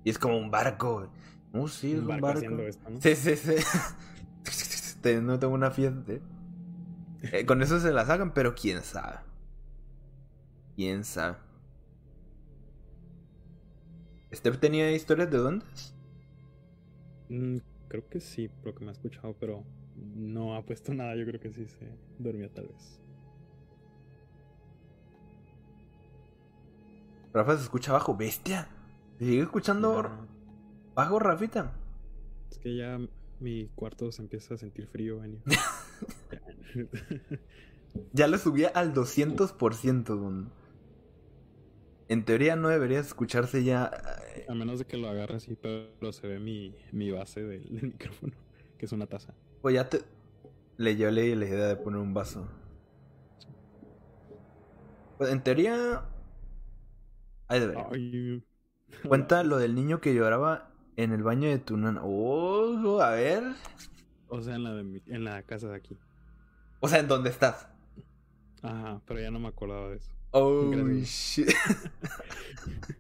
[0.04, 1.12] Y es como un barco.
[1.52, 2.38] Oh, sí, es Un barco barco.
[2.38, 3.02] haciendo esto, ¿no?
[3.02, 3.56] Sí, sí, sí.
[5.06, 6.14] Te- no tengo una fiesta.
[7.32, 7.46] ¿eh?
[7.46, 9.18] Con eso se la sacan, pero quién sabe.
[10.76, 11.38] Quién sabe.
[14.34, 15.66] ¿Steph tenía historias de dónde?
[17.30, 17.58] Mm,
[17.88, 19.64] creo que sí, por lo que me ha escuchado, pero
[20.16, 21.16] no ha puesto nada.
[21.16, 21.88] Yo creo que sí se
[22.18, 23.00] durmió tal vez.
[27.32, 28.68] Rafa se escucha bajo, bestia.
[29.20, 30.28] ¿Se sigue escuchando Ya-
[30.96, 31.74] bajo, Rafita?
[32.50, 32.98] es que ya
[33.46, 35.42] mi cuarto se empieza a sentir frío, Benio.
[38.14, 40.16] Ya lo subía al 200%.
[40.16, 40.52] don.
[42.08, 43.92] En teoría no debería escucharse ya.
[44.36, 47.64] eh, a menos de que lo agarre así, pero se ve mi, mi base del,
[47.76, 48.34] del micrófono,
[48.78, 49.34] que es una taza.
[49.62, 50.02] Pues ya te.
[50.78, 52.48] Le yo leí la idea de poner un vaso.
[55.18, 56.04] Pues en teoría.
[57.48, 57.88] Ahí debería.
[57.92, 58.44] Ay,
[59.08, 62.02] Cuenta lo del niño que lloraba en el baño de tu nana.
[62.04, 63.44] Oh, a ver.
[64.28, 65.98] O sea, en la, de mi- en la casa de aquí.
[66.80, 67.68] O sea, ¿en dónde estás?
[68.62, 70.12] Ajá, pero ya no me acordaba de eso.
[70.32, 71.10] Oh, Gracias.
[71.10, 71.48] shit.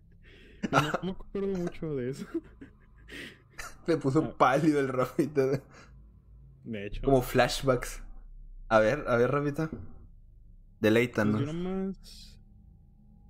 [0.72, 2.26] No, no me acuerdo mucho de eso.
[3.88, 4.36] Me puso Ah.
[4.38, 5.62] pálido el Rafita.
[6.64, 8.02] De hecho, Como flashbacks.
[8.68, 9.70] A ver, a ver, Rafita.
[9.70, 9.82] pues
[10.80, 11.40] Deleítanos.
[11.42, 12.40] yo nomás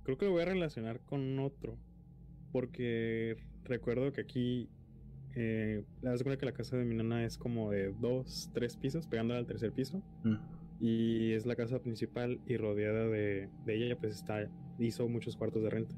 [0.02, 1.76] creo que lo voy a relacionar con otro.
[2.52, 3.36] Porque
[3.66, 4.68] recuerdo que aquí
[5.34, 9.06] eh, la cuenta que la casa de mi nana es como de dos, tres pisos,
[9.06, 10.02] pegando al tercer piso.
[10.24, 10.36] Mm.
[10.80, 14.48] Y es la casa principal y rodeada de, de ella, pues está,
[14.78, 15.94] hizo muchos cuartos de renta.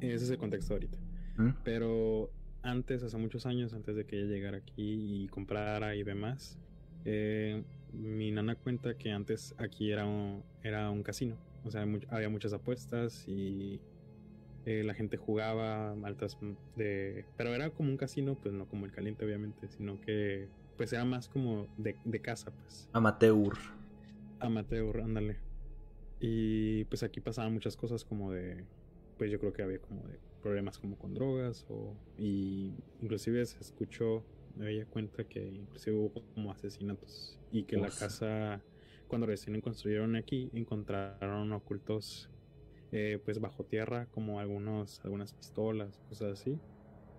[0.00, 0.98] Ese es el contexto ahorita.
[1.36, 1.50] Mm.
[1.64, 2.30] Pero
[2.62, 6.58] antes, hace muchos años, antes de que ella llegara aquí y comprara y demás,
[7.04, 7.62] eh,
[7.92, 11.36] mi nana cuenta que antes aquí era un, era un casino.
[11.64, 13.80] O sea, había muchas apuestas y
[14.66, 16.38] eh, la gente jugaba altas
[16.76, 17.24] de...
[17.36, 21.04] Pero era como un casino, pues no como el caliente obviamente, sino que pues era
[21.04, 22.88] más como de, de casa, pues.
[22.92, 23.52] Amateur.
[24.38, 25.36] Amateur, ándale.
[26.20, 28.64] Y pues aquí pasaban muchas cosas como de,
[29.18, 33.58] pues yo creo que había como de problemas como con drogas o y inclusive se
[33.60, 34.24] escuchó,
[34.56, 38.62] me ella cuenta que inclusive hubo como asesinatos y que la casa
[39.08, 42.30] cuando recién construyeron aquí encontraron ocultos
[42.92, 46.58] eh, pues bajo tierra como algunos algunas pistolas cosas así.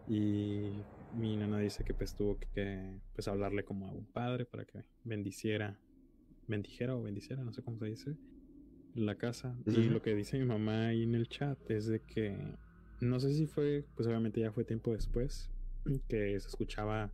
[0.08, 0.72] Y
[1.16, 4.84] mi nana dice que pues tuvo que pues hablarle como a un padre para que
[5.04, 5.80] bendiciera
[6.52, 8.16] bendijera o bendiciera, no sé cómo se dice,
[8.94, 9.58] la casa.
[9.66, 12.38] Y lo que dice mi mamá ahí en el chat es de que,
[13.00, 15.50] no sé si fue, pues obviamente ya fue tiempo después,
[16.08, 17.12] que se escuchaba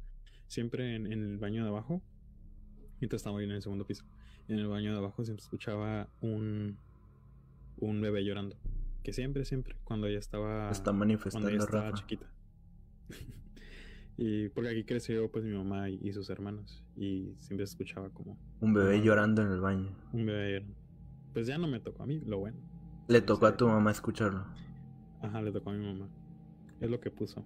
[0.48, 2.02] siempre en, en el baño de abajo,
[3.00, 4.06] mientras estaba ahí en el segundo piso,
[4.48, 6.78] en el baño de abajo siempre escuchaba un,
[7.78, 8.58] un bebé llorando.
[9.04, 10.70] Que siempre, siempre, cuando ella estaba...
[10.70, 11.98] Está cuando manifestando ella estaba Rafa.
[11.98, 12.28] chiquita.
[14.18, 18.74] y porque aquí creció pues mi mamá y, sus hermanos y siempre escuchaba como Un
[18.74, 19.02] bebé Ah.
[19.04, 19.96] llorando en el baño.
[20.12, 20.76] un bebé llorando.
[21.34, 22.58] Pues ya no me tocó a mí, lo bueno.
[23.08, 24.44] Le tocó a tu mamá escucharlo.
[25.22, 26.10] Ajá, le tocó a mi mamá.
[26.82, 27.46] Es lo que puso.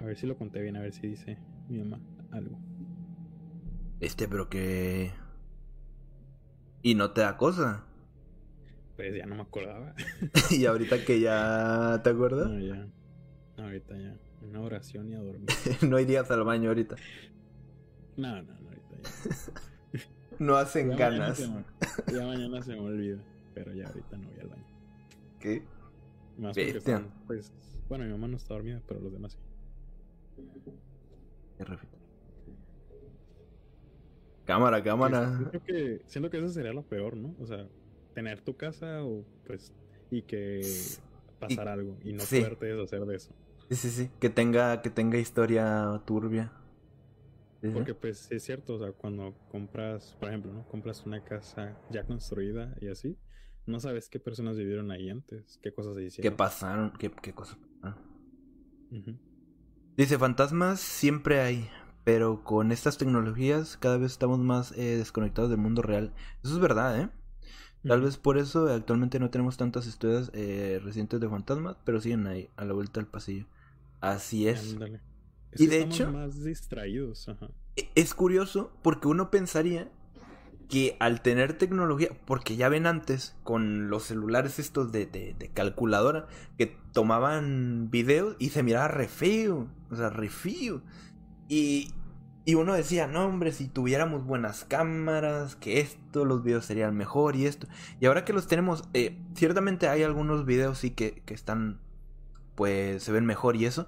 [0.00, 1.38] A ver si lo conté bien, a ver si dice
[1.68, 2.00] mi mamá
[2.32, 2.58] algo.
[4.00, 5.12] Este, pero que.
[6.82, 7.86] Y no te da cosa.
[8.96, 9.94] Pues ya no me acordaba.
[10.50, 12.86] y ahorita que ya te acuerdas, No, ya.
[13.56, 14.16] Ahorita ya.
[14.42, 15.48] Una oración y a dormir.
[15.88, 16.96] no irías al baño ahorita.
[18.16, 20.02] No, no, no, ahorita ya.
[20.38, 21.38] No hacen Ya mañana ganas.
[21.38, 21.64] se me-
[22.18, 23.18] Ya mañana se me olvida.
[23.54, 24.64] Pero ya ahorita no voy al baño.
[25.40, 25.62] ¿Qué?
[26.38, 27.52] Más están, pues.
[27.88, 29.38] Bueno, mi mamá no está dormida, pero los demás sí.
[34.44, 35.20] Cámara, cámara.
[35.38, 37.34] Pues, Siento que, siento que eso sería lo peor, ¿no?
[37.40, 37.66] O sea,
[38.14, 39.72] tener tu casa o pues
[40.10, 40.98] y que
[41.38, 42.36] pasar algo y no sí.
[42.36, 43.34] poderte deshacer de eso.
[43.68, 44.10] Sí, sí, sí.
[44.20, 46.52] Que tenga, que tenga historia turbia.
[47.62, 47.68] Sí.
[47.72, 50.66] Porque pues es cierto, o sea, cuando compras, por ejemplo, ¿no?
[50.68, 53.18] Compras una casa ya construida y así,
[53.66, 56.36] no sabes qué personas vivieron ahí antes, qué cosas se ¿Qué hicieron.
[56.36, 56.92] pasaron?
[56.98, 57.98] ¿Qué, qué cosas pasaron?
[58.90, 59.18] Ujú.
[59.96, 61.68] Dice, fantasmas siempre hay,
[62.04, 66.12] pero con estas tecnologías cada vez estamos más eh, desconectados del mundo real.
[66.44, 67.10] Eso es verdad, ¿eh?
[67.86, 72.26] Tal vez por eso actualmente no tenemos tantas historias eh, recientes de fantasmas, pero siguen
[72.26, 73.46] ahí, a la vuelta del pasillo.
[74.00, 74.72] Así es.
[74.72, 75.00] Ándale.
[75.52, 77.28] Y Es que de hecho- más distraídos.
[77.28, 77.48] Ajá.
[77.76, 79.90] E- Es curioso porque uno pensaría
[80.68, 85.48] que al tener tecnología, porque ya ven antes con los celulares estos de, de- de
[85.50, 90.80] calculadora, que tomaban videos y se miraba re feo, o sea, re feo.
[91.48, 91.92] Y,
[92.46, 97.36] y uno decía, no hombre, si tuviéramos buenas cámaras, que esto, los videos serían mejor
[97.36, 97.66] y esto.
[98.00, 101.80] Y ahora que los tenemos, eh, ciertamente hay algunos videos sí que, que están,
[102.54, 103.86] pues se ven mejor y eso.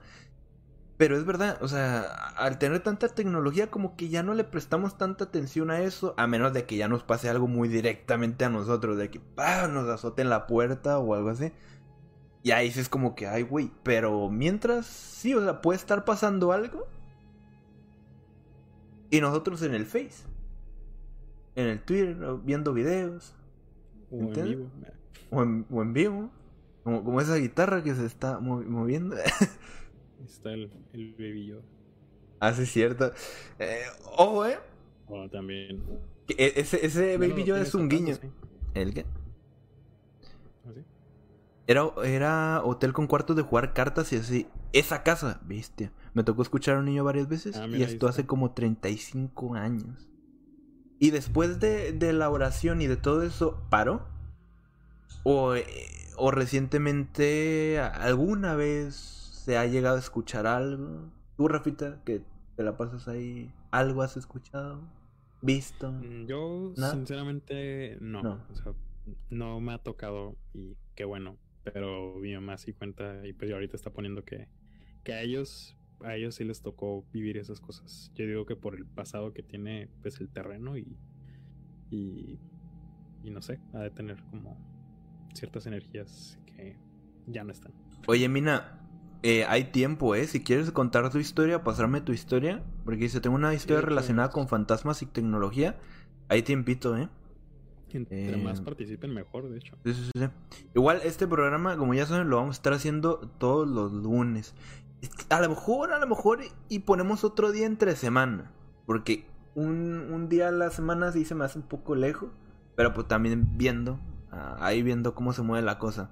[0.97, 2.01] Pero es verdad, o sea,
[2.37, 6.27] al tener tanta tecnología como que ya no le prestamos tanta atención a eso, a
[6.27, 9.69] menos de que ya nos pase algo muy directamente a nosotros, de que ¡pah!
[9.69, 11.53] nos azoten la puerta o algo así.
[12.43, 16.07] Y ahí sí es como que, ay, güey, pero mientras, sí, o sea, puede estar
[16.07, 16.87] pasando algo.
[19.11, 20.25] Y nosotros en el Face,
[21.55, 23.35] en el Twitter, viendo videos,
[24.11, 24.67] O en vivo.
[25.31, 26.31] o en, o en vivo,
[26.85, 29.17] como, como esa guitarra que se está movi- moviendo.
[30.25, 31.63] Está el, el Baby Yoda.
[32.41, 33.13] ah, sí, cierto.
[33.59, 33.83] Eh,
[34.17, 34.59] ojo, eh.
[35.09, 35.83] O también.
[36.29, 38.15] E- Ese, ese Baby no, Yoda es un guiño.
[38.17, 38.29] sí.
[38.75, 39.07] ¿El qué?
[40.67, 40.83] ¿Ah, sí?
[41.69, 44.49] Era, era hotel con cuartos de jugar cartas y así.
[44.73, 45.93] Esa casa, bestia.
[46.17, 50.09] Me tocó escuchar a un niño varias veces Ah, y esto hace como 35 años.
[50.99, 54.09] Y después de, de la oración y de todo eso, ¿paró?
[55.25, 55.67] O, eh,
[56.17, 61.13] o recientemente alguna vez se ha llegado a escuchar algo.
[61.37, 62.23] Tú, Rafita, que
[62.57, 64.81] te la pasas ahí, ¿algo has escuchado?
[65.43, 65.93] ¿Visto?
[65.93, 66.95] Mm, Yo, ¿Nada?
[66.95, 68.23] sinceramente, no.
[68.23, 68.43] No.
[68.51, 68.73] O sea,
[69.29, 71.37] no me ha tocado y qué bueno.
[71.63, 74.49] Pero mi mamá sí cuenta y pues ahorita está poniendo que,
[75.05, 78.13] que a ellos, a ellos sí les tocó vivir esas cosas.
[78.15, 80.97] Yo digo que por el pasado que tiene pues el terreno y,
[81.91, 82.39] y,
[83.23, 84.59] y no sé, ha de tener como
[85.35, 86.77] ciertas energías que
[87.27, 87.73] ya no están.
[88.07, 88.81] Oye, Mina,
[89.23, 90.27] eh, hay tiempo, ¿eh?
[90.27, 92.65] Si quieres contar tu historia, pasarme tu historia.
[92.85, 95.79] Porque dice, tengo una historia relacionada con fantasmas y tecnología.
[96.29, 97.09] Hay tiempito, ¿eh?
[97.93, 99.77] Entre Eh, más participen mejor, de hecho.
[99.85, 100.27] Sí, sí, sí.
[100.75, 104.55] Igual este programa, como ya saben, lo vamos a estar haciendo todos los lunes.
[105.29, 108.53] A lo mejor, a lo mejor, y ponemos otro día entre semana.
[108.87, 112.31] Porque un, un día a la semana sí se me hace un poco lejos.
[112.77, 113.99] Pero pues también viendo,
[114.31, 116.11] ah, ahí viendo cómo se mueve la cosa.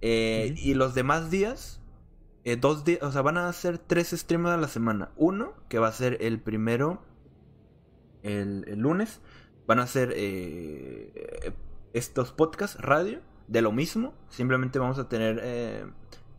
[0.00, 0.54] Eh.
[0.56, 1.80] Y los demás días,
[2.44, 5.10] eh, dos días, o sea, van a ser tres streams a la semana.
[5.16, 7.02] Uno, que va a ser el primero,
[8.22, 9.20] el, el lunes.
[9.66, 11.52] Van a ser eh,
[11.92, 14.14] estos podcasts, radio, de lo mismo.
[14.30, 15.84] Simplemente vamos a tener eh,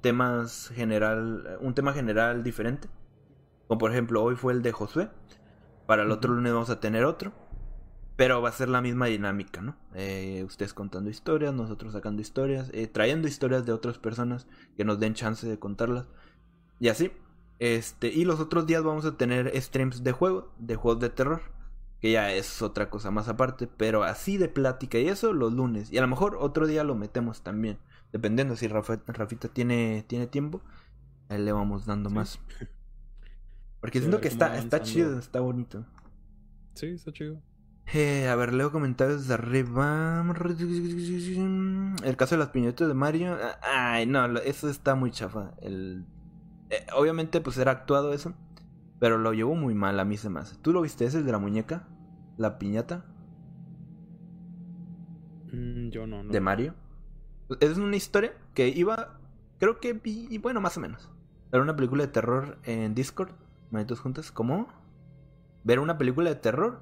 [0.02, 2.90] temas general, un tema general diferente.
[3.68, 5.10] Como por ejemplo, hoy fue el de Josué.
[5.86, 7.34] Para el otro lunes vamos a tener otro.
[8.16, 9.78] Pero va a ser la misma dinámica, ¿no?
[9.94, 14.46] Eh, ustedes contando historias, nosotros sacando historias, eh, trayendo historias de otras personas
[14.76, 16.06] que nos den chance de contarlas.
[16.80, 17.12] Y así.
[17.60, 21.42] Este, y los otros días vamos a tener streams de juego, de juegos de terror.
[22.02, 23.68] Que ya es otra cosa más aparte.
[23.68, 25.92] Pero así de plática y eso los lunes.
[25.92, 27.78] Y a lo mejor otro día lo metemos también.
[28.12, 30.62] Dependiendo si Rafa- Rafita tiene, tiene tiempo.
[31.30, 32.16] Le vamos dando Sí.
[32.16, 32.40] más.
[33.82, 35.86] Porque Sí, siento que está, está chido, está bonito.
[36.74, 37.42] Sí, está chido.
[37.94, 40.24] Eh, a ver, leo comentarios de arriba.
[42.04, 43.38] El caso de las piñetas de Mario.
[43.62, 45.54] Ay, no, eso está muy chafa.
[45.62, 46.06] El...
[46.70, 48.34] eh, obviamente, pues era actuado eso.
[49.00, 50.58] Pero lo llevó muy mal, a mí se me hace.
[50.58, 51.88] ¿Tú lo viste ese, el de la muñeca?
[52.38, 53.06] ¿La piñata?
[55.52, 56.32] Mm, yo no, no.
[56.32, 56.74] ¿De Mario?
[57.60, 59.20] Es una historia que iba.
[59.60, 60.38] Creo que vi.
[60.38, 61.10] Bueno, más o menos.
[61.52, 63.32] Era una película de terror en Discord.
[63.72, 64.32] Manitos juntas.
[64.32, 64.68] ¿Cómo?
[65.64, 66.80] ¿Ver una película de terror?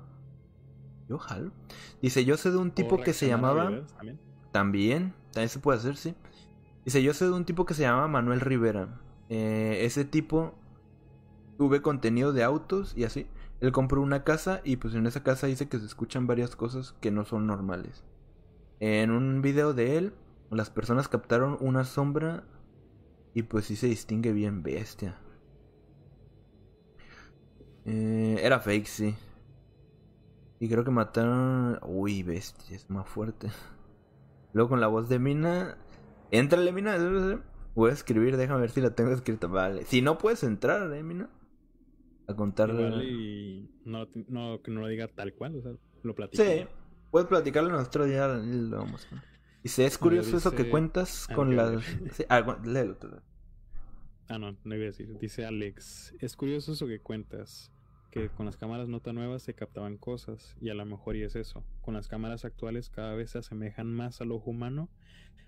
[1.07, 1.51] Yo jalo.
[2.01, 3.67] Dice, yo sé de un tipo que se llamaba.
[3.67, 4.19] videos también.
[4.51, 6.15] También, también se puede hacer, sí.
[6.83, 8.99] Dice, yo sé de un tipo que se llama Manuel Rivera.
[9.29, 10.55] Eh, ese tipo
[11.57, 13.27] sube contenido de autos y así.
[13.59, 16.95] Él compró una casa y pues en esa casa dice que se escuchan varias cosas
[17.01, 18.03] que no son normales.
[18.79, 20.13] En un video de él,
[20.51, 22.43] las personas captaron una sombra
[23.33, 25.19] y pues sí se distingue bien bestia.
[27.85, 29.15] Eh, era fake, sí.
[30.59, 31.79] Y creo que mataron...
[31.83, 33.49] Uy, bestia, es más fuerte.
[34.53, 35.77] Luego con la voz de Mina.
[36.31, 36.97] Entrale, Mina.
[37.75, 39.47] Voy a escribir, déjame ver si la tengo escrita.
[39.47, 39.85] Vale.
[39.85, 41.29] Si no puedes entrar, eh, Mina.
[42.27, 42.69] A contar.
[42.69, 45.71] Igual y no, no, que no lo diga tal cual, o sea,
[46.03, 46.43] lo platico.
[46.43, 46.65] Sí.
[47.11, 49.07] Puedes platicarlo nosotros ya lo vamos.
[49.63, 51.83] Dice, es curioso eso que cuentas con las...
[52.13, 52.97] Sí, ah, léelo.
[54.29, 55.17] Ah, no, no iba a decir.
[55.19, 57.71] Dice Alex, es curioso eso que cuentas,
[58.11, 61.23] que con las cámaras no tan nuevas se captaban cosas, y a lo mejor y
[61.23, 61.63] es eso.
[61.81, 64.89] Con las cámaras actuales cada vez se asemejan más al ojo humano,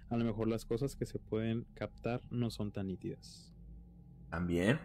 [0.09, 3.53] a lo mejor las cosas que se pueden captar no son tan nítidas.
[4.29, 4.79] También.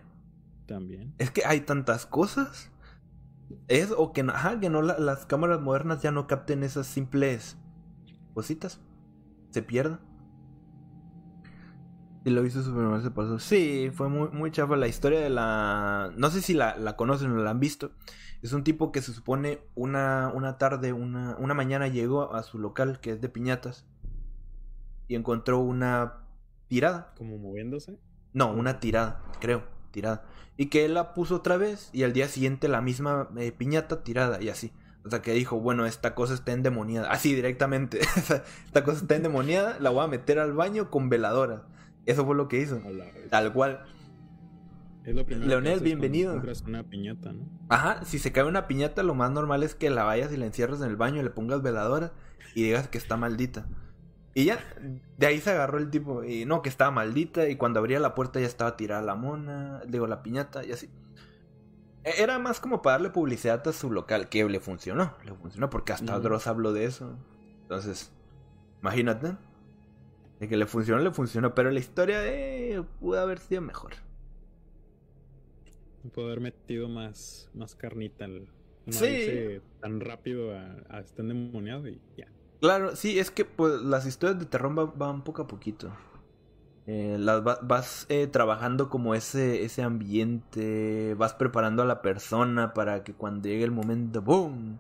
[0.67, 1.15] También.
[1.19, 2.71] Es que hay tantas cosas.
[3.69, 6.87] Es o que, no- ajá, que no la- las cámaras modernas ya no capten esas
[6.87, 7.57] simples
[8.33, 8.81] cositas.
[9.55, 10.01] Se pierden.
[12.25, 13.39] Y lo hizo Superman se pasó.
[13.39, 16.11] Sí, fue muy, muy chafa la historia de la.
[16.17, 17.93] No sé si la, la conocen o la han visto.
[18.43, 22.59] Es un tipo que se supone una, una tarde, una, una mañana llegó a su
[22.59, 23.87] local que es de piñatas.
[25.07, 26.27] Y encontró una
[26.67, 27.15] tirada.
[27.17, 28.01] Como moviéndose.
[28.33, 29.63] No, una tirada, creo,
[29.93, 30.25] tirada.
[30.57, 34.03] Y que él la puso otra vez y al día siguiente la misma eh, piñata
[34.03, 34.73] tirada y así.
[35.05, 37.11] O sea que dijo, bueno, esta cosa está endemoniada.
[37.11, 38.01] Así directamente.
[38.65, 41.65] esta cosa está endemoniada, la voy a meter al baño con veladora.
[42.07, 42.81] Eso fue lo que hizo.
[43.31, 43.85] Tal cual.
[45.05, 46.33] Es lo primero Leonel, bienvenido.
[46.33, 47.47] compras una piñata, ¿no?
[47.69, 50.47] Ajá, si se cae una piñata, lo más normal es que la vayas y la
[50.47, 52.13] encierres en el baño, le pongas veladora
[52.55, 53.67] y digas que está maldita.
[54.35, 54.59] Y ya,
[55.19, 58.15] de ahí se agarró el tipo, y no, que estaba maldita, y cuando abría la
[58.15, 60.89] puerta ya estaba tirada la mona, digo, la piñata, y así.
[62.05, 65.71] E- Era más como para darle publicidad a su local, que le funcionó, le funcionó,
[65.71, 66.23] porque hasta Ujú.
[66.23, 67.17] Dross habló de eso.
[67.63, 68.13] Entonces,
[68.81, 69.37] imagínate.
[70.41, 73.93] De que le funcionó, le funcionó, pero la historia eh, pudo haber sido mejor.
[76.13, 78.49] Puedo haber metido más, más carnita al.
[78.87, 79.61] No Sí.
[79.81, 82.27] tan rápido a, a estar endemoniado y ya.
[82.61, 85.91] Claro, sí, es que pues, las historias de terror va- van poco a poquito.
[86.87, 92.75] Eh, las va- vas eh, trabajando como ese, ese ambiente, vas preparando a la persona
[92.75, 94.79] para que cuando llegue el momento, ¡boom!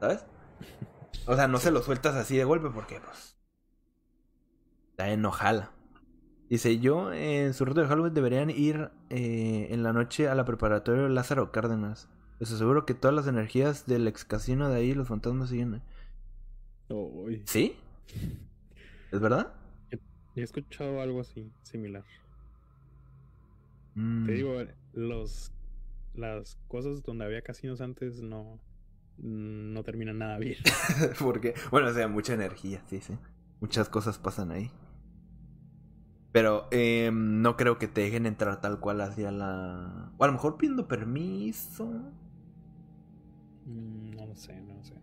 [0.00, 0.24] ¿Sabes?
[1.26, 3.36] O sea, no se lo sueltas así de golpe porque, pues,
[4.90, 5.70] está enojala.
[6.50, 10.44] Dice, yo en su reto de Halloween deberían ir eh, en la noche a la
[10.44, 12.08] preparatoria Lázaro Cárdenas.
[12.40, 15.74] Les aseguro que todas las energías del ex casino de ahí, los fantasmas siguen.
[15.74, 15.82] ahí".
[16.88, 17.42] Uy.
[17.44, 17.76] ¿Sí?
[19.12, 19.52] ¿Es verdad?
[20.34, 22.04] He escuchado algo así, similar.
[23.94, 24.26] Mm.
[24.26, 25.52] Te digo, los
[26.14, 28.60] las cosas donde había casinos antes no
[29.18, 30.58] no terminan nada bien.
[31.18, 33.18] Porque, bueno, o sea, mucha energía, sí, sí.
[33.60, 34.70] Muchas cosas pasan ahí.
[36.32, 40.12] Pero eh, no creo que te dejen entrar tal cual hacia la...
[40.16, 41.84] O a lo mejor pidiendo permiso.
[43.66, 44.94] Mm, no lo sé, no lo sé.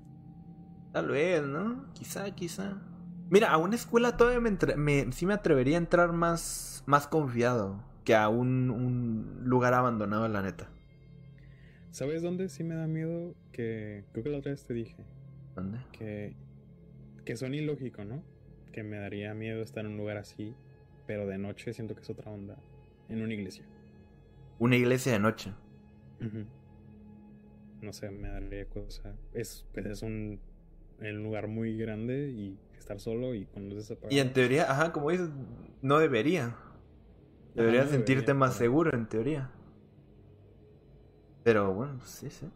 [0.91, 1.93] Tal vez, ¿no?
[1.93, 2.81] Quizá, quizá.
[3.29, 7.07] Mira, a una escuela todavía me, entre- me- sí me atrevería a entrar más, más
[7.07, 10.69] confiado que a un, un lugar abandonado, la neta.
[11.91, 13.35] ¿Sabes dónde sí me da miedo?
[13.51, 14.95] Que creo que la otra vez te dije
[15.55, 15.79] ¿Dónde?
[15.91, 16.35] que
[17.25, 18.23] que son ilógico, ¿no?
[18.71, 20.55] Que me daría miedo estar en un lugar así,
[21.05, 22.57] pero de noche siento que es otra onda
[23.09, 23.63] en una iglesia.
[24.57, 25.51] Una iglesia de noche.
[27.81, 29.15] No sé, me daría cosa.
[29.33, 30.39] Es, pues es un,
[30.99, 34.13] un lugar muy grande y estar solo y con luces apagadas.
[34.13, 35.29] Y en teoría, ajá, como dices,
[35.81, 36.55] no debería.
[37.55, 39.51] Deberías no sentirte debería, más pero- seguro, en teoría.
[41.43, 42.47] Pero bueno, pues sí, sí.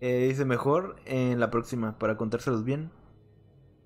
[0.00, 2.90] Eh, dice mejor en la próxima, para contárselos bien.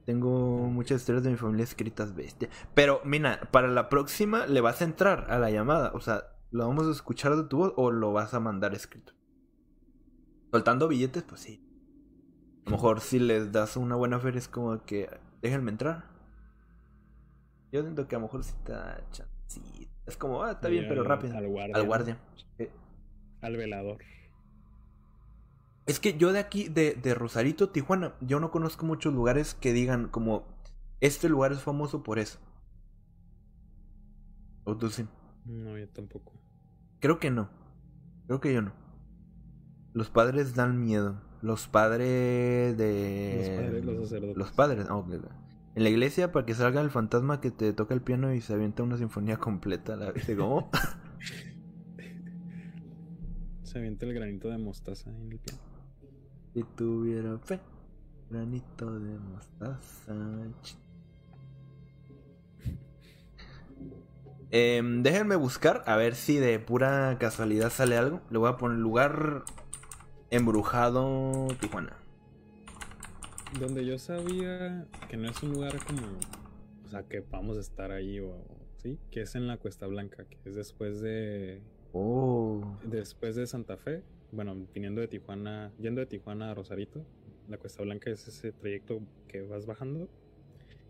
[0.07, 0.31] Tengo
[0.71, 2.49] muchas historias de mi familia escritas bestia.
[2.75, 5.91] Pero, mira, para la próxima le vas a entrar a la llamada.
[5.95, 9.13] O sea, ¿lo vamos a escuchar de tu voz o lo vas a mandar escrito?
[10.53, 11.63] Soltando billetes, pues sí.
[12.65, 15.11] A lo mejor si les das una buena feria es como que
[15.47, 16.05] déjenme entrar.
[17.73, 19.93] Yo siento que a lo mejor sí está chancita.
[20.07, 21.37] Es como, ah, está bien, pero rápido.
[21.37, 21.77] Al guardia.
[21.77, 22.19] Al guardia.
[22.59, 22.71] Eh,
[23.41, 23.99] Al velador.
[25.87, 29.73] Es que yo de aquí, de, de Rosarito, Tijuana, yo no conozco muchos lugares que
[29.73, 30.45] digan como,
[31.01, 32.39] este lugar es famoso por eso.
[34.65, 35.07] O tú sí.
[35.45, 36.33] No, yo tampoco.
[37.01, 37.49] Creo que no.
[38.27, 38.73] Creo que yo no.
[39.93, 41.21] Los padres dan miedo.
[41.43, 43.37] Los padres de...
[43.39, 44.37] Los padres, los sacerdotes.
[44.37, 45.25] Los padres, ah, ok, ok.
[45.77, 48.55] En la iglesia, para que salga el fantasma que te toca el piano y se
[48.55, 49.95] avienta una sinfonía completa.
[49.95, 50.71] La ¿viste cómo?
[53.63, 55.61] Se avienta el granito de mostaza en el piano.
[56.55, 57.61] si tuviera fe,
[58.31, 60.15] granito de mostaza.
[64.51, 68.23] Em, déjenme buscar a ver si de pura casualidad sale algo.
[68.31, 69.45] Le voy a poner lugar
[70.31, 71.97] embrujado Tijuana.
[73.61, 76.03] Donde yo sabía que no es un lugar como.
[76.85, 78.37] O sea, que vamos a estar ahí o.
[78.79, 81.63] Sí, que es en la Cuesta Blanca, que es después de.
[81.93, 82.77] Oh.
[82.85, 84.03] Después de Santa Fe.
[84.33, 85.73] Bueno, viniendo de Tijuana.
[85.79, 87.05] Yendo de Tijuana a Rosarito.
[87.49, 90.09] La Cuesta Blanca es ese trayecto que vas bajando.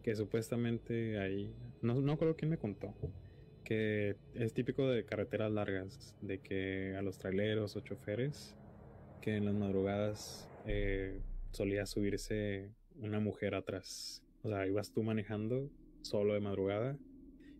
[0.02, 1.54] Que supuestamente ahí.
[1.82, 2.94] No, no creo quién me contó.
[3.64, 8.54] que es típico de carreteras largas, de que a los traileros o choferes,
[9.26, 11.20] que en las madrugadas eh,
[11.50, 12.70] solía subirse
[13.00, 14.22] una mujer atrás.
[14.44, 15.68] O sea, ibas tú manejando
[16.00, 16.96] solo de madrugada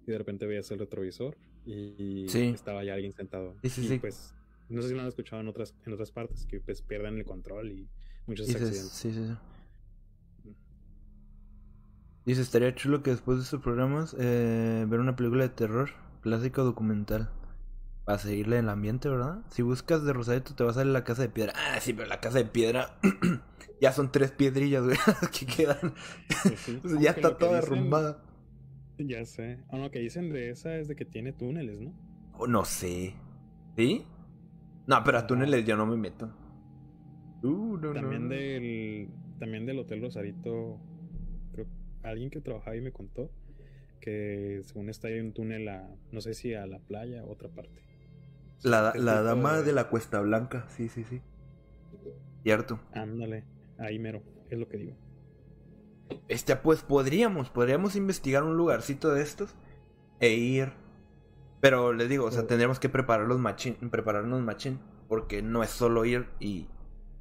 [0.06, 2.52] y de repente veías el retrovisor y Sí.
[2.54, 3.56] estaba ya alguien sentado.
[3.64, 3.98] Sí, sí, y sí.
[3.98, 4.32] pues,
[4.68, 7.24] no sé si lo han escuchado en otras, en otras partes, que pues pierden el
[7.24, 7.88] control y
[8.28, 8.92] muchos Dices, accidentes.
[8.92, 10.52] sí, sí, sí.
[12.26, 15.90] Dice, estaría chulo que después de estos programas eh, ver una película de terror,
[16.22, 17.28] clásico documental.
[18.06, 19.40] Para seguirle el ambiente, ¿verdad?
[19.50, 21.52] Si buscas de Rosarito te va a salir la casa de piedra.
[21.56, 22.98] Ah, sí, pero la casa de piedra
[23.80, 25.92] ya son tres piedrillas, güey, las que quedan.
[26.42, 28.22] Pues sí, Pues ya está toda dicen- derrumbada.
[28.98, 29.58] Ya sé.
[29.68, 31.92] O lo que dicen de esa es de que tiene túneles, ¿no?
[32.38, 33.14] Oh, no sé.
[33.76, 34.06] ¿Sí?
[34.86, 36.32] No, pero a túneles yo no me meto.
[37.42, 38.28] Uh, no, También no.
[38.34, 40.80] del también del Hotel Rosarito,
[41.52, 41.66] creo
[42.04, 43.30] alguien que trabajaba ahí me contó
[44.00, 47.48] que según está hay un túnel a, no sé si a la playa o otra
[47.50, 47.82] parte.
[48.62, 51.22] La, la dama de la Cuesta Blanca, sí, sí, sí.
[52.42, 52.80] Cierto.
[52.92, 53.44] Ándale,
[53.78, 54.96] ahí mero, es lo que digo.
[56.28, 59.54] Este, pues podríamos, podríamos investigar un lugarcito de estos
[60.20, 60.72] e ir.
[61.60, 64.78] Pero les digo, o sea, Pero- tendríamos que prepararlos machín, prepararnos machín,
[65.08, 66.68] porque no es solo ir y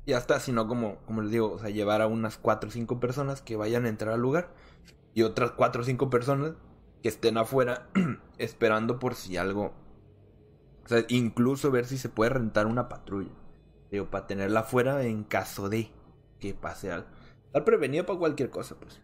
[0.06, 3.00] ya está, sino como, como les digo, o sea, llevar a unas cuatro o cinco
[3.00, 4.54] personas que vayan a entrar al lugar
[5.16, 6.54] y otras cuatro o cinco personas
[7.02, 7.88] que estén afuera
[8.38, 9.74] esperando por si algo.
[10.86, 13.32] O sea, incluso ver si se puede rentar una patrulla.
[13.92, 15.90] Digo, para tenerla afuera en caso de
[16.40, 17.08] que pase algo.
[17.48, 19.02] Estar prevenido para cualquier cosa, pues.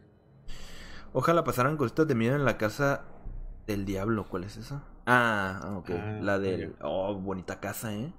[1.14, 3.06] Ojalá pasaran cositas de miedo en la casa
[3.68, 4.28] del diablo.
[4.30, 4.84] ¿Cuál es esa?
[5.06, 5.90] Ah, ah, ok.
[5.92, 6.76] Ah, la del.
[6.82, 8.14] Oh, bonita casa, ¿eh?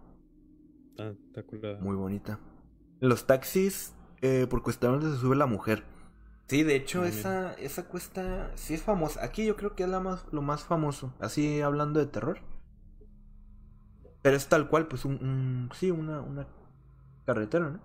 [0.91, 1.79] Está, está curada.
[1.81, 2.39] Muy bonita.
[3.01, 5.85] En los taxis, eh, por cuesta donde se sube la mujer.
[6.49, 8.51] Sí, de hecho, Ah, esa, esa cuesta.
[8.57, 9.25] Sí es famosa.
[9.25, 11.15] Aquí yo creo que es la más, lo más famoso.
[11.21, 12.41] Así hablando de terror.
[14.23, 15.15] Pero es tal cual, pues un.
[15.15, 16.47] un- sí, una, una
[17.27, 17.81] carretera, ¿no?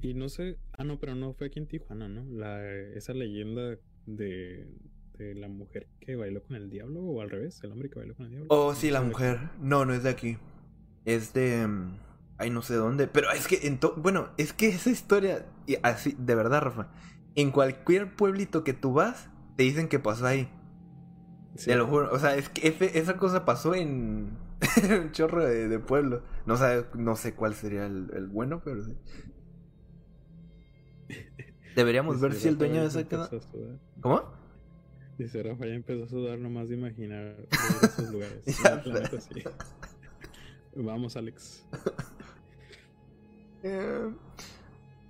[0.00, 2.24] Y no sé, ah no, pero no fue aquí en Tijuana, ¿no?
[2.30, 2.64] La
[2.94, 3.76] esa leyenda
[4.06, 4.68] de,
[5.18, 8.14] de la mujer que bailó con el diablo o al revés, el hombre que bailó
[8.14, 8.46] con el diablo.
[8.50, 9.40] Oh, sí, la mujer.
[9.60, 10.38] No, no es de aquí.
[11.04, 11.66] Es de.
[11.66, 11.96] mm,
[12.38, 13.08] Ay, no sé dónde.
[13.08, 13.66] Pero es que.
[13.66, 15.46] En to- bueno, es que esa historia.
[15.66, 16.88] Y así, de verdad, Rafa.
[17.34, 20.48] En cualquier pueblito que tú vas, te dicen que pasó ahí.
[21.56, 21.66] Sí.
[21.66, 22.10] Te lo juro.
[22.12, 24.30] O sea, es que esa cosa pasó en.
[25.02, 26.22] un chorro de, de pueblo.
[26.46, 28.96] No, sabe- no sé cuál sería el, el bueno, pero sí.
[31.76, 33.30] Deberíamos ver si el dueño de esa casa.
[34.00, 34.22] ¿Cómo?
[35.16, 37.36] Dice Rafa, ya empezó a sudar nomás de imaginar
[37.82, 38.44] esos lugares.
[38.62, 38.90] Ya La sé.
[38.92, 39.42] neta, sí.
[40.76, 41.64] Vamos, Alex.
[43.64, 44.10] Eh,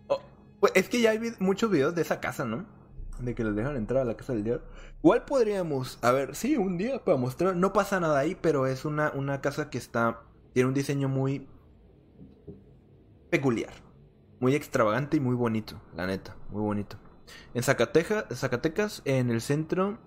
[0.09, 0.21] oh,
[0.61, 2.67] pues es que ya hay muchos videos de esa casa, ¿no?
[3.21, 4.65] De que les dejan entrar a la casa del diablo.
[5.03, 7.57] Igual podríamos, a ver, sí, un día para mostrar.
[7.57, 10.23] No pasa nada ahí, pero es una, una casa que está.
[10.53, 11.49] Tiene un diseño muy.
[13.31, 13.73] peculiar.
[14.41, 16.37] Muy extravagante y muy bonito, la neta.
[16.51, 16.97] Muy bonito.
[17.55, 19.99] En Zacatecas, en el centro,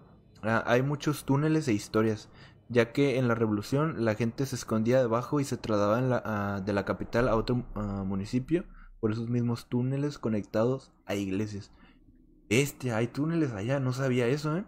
[0.42, 2.30] ah, hay muchos túneles e historias.
[2.70, 6.74] Ya que en la revolución la gente se escondía debajo y se trasladaba ah, de
[6.74, 8.64] la capital a otro ah, municipio
[9.02, 11.72] por esos mismos túneles conectados a iglesias.
[12.52, 14.66] Este, hay túneles allá, no sabía eso, ¿eh?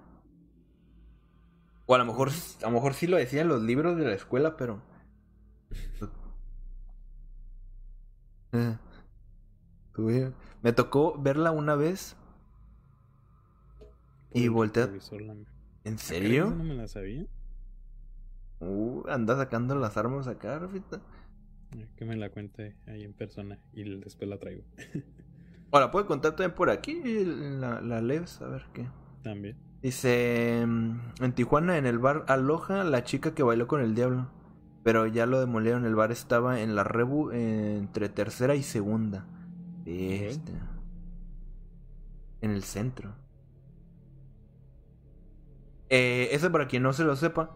[1.86, 2.30] O a lo mejor,
[2.62, 4.82] a lo mejor sí lo decían los libros de la escuela, pero.
[8.56, 10.32] Eh,
[10.62, 12.16] Me tocó verla una vez.
[14.32, 14.84] Y Por el voltea.
[14.86, 15.36] retrovisor, la-
[15.84, 16.52] ¿En serio?
[16.52, 17.26] no me la sabía.
[18.60, 21.02] Uh, anda sacando las armas acá, Rafita.
[21.98, 24.64] Que me la cuente ahí en persona y después la traigo.
[25.76, 28.88] O la puedo contar también por aquí, la, la leves, a ver qué.
[29.24, 29.58] También.
[29.82, 34.28] Dice, mm, en Tijuana, en el bar Aloha, la chica que bailó con el diablo.
[34.84, 39.26] Pero ya lo demolieron, el bar estaba en la Rebu eh, entre tercera y segunda.
[39.86, 40.54] Este.
[42.42, 43.16] En el centro.
[45.90, 47.52] Eh, eso para quien no se lo sepa,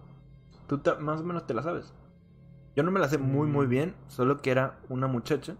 [0.67, 1.93] tú más o menos te la sabes.
[2.75, 3.69] Yo no me la sé muy muy Mm.
[3.69, 5.55] bien, solo que era una muchacha.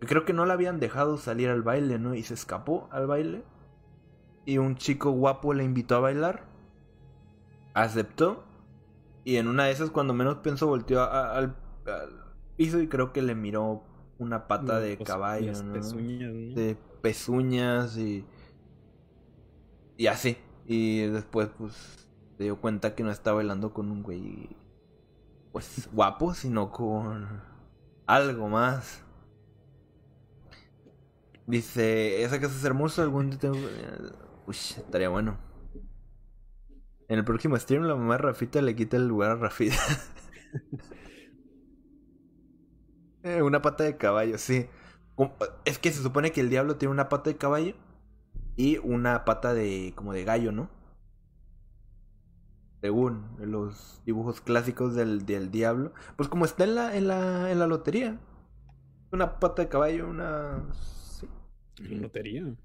[0.00, 2.14] Creo que no la habían dejado salir al baile, ¿no?
[2.14, 3.44] Y se escapó al baile.
[4.44, 6.44] Y un chico guapo le invitó a bailar.
[7.74, 8.44] Aceptó.
[9.24, 11.56] Y en una de esas, cuando menos pensó, volteó a- a- al,
[11.86, 12.24] al
[12.56, 13.82] piso y creo que le miró
[14.18, 15.72] una pata de Los- caballo, ¿no?
[15.74, 16.54] pezuñas, ¿no?
[16.54, 18.24] de pezuñas y
[19.98, 20.36] y así
[20.66, 24.48] y después pues se dio cuenta que no estaba bailando con un güey
[25.52, 27.42] pues guapo sino con
[28.06, 29.04] algo más
[31.46, 33.50] dice esa casa es hermosa algún día.
[34.46, 35.38] Uy, estaría bueno
[37.08, 39.76] En el próximo stream la mamá Rafita le quita el lugar a Rafita.
[43.22, 44.68] Eh, una pata de caballo, sí.
[45.64, 47.74] Es que se supone que el diablo tiene una pata de caballo
[48.56, 50.70] y una pata de como de gallo, ¿no?
[52.80, 55.92] Según los dibujos clásicos del, del diablo.
[56.16, 58.18] Pues como está en la, en la, en la lotería.
[59.12, 60.62] Una pata de caballo, una...
[61.80, 62.56] ¿En lotería?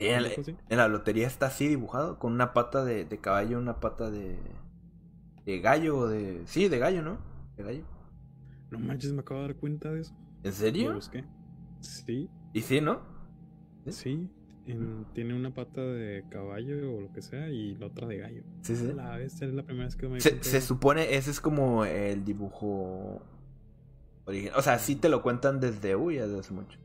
[0.00, 4.38] En, la lotería está así dibujado, con una pata de, de caballo, una pata de,
[5.44, 6.42] de gallo, de...
[6.46, 7.18] Sí, de gallo, ¿no?
[7.56, 7.84] De gallo.
[8.70, 10.14] No manches, me acabo de dar cuenta de eso.
[10.44, 10.90] ¿En serio?
[10.90, 11.24] Lo busqué.
[11.80, 12.28] Sí.
[12.52, 13.00] ¿Y sí, no?
[13.88, 14.28] Sí.
[15.14, 18.42] tiene una pata de caballo o lo que sea y la otra de gallo.
[18.62, 18.92] Sí, sí.
[18.94, 22.24] La, esta es la primera vez que me se, se supone, ese es como el
[22.24, 23.22] dibujo
[24.26, 24.54] original.
[24.56, 26.78] O sea, sí te lo cuentan desde, uy, desde hace mucho.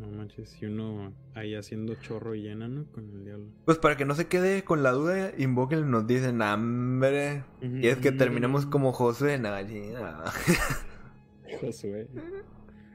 [0.00, 2.90] No manches, si uno ahí haciendo chorro y llena, ¿no?
[2.90, 3.48] Con el diablo.
[3.66, 7.44] Pues para que no se quede con la duda, invoquen nos dicen, hambre.
[7.60, 9.38] Y es que terminemos como Josué.
[11.60, 12.08] Josué.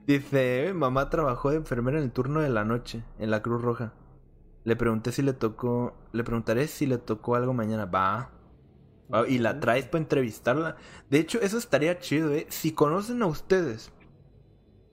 [0.08, 3.94] Dice, mamá trabajó de enfermera en el turno de la noche, en la Cruz Roja.
[4.64, 7.86] Le pregunté si le tocó, le preguntaré si le tocó algo mañana.
[7.86, 8.32] Va.
[9.28, 10.78] y la traes para entrevistarla.
[11.12, 12.48] De hecho, eso estaría chido, ¿eh?
[12.50, 13.92] Si conocen a ustedes,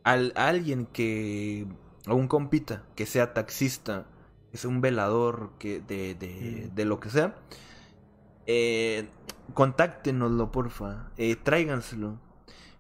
[0.05, 1.67] al, a alguien que
[2.09, 4.07] o un compita que sea taxista,
[4.51, 6.75] que sea un velador, que de, de, mm.
[6.75, 7.37] de lo que sea,
[8.47, 9.09] eh,
[9.55, 12.19] contáctenoslo, porfa, eh, tráiganselo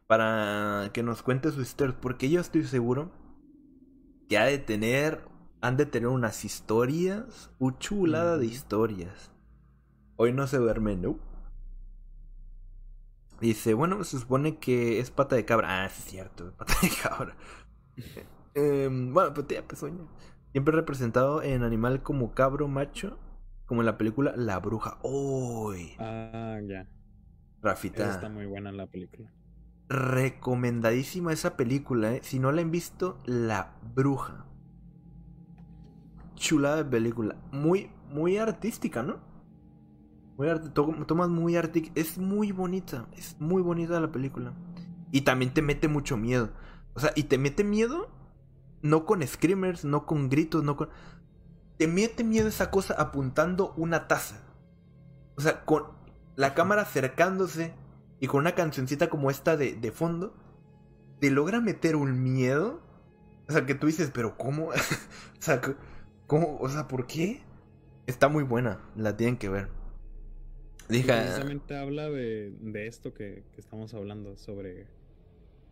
[0.06, 3.10] para que nos cuente su historia, porque yo estoy seguro
[4.28, 5.24] que ha de tener,
[5.60, 9.30] han de tener unas historias, un chulada de historias.
[10.16, 11.18] Hoy no se duerme, ¿no?
[13.40, 15.82] Dice, bueno, se supone que es pata de cabra.
[15.82, 17.36] Ah, es cierto, pata de cabra.
[18.54, 19.84] Em, bueno, pues tía, pues
[20.52, 23.18] Siempre representado en animal como cabro macho,
[23.64, 24.98] como en la película La Bruja.
[25.02, 25.94] ¡Uy!
[25.98, 26.86] Ah, ya.
[27.62, 28.10] Rafita.
[28.10, 29.32] está muy buena la película.
[29.88, 32.20] Recomendadísima esa película, ¿eh?
[32.22, 34.46] Si no la han visto, La Bruja.
[36.34, 37.36] Chulada de película.
[37.52, 39.20] Muy, muy artística, ¿no?
[40.36, 40.48] Muy
[41.06, 41.98] tomas muy artística.
[41.98, 43.06] Es muy bonita.
[43.16, 44.52] Es muy bonita la película.
[45.12, 46.50] Y también te mete mucho miedo.
[46.94, 48.10] O sea, y te mete miedo
[48.82, 50.90] no con screamers, no con gritos, no con...
[51.78, 54.42] Te mete miedo esa cosa apuntando una taza.
[55.36, 55.84] O sea, con
[56.36, 57.74] la cámara acercándose
[58.20, 60.34] y con una cancioncita como esta de, de fondo,
[61.20, 62.80] te logra meter un miedo.
[63.48, 64.66] O sea, que tú dices, pero ¿cómo?
[64.68, 64.72] o
[65.38, 65.60] sea,
[66.26, 66.58] ¿cómo?
[66.60, 67.42] O sea, ¿por qué?
[68.06, 69.68] Está muy buena, la tienen que ver.
[70.88, 74.88] Dije, precisamente habla de, de esto que, que estamos hablando, sobre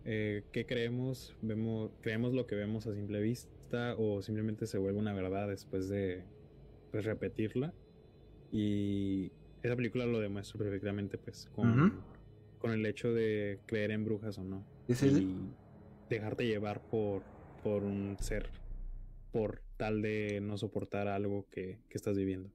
[0.05, 1.37] eh, ¿qué creemos?
[1.43, 5.89] Vemos, ¿Creemos lo que vemos a simple vista o simplemente se vuelve una verdad después
[5.89, 6.25] de
[6.91, 7.73] pues, repetirla?
[8.51, 9.31] Y
[9.63, 12.01] esa película lo demuestra perfectamente pues con,
[12.59, 14.65] con el hecho de creer en brujas o no.
[14.89, 15.37] y
[16.09, 17.23] dejarte llevar por,
[17.63, 18.49] por un ser
[19.33, 22.51] por tal de no soportar algo que, que estás viviendo.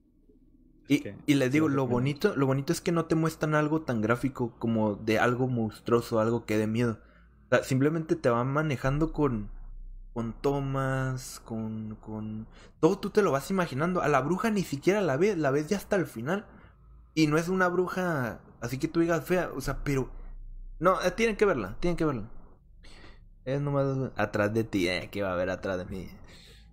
[0.87, 4.01] Y, y, les digo, lo bonito, lo bonito es que no te muestran algo tan
[4.01, 6.99] gráfico como de algo monstruoso, algo que dé miedo
[7.63, 9.49] simplemente te van manejando con,
[10.13, 12.47] con tomas, con, con...
[12.79, 14.01] Todo tú te lo vas imaginando.
[14.01, 16.45] A la bruja ni siquiera la ves, la ves ya hasta el final.
[17.13, 20.09] Y no es una bruja así que tú digas fea, o sea, pero...
[20.79, 22.29] No, eh, tienen que verla, tienen que verla.
[23.45, 26.09] Es nomás atrás de ti, eh, que va a haber atrás de mí.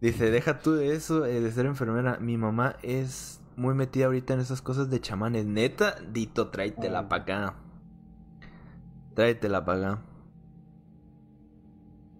[0.00, 2.18] Dice, deja tú de eso, eh, de ser enfermera.
[2.18, 5.46] Mi mamá es muy metida ahorita en esas cosas de chamanes.
[5.46, 7.08] Neta, Dito, tráetela oh.
[7.08, 7.54] para acá.
[9.14, 10.02] Tráetela para acá.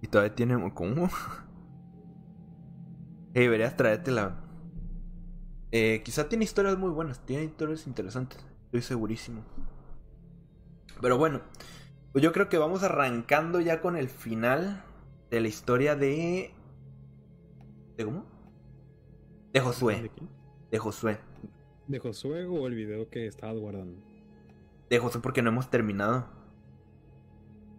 [0.02, 0.72] Y todavía tiene.
[0.74, 1.08] ¿Cómo?
[3.34, 4.40] hey, deberías traértela.
[5.70, 9.42] Eh, quizá tiene historias muy buenas, tiene historias interesantes, estoy segurísimo.
[11.00, 11.40] Pero bueno,
[12.12, 14.84] pues yo creo que vamos arrancando ya con el final
[15.30, 16.52] de la historia de.
[17.96, 18.26] ¿De cómo?
[19.54, 20.10] De Josué.
[20.70, 21.18] ¿De, Josué.
[21.86, 23.98] ¿De Josué o el video que estabas guardando?
[24.90, 26.26] De Josué porque no hemos terminado.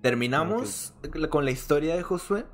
[0.03, 0.93] Terminamos
[1.30, 2.45] con la historia de Josué.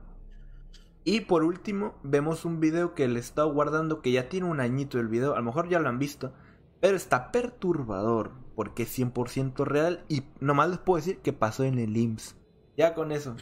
[1.03, 4.99] Y por último, vemos un video que le está guardando que ya tiene un añito
[4.99, 5.33] el video.
[5.33, 6.31] A lo mejor ya lo han visto.
[6.79, 8.33] Pero está perturbador.
[8.55, 10.05] Porque es 100% real.
[10.09, 12.35] Y nomás les puedo decir que pasó en el IMSS.
[12.77, 13.35] Ya con eso.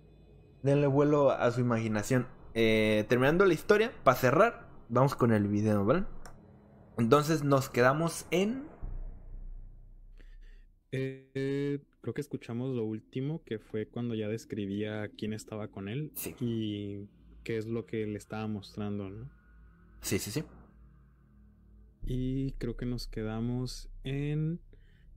[0.62, 2.28] Denle vuelo a su imaginación.
[2.54, 6.06] Eh, terminando la historia, para cerrar, vamos con el video, ¿vale?
[6.96, 8.66] Entonces nos quedamos en...
[10.90, 16.12] Eh, creo que escuchamos lo último, que fue cuando ya describía quién estaba con él
[16.40, 17.08] y
[17.44, 19.30] qué es lo que le estaba mostrando, ¿no?
[20.00, 20.44] Sí, sí, sí.
[22.04, 24.60] Y creo que nos quedamos en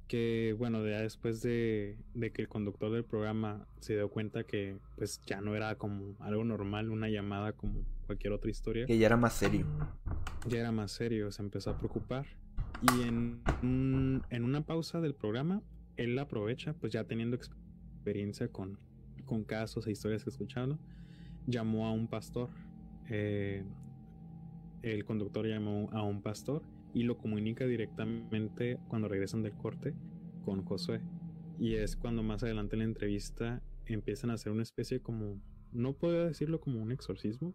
[0.08, 4.78] que, bueno, ya después de, de, que el conductor del programa se dio cuenta que
[4.96, 8.86] pues ya no era como algo normal, una llamada como cualquier otra historia.
[8.86, 9.66] Que ya era más serio.
[10.48, 12.28] Ya era más serio, se empezó a preocupar.
[12.84, 13.42] Y en,
[14.30, 15.64] en una pausa del programa,
[15.98, 18.78] él aprovecha, pues ya teniendo experiencia con,
[19.26, 20.80] con casos e historias que escuchado,
[21.48, 22.50] llamó a un pastor.
[23.10, 23.64] Eh,
[24.82, 26.64] el conductor llamó a un pastor
[26.94, 29.94] y lo comunica directamente cuando regresan del corte
[30.44, 31.02] con Josué.
[31.60, 35.42] Y es cuando más adelante en la entrevista empiezan a hacer una especie como,
[35.72, 37.54] no puedo decirlo como un exorcismo,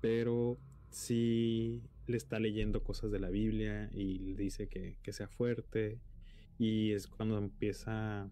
[0.00, 0.58] pero
[0.90, 5.98] sí le está leyendo cosas de la Biblia y le dice que, que sea fuerte.
[6.58, 8.30] Y es cuando empieza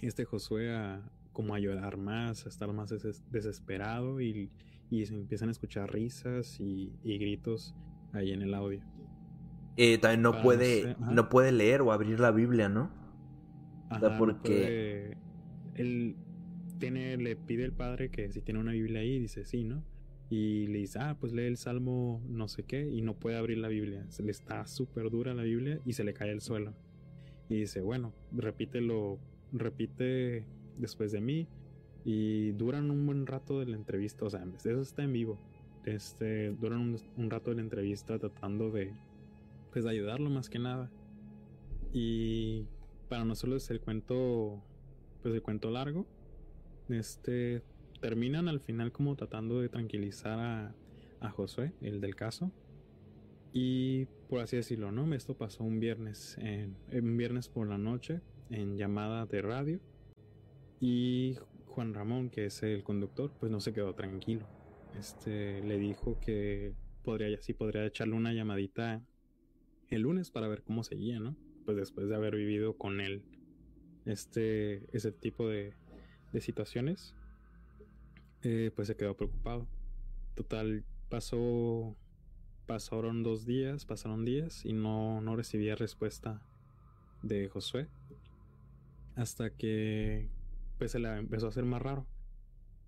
[0.00, 1.02] este Josué a
[1.32, 2.90] como a llorar más, a estar más
[3.30, 4.50] desesperado y,
[4.90, 7.74] y se empiezan a escuchar risas y, y gritos
[8.12, 8.82] ahí en el audio.
[9.76, 12.90] Eh, también no ah, puede, no puede leer o abrir la Biblia, ¿no?
[13.88, 15.16] Ajá, porque
[15.74, 16.16] él
[16.78, 19.82] tiene, le pide el padre que si tiene una Biblia ahí, dice sí, ¿no?
[20.28, 23.58] Y le dice, ah, pues lee el Salmo no sé qué, y no puede abrir
[23.58, 24.04] la Biblia.
[24.08, 26.74] Se le está súper dura la Biblia y se le cae al suelo.
[27.52, 29.18] Y dice, bueno, repítelo,
[29.52, 30.46] repite
[30.78, 31.46] después de mí.
[32.02, 35.38] Y duran un buen rato de la entrevista, o sea, eso está en vivo.
[35.84, 38.94] Este, duran un, rato de la entrevista tratando de,
[39.70, 40.90] pues ayudarlo más que nada.
[41.92, 42.64] Y
[43.10, 44.62] para nosotros el cuento,
[45.20, 46.06] pues el cuento largo,
[46.88, 47.62] este,
[48.00, 50.74] terminan al final como tratando de tranquilizar a,
[51.20, 52.50] a Josué, el del caso.
[53.52, 55.12] Y por así decirlo, ¿no?
[55.14, 58.20] Esto pasó un viernes, en, un viernes por la noche,
[58.50, 59.80] en llamada de radio.
[60.80, 64.46] Y Juan Ramón, que es el conductor, pues no se quedó tranquilo.
[64.98, 69.04] Este le dijo que podría, sí podría echarle una llamadita
[69.88, 71.36] el lunes para ver cómo seguía, ¿no?
[71.64, 73.22] Pues después de haber vivido con él
[74.06, 75.74] este, ese tipo de,
[76.32, 77.14] de situaciones,
[78.42, 79.68] eh, pues se quedó preocupado.
[80.34, 81.96] Total, pasó,
[82.72, 86.40] pasaron dos días, pasaron días y no, no recibía respuesta
[87.22, 87.86] de Josué.
[89.14, 90.30] Hasta que
[90.78, 92.06] pues se le empezó a hacer más raro.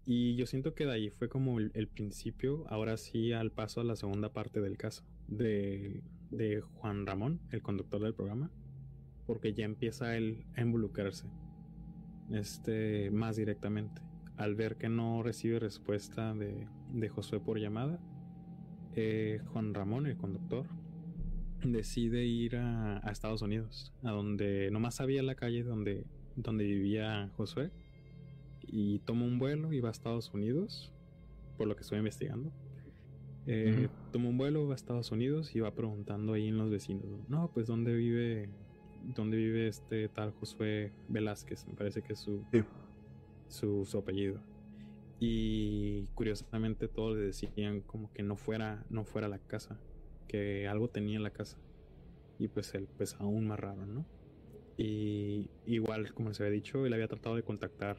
[0.06, 3.82] Y yo siento que de ahí fue como el, el principio, ahora sí al paso
[3.82, 8.50] a la segunda parte del caso, de, de Juan Ramón, el conductor del programa,
[9.26, 11.26] porque ya empieza él a involucrarse
[12.30, 14.00] este, más directamente.
[14.38, 18.00] Al ver que no recibe respuesta de, de Josué por llamada,
[18.96, 20.66] eh, Juan Ramón, el conductor,
[21.62, 26.04] decide ir a, a, Estados Unidos, a donde nomás sabía la calle donde,
[26.36, 27.70] donde vivía Josué,
[28.62, 30.92] y toma un vuelo y va a Estados Unidos,
[31.56, 32.52] por lo que estoy investigando.
[33.46, 37.04] Eh, Toma un vuelo, va a Estados Unidos y va preguntando ahí en los vecinos,
[37.28, 38.48] no, pues dónde vive,
[39.14, 42.42] dónde vive este tal Josué Velázquez, me parece que es su,
[43.48, 44.40] su, su, apellido.
[45.20, 49.78] Y curiosamente todos le decían como que no fuera, no fuera la casa,
[50.28, 51.58] que algo tenía en la casa.
[52.38, 54.04] Y pues él, pues aún más raro, ¿no?
[54.76, 57.96] Y igual, como se había dicho, él había tratado de contactar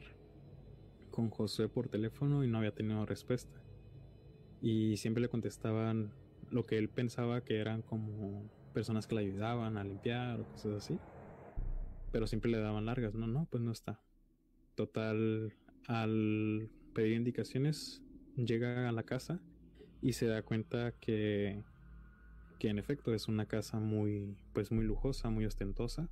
[1.10, 3.66] con Josué por teléfono y no había tenido respuesta
[4.60, 6.12] y siempre le contestaban
[6.50, 10.72] lo que él pensaba que eran como personas que le ayudaban a limpiar o cosas
[10.84, 10.98] así.
[12.12, 14.00] Pero siempre le daban largas, no, no, pues no está.
[14.74, 15.52] Total,
[15.86, 18.02] al pedir indicaciones,
[18.36, 19.38] llega a la casa
[20.00, 21.62] y se da cuenta que,
[22.58, 26.08] que en efecto es una casa muy, pues muy lujosa, muy ostentosa.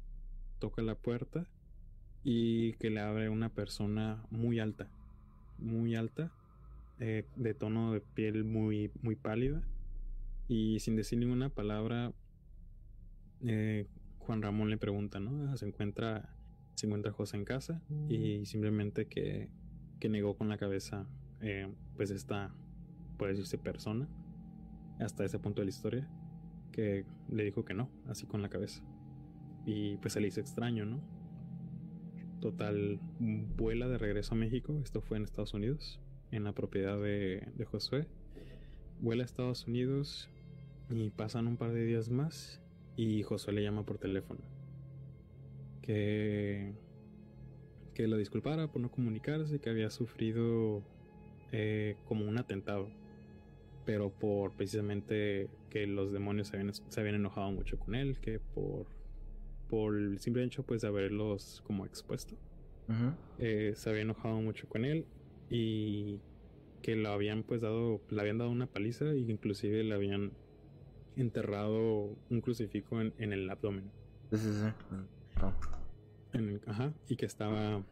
[0.59, 1.49] Toca la puerta
[2.23, 4.91] y que le abre una persona muy alta,
[5.57, 6.31] muy alta,
[7.01, 9.63] eh, de tono de piel muy, muy pálida.
[10.49, 12.13] Y sin decir ninguna palabra,
[13.43, 13.87] eh,
[14.19, 15.57] Juan Ramón le pregunta, ¿no?
[15.57, 16.37] Se encuentra,
[16.75, 19.49] se encuentra José en casa y simplemente que,
[20.01, 21.07] que negó con la cabeza,
[21.41, 22.55] eh, pues esta,
[23.17, 24.09] puede decirse persona,
[25.01, 26.09] hasta ese punto de la historia,
[26.73, 28.83] que le dijo que no, así con la cabeza.
[29.65, 31.01] Y pues se le hizo extraño, ¿no?
[32.41, 33.01] Total,
[33.57, 36.01] vuela de regreso a México, esto fue en Estados Unidos,
[36.31, 38.07] en la propiedad de, de Josué.
[39.01, 40.29] Vuela a Estados Unidos
[40.91, 42.61] y pasan un par de días más
[42.97, 44.41] y Josué le llama por teléfono.
[45.83, 46.75] Que,
[47.95, 50.83] que lo disculpara por no comunicarse, que había sufrido
[51.53, 52.89] eh, como un atentado.
[53.87, 58.39] Pero por precisamente que los demonios se habían, se habían enojado mucho con él, que
[58.55, 58.87] por,
[59.69, 62.35] por el simple hecho pues de haberlos como expuesto.
[63.39, 65.07] eh, se había enojado mucho con él
[65.51, 66.19] y
[66.83, 70.33] que lo habían pues dado, le habían dado una paliza y inclusive le habían
[71.17, 73.91] enterrado un crucifijo en, en el abdomen.
[74.31, 74.67] Sí, sí, sí.
[75.41, 75.74] No.
[76.35, 77.85] En el- ajá, y que estaba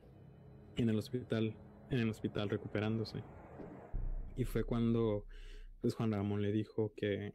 [0.77, 1.55] en el hospital,
[1.91, 3.23] en el hospital recuperándose.
[4.37, 5.25] Y fue cuando
[5.81, 7.35] pues Juan Ramón le dijo que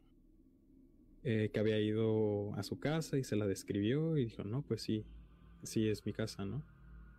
[1.24, 4.82] eh, que había ido a su casa y se la describió y dijo, "No, pues
[4.84, 5.06] sí,
[5.64, 6.64] sí es mi casa, ¿no?"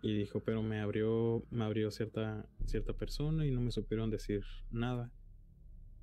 [0.00, 4.42] Y dijo, "Pero me abrió me abrió cierta cierta persona y no me supieron decir
[4.70, 5.12] nada."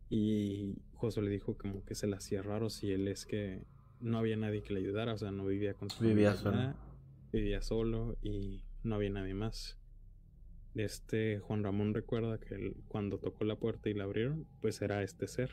[0.10, 3.66] Y Josué le dijo como que se la hacía raro si él es que
[4.00, 6.76] no había nadie que le ayudara, o sea, no vivía con su Vivía familia.
[7.36, 9.78] Vivía solo y no había nadie más.
[10.74, 15.28] Este Juan Ramón recuerda que cuando tocó la puerta y la abrieron, pues era este
[15.28, 15.50] ser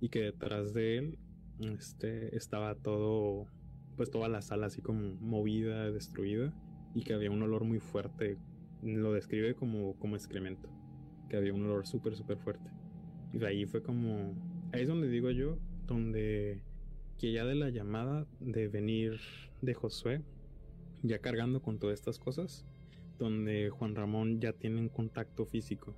[0.00, 1.18] y que detrás de él
[1.60, 3.46] este estaba todo
[3.96, 6.52] pues toda la sala así como movida, destruida
[6.94, 8.38] y que había un olor muy fuerte.
[8.82, 10.68] Lo describe como como excremento,
[11.28, 12.70] que había un olor súper súper fuerte.
[13.32, 14.34] Y de ahí fue como
[14.72, 16.60] ahí es donde digo yo, donde
[17.18, 19.18] que ya de la llamada de venir
[19.62, 20.22] de Josué,
[21.02, 22.64] ya cargando con todas estas cosas,
[23.18, 25.94] donde Juan Ramón ya tiene un contacto físico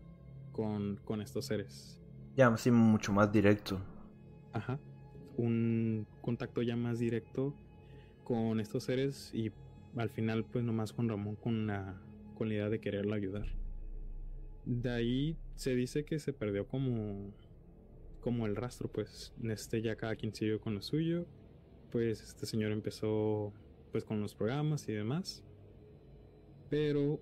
[0.52, 2.00] con, con estos seres.
[2.36, 3.80] Ya, así mucho más directo.
[4.52, 4.78] Ajá.
[5.36, 7.54] Un contacto ya más directo
[8.24, 9.52] con estos seres y
[9.96, 12.00] al final pues nomás Juan Ramón con la,
[12.36, 13.46] con la idea de quererlo ayudar.
[14.64, 17.32] De ahí se dice que se perdió como
[18.20, 21.26] como el rastro, pues este ya cada quien siguió con lo suyo,
[21.90, 23.52] pues este señor empezó
[23.89, 25.44] pues con los programas y demás,
[26.70, 27.20] pero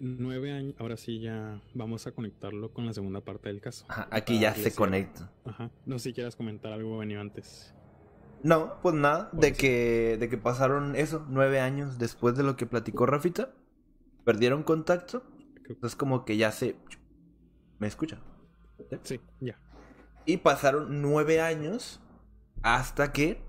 [0.00, 3.86] nueve años, ahora sí ya vamos a conectarlo con la segunda parte del caso.
[3.88, 5.32] Ajá, aquí ya se conecta.
[5.44, 7.74] Ajá, no sé si quieras comentar algo venido antes.
[8.42, 12.66] No, pues nada, de que, de que pasaron eso, nueve años después de lo que
[12.66, 13.54] platicó Rafita.
[14.24, 15.22] Perdieron contacto.
[15.62, 16.76] Creo- Es como que ya se...
[17.78, 18.18] ¿Me escucha?
[19.02, 19.58] Sí, ya.
[20.26, 22.00] Y pasaron nueve años
[22.62, 23.40] hasta que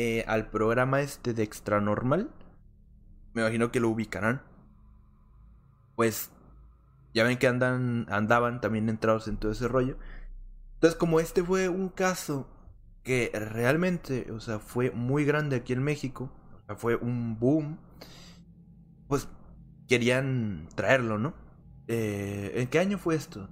[0.00, 2.30] eh, al programa este de Extra Normal,
[3.34, 4.42] me imagino que lo ubicarán.
[5.96, 6.30] Pues
[7.12, 9.98] ya ven que andan, andaban también entrados en todo ese rollo.
[10.74, 12.48] Entonces, como este fue un caso
[13.02, 16.30] que realmente, o sea, fue muy grande aquí en México,
[16.62, 17.80] o sea, fue un boom,
[19.08, 19.28] pues
[19.88, 21.34] querían traerlo, ¿no?
[21.88, 23.48] Eh, ¿En qué año fue esto?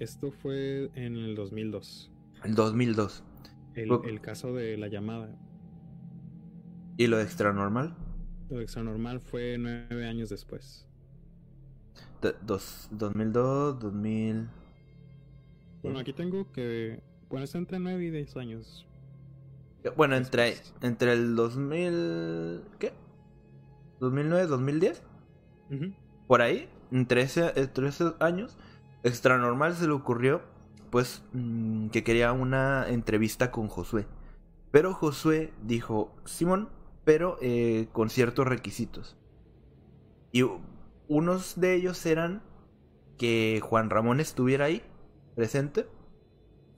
[0.00, 2.10] Esto fue en el 2002.
[2.44, 3.24] El 2002.
[3.74, 5.36] El, el caso de la llamada.
[6.96, 7.96] ¿Y lo de Extra Normal?
[8.50, 10.86] Lo Extranormal fue nueve años después.
[12.22, 14.48] D- dos, 2002, 2000.
[15.82, 17.02] Bueno, aquí tengo que.
[17.28, 18.86] Bueno, está entre nueve y diez años.
[19.96, 22.62] Bueno, entre, entre el 2000.
[22.78, 22.92] ¿Qué?
[24.00, 25.02] ¿2009, 2010?
[25.70, 25.92] Ujú.
[26.26, 28.56] Por ahí, entre, ese, entre esos años,
[29.02, 30.42] Extra Normal se le ocurrió,
[30.94, 34.06] pues, mm, que quería una entrevista con Josué.
[34.70, 36.68] Pero Josué dijo, Simón,
[37.04, 39.16] pero eh, con ciertos requisitos.
[40.30, 40.44] Y
[41.08, 42.44] unos de ellos eran
[43.18, 44.84] que Juan Ramón estuviera ahí,
[45.34, 45.88] presente.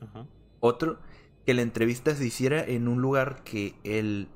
[0.01, 0.27] Ajá.
[0.61, 0.99] Otro,
[1.45, 4.29] que la entrevista se hiciera en un lugar que él,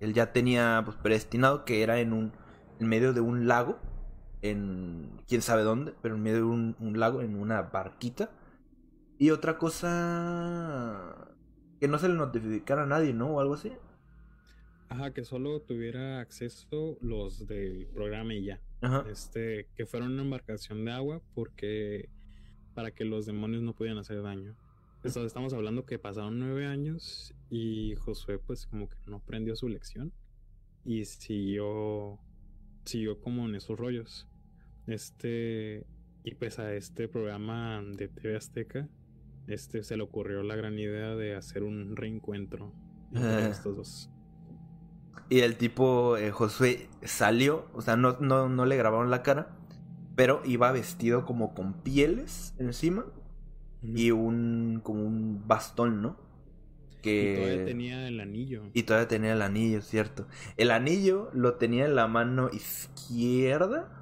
[0.00, 2.32] él ya tenía pues, predestinado, que era en un
[2.78, 3.78] en medio de un lago,
[4.42, 8.30] en quién sabe dónde, pero en medio de un, un lago, en una barquita.
[9.18, 11.28] Y otra cosa
[11.78, 13.34] que no se le notificara a nadie, ¿no?
[13.34, 13.72] O algo así.
[14.88, 18.60] Ajá, que solo tuviera acceso los del programa y ya.
[18.80, 19.04] Ajá.
[19.10, 22.08] Este, que fuera una embarcación de agua porque
[22.74, 24.56] para que los demonios no pudieran hacer daño.
[24.96, 29.68] Entonces estamos hablando que pasaron nueve años y Josué pues como que no aprendió su
[29.68, 30.12] lección
[30.84, 32.18] y siguió
[32.84, 34.28] siguió como en esos rollos.
[34.92, 35.86] Este
[36.24, 38.88] y pues a este programa de TV Azteca
[39.46, 42.72] este se le ocurrió la gran idea de hacer un reencuentro
[43.12, 43.48] entre Ah.
[43.50, 44.10] estos dos.
[45.28, 49.56] Y el tipo, eh, Josué, salió, o sea, no, no, no le grabaron la cara,
[50.16, 53.06] pero iba vestido como con pieles encima
[53.82, 56.16] y un como un bastón, ¿no?
[57.00, 58.62] Que Y todavía tenía el anillo.
[58.74, 60.26] y todavía tenía el anillo, cierto.
[60.56, 63.99] El anillo lo tenía en la mano izquierda.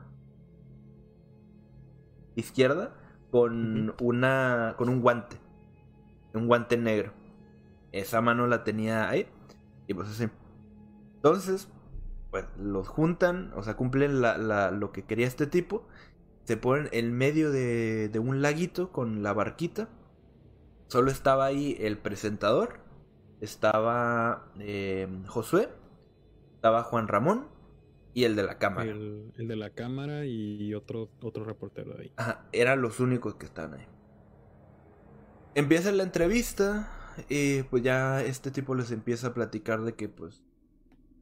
[2.38, 2.94] Izquierda
[3.30, 5.36] con una con un guante.
[6.34, 7.12] Un guante negro.
[7.92, 9.26] Esa mano la tenía ahí
[9.86, 10.28] y pues así.
[11.16, 11.68] Entonces,
[12.30, 15.86] pues los juntan, o sea, cumplen la, la- lo que quería este tipo.
[16.44, 19.88] Se ponen en medio de, de un laguito con la barquita.
[20.86, 22.80] Solo estaba ahí el presentador.
[23.40, 25.68] Estaba eh, Josué.
[26.54, 27.46] Estaba Juan Ramón.
[28.14, 28.90] Y el de la cámara.
[28.90, 32.12] El, el de la cámara y otro, otro reportero ahí.
[32.16, 33.86] Ajá, eran los únicos que estaban ahí.
[35.54, 36.90] empieza la entrevista
[37.28, 40.44] y pues ya este tipo les empieza a platicar de que pues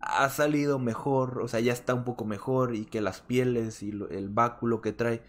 [0.00, 3.90] ha salido mejor, o sea, ya está un poco mejor y que las pieles y
[4.10, 5.22] el báculo que trae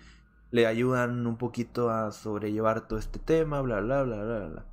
[0.52, 4.66] le ayudan un poquito a sobrellevar todo este tema, bla, bla, bla, bla, bla.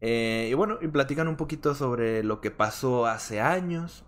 [0.00, 4.04] Eh, y bueno, y platican un poquito sobre lo que pasó hace años.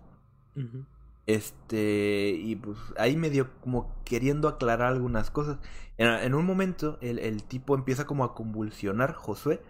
[1.27, 5.59] Este, y pues ahí medio como queriendo aclarar algunas cosas.
[5.97, 9.61] En, un momento el, el, tipo empieza como a convulsionar, Josué,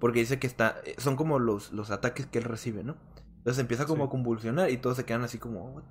[0.00, 2.96] porque dice que está, son como los, los ataques que él recibe, ¿no?
[3.38, 5.82] Entonces empieza como a convulsionar y todos se quedan así como...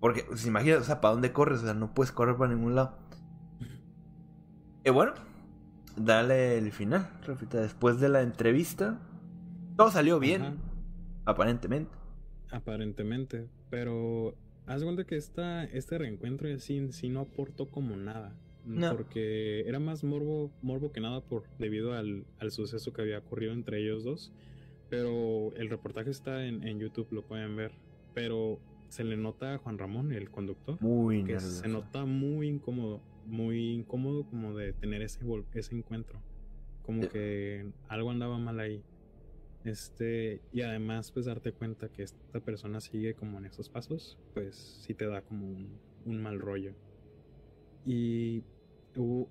[0.00, 1.60] Porque, se imagina, o sea, ¿para dónde corres?
[1.60, 2.96] O sea, no puedes correr para ningún lado.
[4.84, 5.12] Y bueno,
[5.96, 7.60] dale el final, Rafita.
[7.60, 8.98] Después de la entrevista,
[9.76, 10.58] todo salió bien,
[11.26, 11.94] aparentemente.
[12.50, 14.34] Aparentemente, pero
[14.66, 18.36] haz cuenta que esta, este reencuentro sí, sí no aportó como nada.
[18.90, 23.52] Porque era más morbo, morbo que nada por debido al, al suceso que había ocurrido
[23.52, 24.32] entre ellos dos.
[24.90, 27.72] Pero el reportaje está en, en YouTube, lo pueden ver.
[28.12, 33.00] Pero se le nota a Juan Ramón, el conductor, muy que se nota muy incómodo,
[33.24, 35.20] muy incómodo como de tener ese,
[35.54, 36.20] ese encuentro.
[36.82, 38.82] Como que algo andaba mal ahí.
[39.64, 44.56] Este, y además, pues darte cuenta que esta persona sigue como en esos pasos, pues
[44.56, 46.74] sí te da como un, un mal rollo.
[47.84, 48.42] Y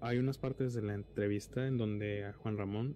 [0.01, 2.95] hay unas partes de la entrevista en donde a Juan Ramón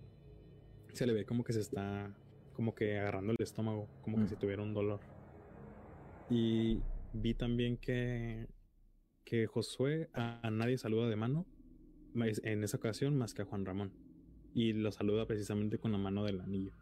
[0.94, 2.16] se le ve como que se está
[2.54, 4.28] como que agarrando el estómago, como que mm.
[4.28, 5.00] si tuviera un dolor.
[6.30, 6.82] Y
[7.14, 8.48] vi también que,
[9.26, 11.46] que Josué a, nadie saluda de mano
[12.16, 13.92] en esa ocasión más que a Juan Ramón.
[14.54, 16.74] Y lo saluda precisamente con la mano del anillo.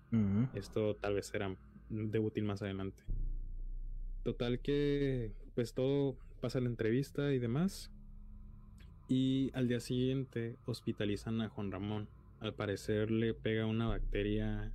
[0.54, 1.56] Esto tal vez será
[1.90, 3.04] de útil más adelante.
[4.24, 7.92] Total que pues todo pasa la entrevista y demás.
[9.08, 12.08] Y al día siguiente hospitalizan a Juan Ramón.
[12.40, 14.74] Al parecer le pega una bacteria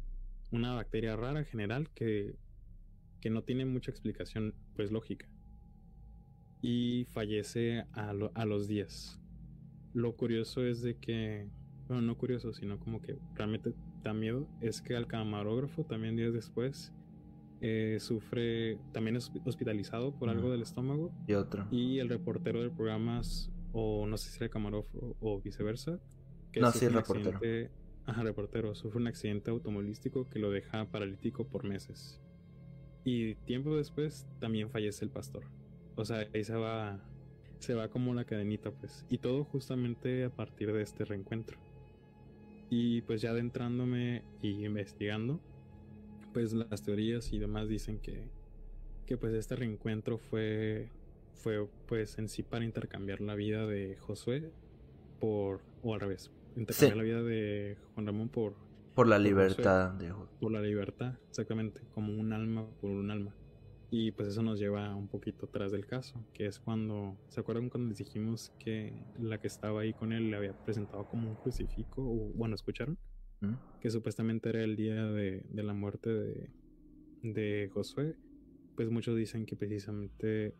[0.51, 2.36] una bacteria rara general que,
[3.20, 5.27] que no tiene mucha explicación pues lógica.
[6.62, 9.20] Y fallece a, a los días.
[9.93, 11.48] Lo curioso es de que,
[11.88, 13.72] bueno, no curioso, sino como que realmente
[14.02, 16.92] da miedo, es que al camarógrafo también días después
[17.60, 21.12] eh, sufre, también es hospitalizado por algo del estómago.
[21.26, 21.66] Y otro.
[21.70, 23.20] Y el reportero del programa,
[23.72, 25.98] o no sé si era camarógrafo o viceversa,
[26.52, 27.40] que no, sí, el reportero
[28.06, 32.20] Ajá, reportero, sufre un accidente automovilístico que lo deja paralítico por meses.
[33.04, 35.44] Y tiempo después también fallece el pastor.
[35.96, 37.00] O sea, ahí se va,
[37.58, 39.04] se va como la cadenita, pues.
[39.08, 41.58] Y todo justamente a partir de este reencuentro.
[42.68, 45.40] Y pues ya adentrándome y investigando,
[46.32, 48.28] pues las teorías y demás dicen que,
[49.06, 50.90] que pues este reencuentro fue,
[51.34, 54.51] fue pues en sí para intercambiar la vida de Josué
[55.20, 58.55] por, o al revés, intercambiar la vida de Juan Ramón por...
[58.94, 59.93] Por la libertad.
[59.93, 60.12] de...
[60.40, 63.32] Por la libertad, exactamente, como un alma por un alma.
[63.90, 67.70] Y pues eso nos lleva un poquito atrás del caso, que es cuando, ¿se acuerdan
[67.70, 71.36] cuando les dijimos que la que estaba ahí con él le había presentado como un
[71.36, 72.02] crucifijo?
[72.02, 72.98] O, bueno, ¿escucharon?
[73.40, 73.54] ¿Mm?
[73.80, 76.50] Que supuestamente era el día de, de la muerte de,
[77.22, 78.16] de, Josué.
[78.74, 80.54] Pues muchos dicen que precisamente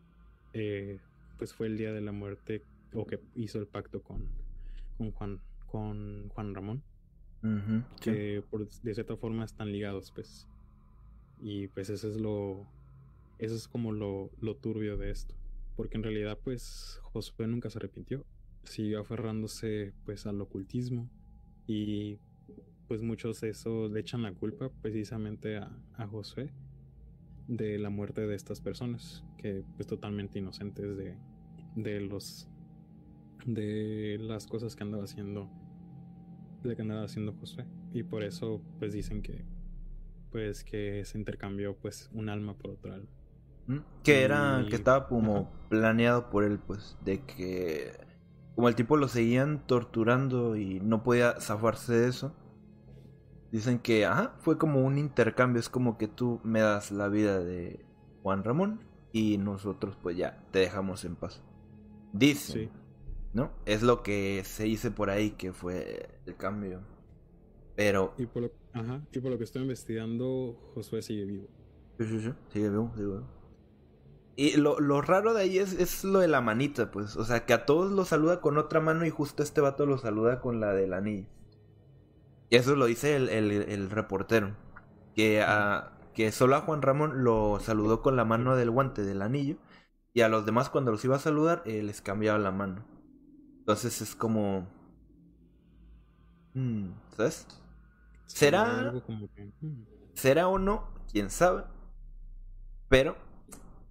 [0.53, 0.99] eh,
[1.37, 2.63] pues fue el día de la muerte
[2.93, 4.27] o que hizo el pacto con,
[4.97, 6.83] con Juan, con Juan Ramón.
[8.01, 10.47] que por, de cierta forma están ligados, pues.
[11.39, 12.65] Y pues eso es lo.
[13.39, 15.35] Eso es como lo, lo turbio de esto.
[15.75, 18.25] Porque en realidad, pues, Josué nunca se arrepintió.
[18.63, 21.09] Siguió aferrándose pues al ocultismo.
[21.67, 22.19] Y
[22.87, 26.51] pues muchos eso le echan la culpa precisamente a, a Josué
[27.47, 29.23] de la muerte de estas personas.
[29.37, 31.17] Que pues totalmente inocentes de,
[31.75, 32.47] de los
[33.45, 35.49] de las cosas que andaba haciendo
[36.63, 39.45] de que andaba haciendo Josué y por eso pues dicen que
[40.31, 43.09] pues que se intercambió pues un alma por otra alma.
[44.03, 47.91] Que era que estaba como planeado por él pues de que
[48.55, 52.33] como el tipo lo seguían torturando y no podía zafarse de eso
[53.51, 57.39] dicen que ajá fue como un intercambio es como que tú me das la vida
[57.39, 57.85] de
[58.23, 58.79] Juan Ramón
[59.11, 61.43] y nosotros pues ya te dejamos en paz
[62.13, 62.71] dicen
[63.37, 63.51] ¿no?
[63.65, 66.81] Es lo que se dice por ahí que fue el cambio.
[67.75, 68.15] Pero...
[68.17, 71.47] Y por lo, ajá, y por lo que estoy investigando, Josué sigue vivo.
[71.99, 73.36] Sí, sí, sí, sigue vivo, sigue vivo.
[74.37, 77.17] Y lo, lo raro de ahí es, es, lo de la manita, pues.
[77.17, 79.97] O sea, que a todos los saluda con otra mano y justo este vato lo
[79.97, 81.27] saluda con la del anillo.
[82.49, 84.55] Y eso lo dice el, el, el reportero.
[85.15, 89.21] Que, a, que solo a Juan Ramón lo saludó con la mano del guante del
[89.21, 89.57] anillo.
[90.13, 92.85] Y a los demás cuando los iba a saludar, eh, les cambiaba la mano.
[93.61, 94.67] Entonces es como...
[96.53, 97.45] Mm, ¿Sabes?
[98.27, 99.83] ¿Será- algo como que, mm,
[100.13, 100.89] ¿Será o no?
[101.11, 101.63] ¿Quién sabe?
[102.89, 103.15] Pero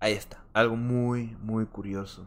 [0.06, 0.44] ahí está.
[0.52, 2.26] Algo muy, muy curioso.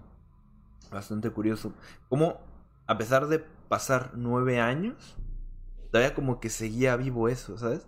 [0.91, 1.73] Bastante curioso.
[2.09, 2.39] Como
[2.87, 5.17] a pesar de pasar nueve años,
[5.91, 7.87] todavía como que seguía vivo eso, ¿sabes?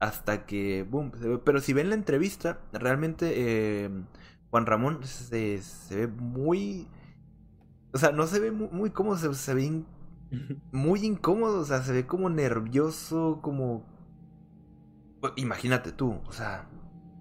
[0.00, 1.12] Hasta que, boom.
[1.18, 3.90] se ve- Pero si ven la entrevista, realmente eh,
[4.50, 6.88] Juan Ramón se, se ve muy...
[7.92, 9.86] O sea, no se ve muy, muy cómodo, se, se ve in-
[10.72, 13.84] muy incómodo, o sea, se ve como nervioso, como...
[15.20, 16.68] Pues, Imagínate tú, o sea,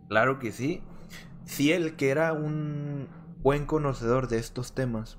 [0.07, 0.81] claro que sí.
[1.47, 3.07] Si él, que era un
[3.41, 5.17] buen conocedor de estos temas,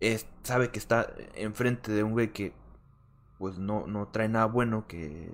[0.00, 2.52] es- sabe que está enfrente de un güey que
[3.38, 5.32] pues no, no trae nada bueno, que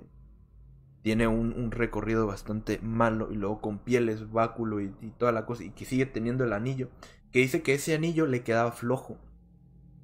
[1.01, 5.45] tiene un, un recorrido bastante malo y luego con pieles, báculo y, y toda la
[5.45, 6.89] cosa, y que sigue teniendo el anillo,
[7.31, 9.13] que dice que ese anillo le quedaba flojo.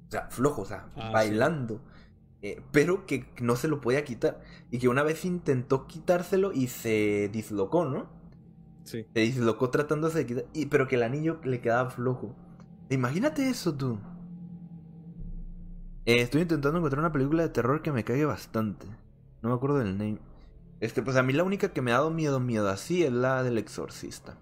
[0.08, 1.12] O sea, flojo, o sea, Ah, sí.
[1.12, 1.80] bailando.
[2.42, 4.40] eh, pero que no se lo podía quitar.
[4.70, 8.08] Y que una vez intentó quitárselo y se dislocó, ¿no?
[8.84, 9.06] Sí.
[9.14, 10.44] Se dislocó tratándose de quitar.
[10.52, 12.34] Y, pero que el anillo le quedaba flojo.
[12.90, 13.98] Imagínate eso, tú.
[16.04, 18.86] Eh, estoy intentando encontrar una película de terror que me cague bastante.
[19.40, 20.18] No me acuerdo del name.
[20.80, 23.42] Este, pues a mí la única que me ha dado miedo, miedo así es la
[23.44, 24.36] del exorcista.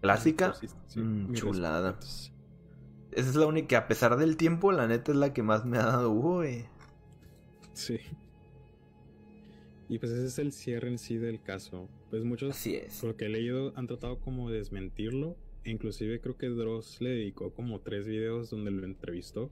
[0.00, 0.46] Clásica.
[0.46, 1.90] Exorcista, sí, Mm, chulada.
[1.92, 2.32] respetos.
[3.12, 5.66] Esa es la única que a pesar del tiempo, la neta es la que más
[5.66, 6.10] me ha dado.
[6.12, 6.64] Uy.
[7.74, 7.98] Sí.
[9.90, 11.88] Y pues ese es el cierre en sí del caso.
[12.10, 13.00] Pues muchos, Así es.
[13.00, 15.36] por lo que he leído, han tratado como de desmentirlo.
[15.64, 19.50] E inclusive creo que Dross le dedicó como tres videos donde lo entrevistó.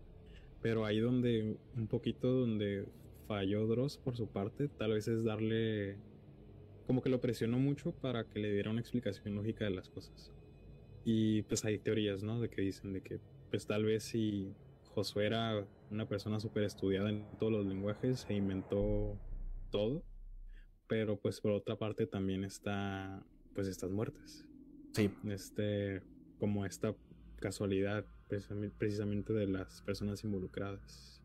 [0.63, 2.87] Pero ahí donde, un poquito donde
[3.27, 5.97] falló Dross por su parte, tal vez es darle...
[6.87, 10.33] Como que lo presionó mucho para que le diera una explicación lógica de las cosas.
[11.05, 12.41] Y pues hay teorías, ¿no?
[12.41, 13.19] De que dicen de que
[13.51, 14.53] pues tal vez si
[14.95, 19.19] Josué era una persona súper estudiada en todos los lenguajes e inventó
[19.73, 20.05] todo.
[20.89, 23.23] Pero pues por otra parte también está
[23.55, 24.47] pues estas muertes.
[24.93, 25.11] Sí.
[25.25, 26.03] Este,
[26.39, 26.95] como esta
[27.41, 31.23] casualidad precisam- precisamente de las personas involucradas.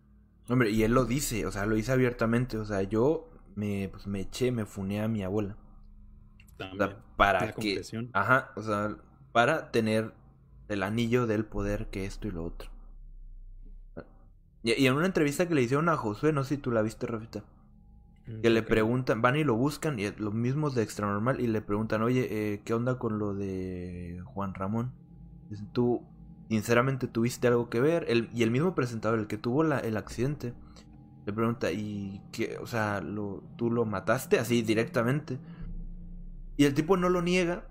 [0.49, 2.57] Hombre, y él lo dice, o sea, lo dice abiertamente.
[2.57, 5.55] O sea, yo me, pues, me eché, me funé a mi abuela.
[5.55, 6.89] O También.
[6.89, 7.81] sea, para que.
[8.11, 8.97] Ajá, o sea,
[9.31, 10.13] para tener
[10.67, 12.69] el anillo del poder que esto y lo otro.
[14.63, 16.81] Y, y en una entrevista que le hicieron a Josué, no sé si tú la
[16.81, 17.43] viste, Rafita,
[18.41, 21.61] Que le preguntan, van y lo buscan, y los mismos de Extra Normal, y le
[21.61, 24.91] preguntan, oye, eh, ¿qué onda con lo de Juan Ramón?
[25.73, 26.01] Tú,
[26.49, 28.05] sinceramente, tuviste algo que ver.
[28.09, 30.53] El, y el mismo presentador, el que tuvo la- el accidente,
[31.25, 32.57] le pregunta, ¿y qué?
[32.61, 35.39] O sea, lo, ¿tú lo mataste así directamente?
[36.57, 37.65] Y el tipo no lo niega,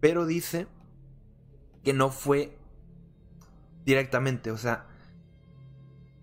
[0.00, 0.66] pero dice
[1.82, 2.56] que no fue
[3.84, 4.86] directamente, o sea,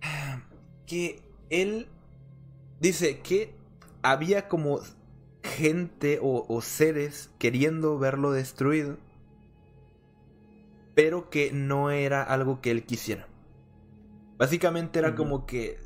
[0.86, 1.88] que él
[2.80, 3.56] dice que
[4.04, 4.80] había como
[5.44, 8.98] gente o, o seres queriendo verlo destruido,
[10.94, 13.28] pero que no era algo que él quisiera.
[14.38, 15.78] Básicamente era como que,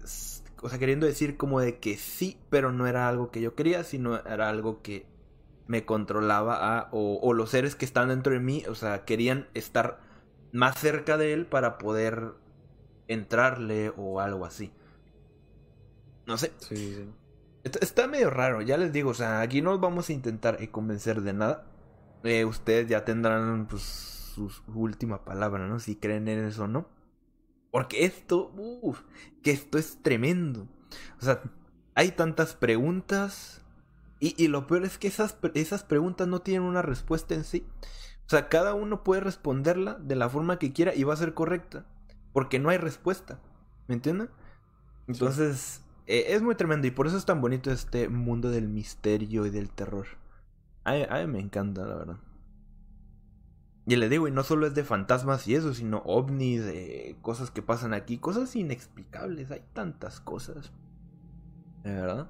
[0.61, 3.83] o sea, queriendo decir como de que sí, pero no era algo que yo quería,
[3.83, 5.05] sino era algo que
[5.67, 9.47] me controlaba a, o, o los seres que están dentro de mí, o sea, querían
[9.53, 9.99] estar
[10.53, 12.33] más cerca de él para poder
[13.07, 14.71] entrarle o algo así.
[16.27, 17.05] No sé, sí, sí.
[17.65, 20.57] Está, está medio raro, ya les digo, o sea, aquí no os vamos a intentar
[20.69, 21.65] convencer de nada.
[22.23, 25.79] Eh, ustedes ya tendrán pues su, su última palabra, ¿no?
[25.79, 26.87] Si creen en eso o no.
[27.71, 29.01] Porque esto, uff,
[29.43, 30.67] que esto es tremendo.
[31.19, 31.41] O sea,
[31.95, 33.65] hay tantas preguntas
[34.19, 37.65] y, y lo peor es que esas, esas preguntas no tienen una respuesta en sí.
[38.27, 41.33] O sea, cada uno puede responderla de la forma que quiera y va a ser
[41.33, 41.85] correcta.
[42.31, 43.39] Porque no hay respuesta.
[43.87, 44.29] ¿Me entienden?
[45.07, 49.45] Entonces, eh, es muy tremendo y por eso es tan bonito este mundo del misterio
[49.45, 50.05] y del terror.
[50.83, 52.17] A mí, a mí me encanta, la verdad.
[53.87, 57.51] Y le digo, y no solo es de fantasmas y eso, sino ovnis, eh, cosas
[57.51, 60.71] que pasan aquí, cosas inexplicables, hay tantas cosas.
[61.83, 62.27] De verdad.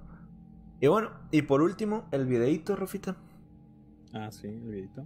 [0.81, 3.15] Y bueno, y por último, el videito, Rafita.
[4.14, 5.06] Ah, sí, el videito.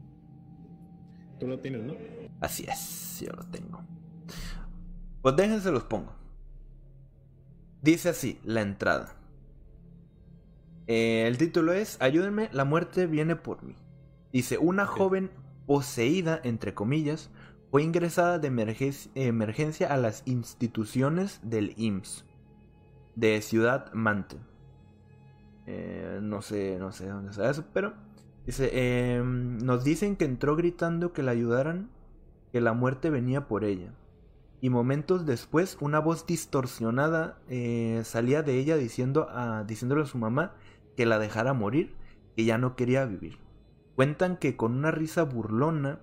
[1.40, 1.94] Tú lo tienes, ¿no?
[2.42, 3.82] Así es, yo lo tengo.
[5.22, 6.19] Pues déjense los pongo.
[7.82, 9.16] Dice así, la entrada.
[10.88, 13.76] Eh, el título es Ayúdenme, la muerte viene por mí.
[14.34, 15.32] Dice, una joven
[15.66, 17.30] poseída, entre comillas,
[17.72, 22.26] fue ingresada de emergen- emergencia a las instituciones del IMSS
[23.16, 24.38] de Ciudad Mante.
[25.68, 27.94] Eh, no sé, no sé dónde está eso, pero
[28.46, 31.90] dice, em, nos dicen que entró gritando que la ayudaran,
[32.52, 33.94] que la muerte venía por ella.
[34.62, 40.18] Y momentos después una voz distorsionada eh, salía de ella diciendo a, diciéndole a su
[40.18, 40.54] mamá
[40.98, 41.96] que la dejara morir,
[42.36, 43.38] que ya no quería vivir.
[43.96, 46.00] Cuentan que con una risa burlona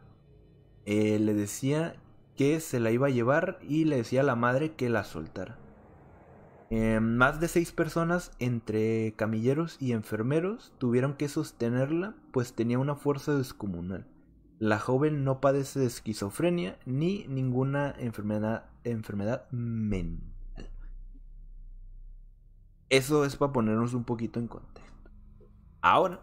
[0.86, 1.96] eh, le decía
[2.36, 5.58] que se la iba a llevar y le decía a la madre que la soltara.
[6.68, 12.96] Eh, más de seis personas, entre camilleros y enfermeros, tuvieron que sostenerla, pues tenía una
[12.96, 14.06] fuerza descomunal.
[14.58, 20.70] La joven no padece de esquizofrenia ni ninguna enfermedad, enfermedad mental.
[22.88, 25.10] Eso es para ponernos un poquito en contexto.
[25.82, 26.22] Ahora.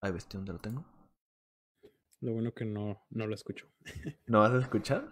[0.00, 0.84] Ay, ¿ves dónde lo tengo?
[2.20, 3.68] Lo bueno que no, no lo escucho.
[4.26, 5.08] ¿No vas a escuchar?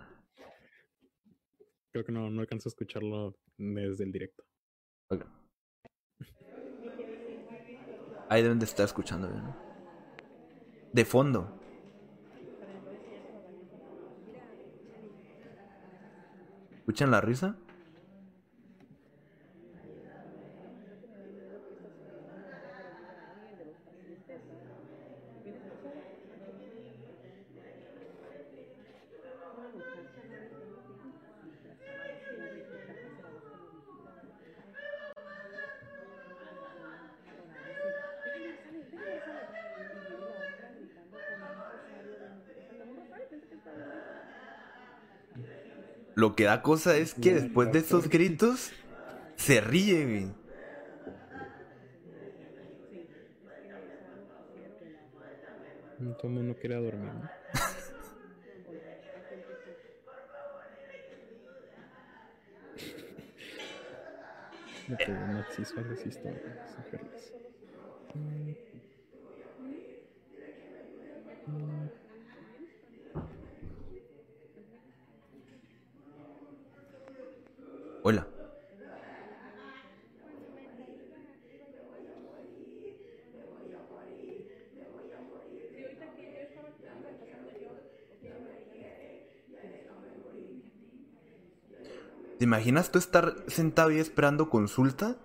[1.92, 4.44] Creo que no, no alcanzo a escucharlo desde el directo.
[5.10, 5.24] Ok.
[8.28, 9.44] Ahí deben de estar escuchando bien.
[9.44, 9.65] ¿no?
[10.96, 11.46] De fondo.
[16.78, 17.58] ¿Escuchan la risa?
[46.16, 48.72] Lo que da cosa es que después de esos gritos
[49.36, 50.32] se ríe, güey.
[56.00, 57.12] El mundo quiere dormir.
[64.88, 64.96] ¿no?
[64.96, 66.30] Que no existe, resisto,
[66.74, 67.32] sugerirles.
[78.08, 78.24] Hola.
[92.38, 95.16] ¿Te imaginas tú estar sentado y esperando consulta?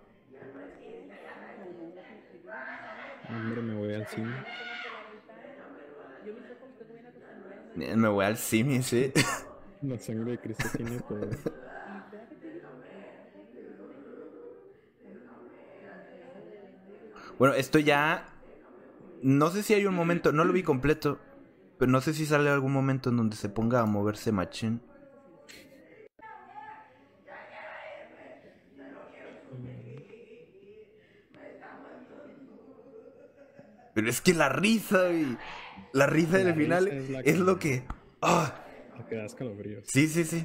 [3.29, 4.35] Hombre, me voy al cine.
[7.95, 9.13] Me voy al cine, sí.
[9.81, 11.37] La sangre de Cristo tiene poder.
[17.39, 18.25] Bueno, esto ya.
[19.21, 21.17] No sé si hay un momento, no lo vi completo,
[21.77, 24.81] pero no sé si sale algún momento en donde se ponga a moverse machín.
[34.01, 35.37] Pero es que la risa, güey.
[35.93, 37.83] La risa La del final es es que- lo que.
[38.19, 38.51] ¡Ah!
[38.97, 39.85] Lo que da escalofríos.
[39.87, 40.43] Sí, sí, sí.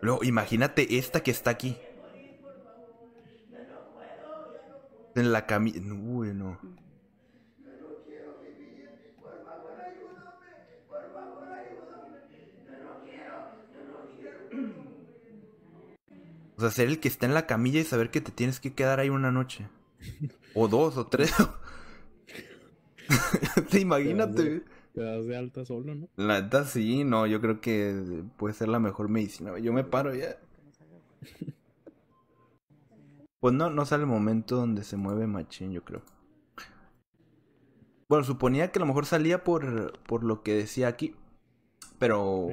[0.00, 1.76] Luego, imagínate esta que está aquí.
[5.14, 5.80] En la camilla.
[5.94, 6.34] Uy,
[16.56, 18.72] O sea, ser el que está en la camilla y saber que te tienes que
[18.72, 19.68] quedar ahí una noche.
[20.54, 21.34] O dos, o tres.
[23.70, 24.62] Te imagínate.
[24.94, 26.08] Te das de alta solo, ¿no?
[26.16, 29.58] La neta sí, no, yo creo que puede ser la mejor medicina.
[29.58, 30.38] Yo me paro ya.
[33.40, 36.02] Pues no, no sale el momento donde se mueve machín, yo creo.
[38.08, 41.14] Bueno, suponía que a lo mejor salía por, por lo que decía aquí.
[41.98, 42.48] Pero...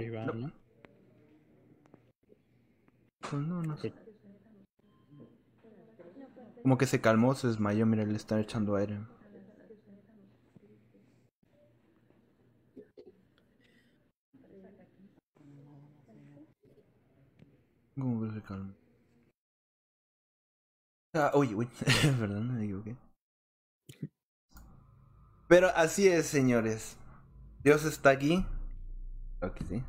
[3.30, 3.94] pues no, no sé.
[6.62, 9.00] Como que se calmó, se desmayó, mira, le están echando aire.
[17.96, 18.74] ¿Cómo que se calmó?
[21.16, 21.68] Ah, oye, uy,
[22.20, 22.96] perdón, me equivoqué.
[25.48, 26.98] Pero así es, señores.
[27.64, 28.46] Dios está aquí.
[29.40, 29.84] Creo sí.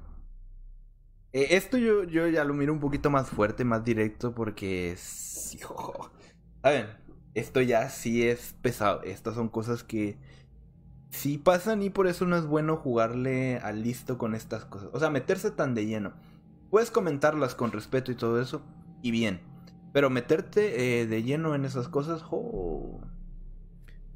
[1.35, 5.59] Eh, esto yo, yo ya lo miro un poquito más fuerte, más directo, porque sí,
[6.63, 6.87] Saben,
[7.35, 9.03] esto ya sí es pesado.
[9.03, 10.17] Estas son cosas que
[11.11, 14.91] sí pasan y por eso no es bueno jugarle al listo con estas cosas.
[14.93, 16.13] O sea, meterse tan de lleno.
[16.71, 18.63] Puedes comentarlas con respeto y todo eso,
[19.03, 19.41] y bien.
[19.93, 22.23] Pero meterte eh, de lleno en esas cosas.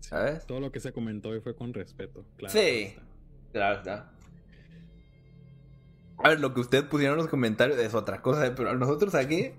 [0.01, 0.47] Sí, ¿Sabes?
[0.47, 2.25] Todo lo que se comentó hoy fue con respeto.
[2.37, 2.95] Claro, Sí.
[3.53, 4.13] Claro, está.
[6.23, 9.15] A ver, lo que ustedes pusieron en los comentarios es otra cosa, eh, pero nosotros
[9.15, 9.53] aquí.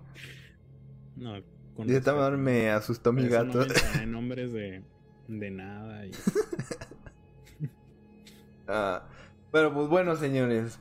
[1.15, 1.41] No,
[1.75, 2.15] con respeto.
[2.15, 3.65] manera me asustó mi gato.
[4.05, 4.83] No nombres de,
[5.27, 6.05] de nada.
[6.05, 6.11] Y...
[8.71, 9.07] Ah,
[9.51, 10.79] pero pues bueno, señores.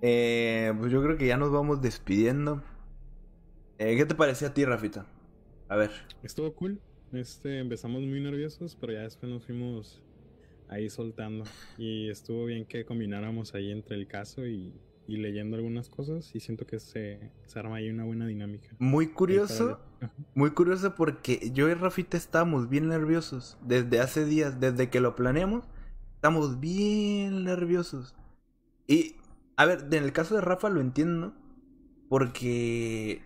[0.00, 2.62] Eh, pues yo creo que ya nos vamos despidiendo.
[3.78, 5.04] Eh, ¿Qué te pareció a ti, Rafita?
[5.68, 5.90] A ver.
[6.22, 6.80] Estuvo cool.
[7.12, 10.02] Este, empezamos muy nerviosos, pero ya después nos fuimos
[10.70, 11.44] ahí soltando.
[11.76, 14.72] Y estuvo bien que combináramos ahí entre el caso y,
[15.06, 16.34] y leyendo algunas cosas.
[16.34, 18.68] Y siento que se, se arma ahí una buena dinámica.
[18.78, 19.80] Muy curioso.
[20.34, 23.58] Muy curioso porque yo y Rafita estábamos bien nerviosos.
[23.62, 25.68] Desde hace días, desde que lo planeamos,
[26.14, 28.14] estamos bien nerviosos.
[28.86, 29.16] Y,
[29.56, 31.34] a ver, en el caso de Rafa lo entiendo.
[32.08, 33.22] Porque,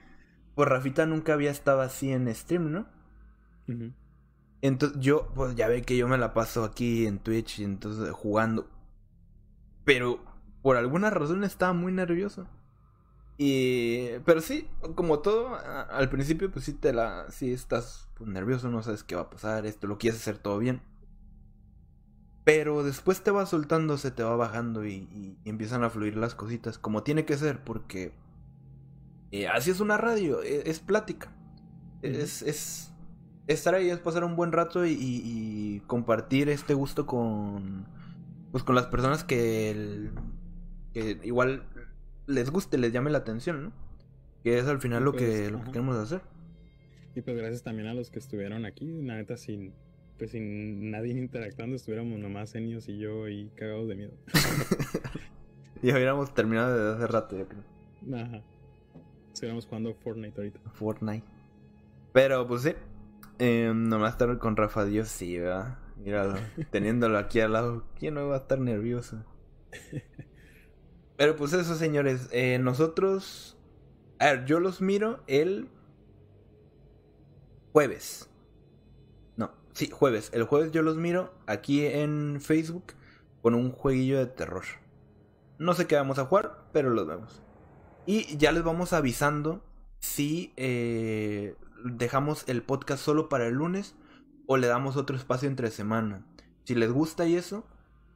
[0.54, 2.86] pues Rafita nunca había estado así en stream, ¿no?
[3.66, 3.92] Ujú.
[4.64, 8.10] Entonces yo, pues ya ve que yo me la paso aquí en Twitch y entonces
[8.12, 8.68] jugando.
[9.84, 10.20] Pero
[10.62, 12.46] por alguna razón estaba muy nervioso.
[13.38, 18.70] Y pero sí, como todo, al principio pues sí te la sí estás pues, nervioso,
[18.70, 20.82] no sabes qué va a pasar, esto lo quieres hacer todo bien.
[22.44, 26.16] Pero después te va soltando, se te va bajando y, y- y empiezan a fluir
[26.16, 28.12] las cositas como tiene que ser porque
[29.30, 31.32] eh, así es una radio, e- es, plática.
[32.02, 32.93] Es, es
[33.46, 35.22] estar ahí, es pasar un buen rato y, y-
[35.76, 37.86] y compartir este gusto con
[38.52, 40.10] pues con las personas que, el-
[40.92, 41.64] que igual
[42.26, 43.72] les guste, les llame la atención, ¿no?
[44.44, 45.72] Que es al final lo que, Pues, lo que ajá.
[45.72, 46.20] queremos hacer.
[47.16, 49.02] Y pues gracias también a los que estuvieron aquí.
[49.02, 49.72] La neta, sin,
[50.18, 54.12] pues sin nadie interactuando, estuviéramos nomás Enios y yo y cagados de miedo.
[55.82, 57.62] Y hubiéramos terminado desde hace rato, yo creo.
[58.24, 58.40] Ajá.
[59.34, 60.60] Estuviéramos jugando Fortnite ahorita.
[60.72, 61.26] Fortnite.
[62.12, 62.70] Pero pues sí.
[63.38, 65.78] Eh, nomás estar con Rafa Dios, sí, ¿verdad?
[65.96, 66.38] Míralo,
[66.70, 67.84] teniéndolo aquí al lado.
[67.98, 69.24] ¿Quién no va a estar nervioso?
[71.16, 72.28] Pero pues eso, señores.
[72.32, 73.56] eh, nosotros.
[74.18, 75.68] A ver, yo los miro el.
[77.72, 78.28] Jueves.
[79.36, 80.30] No, sí, jueves.
[80.32, 82.94] El jueves yo los miro aquí en Facebook
[83.42, 84.64] con un jueguillo de terror.
[85.58, 87.42] No sé qué vamos a jugar, pero los vemos.
[88.06, 89.62] Y ya les vamos avisando
[89.98, 93.94] si eh, dejamos el podcast solo para el lunes
[94.46, 96.24] o le damos otro espacio entre semana.
[96.64, 97.64] Si les gusta y eso,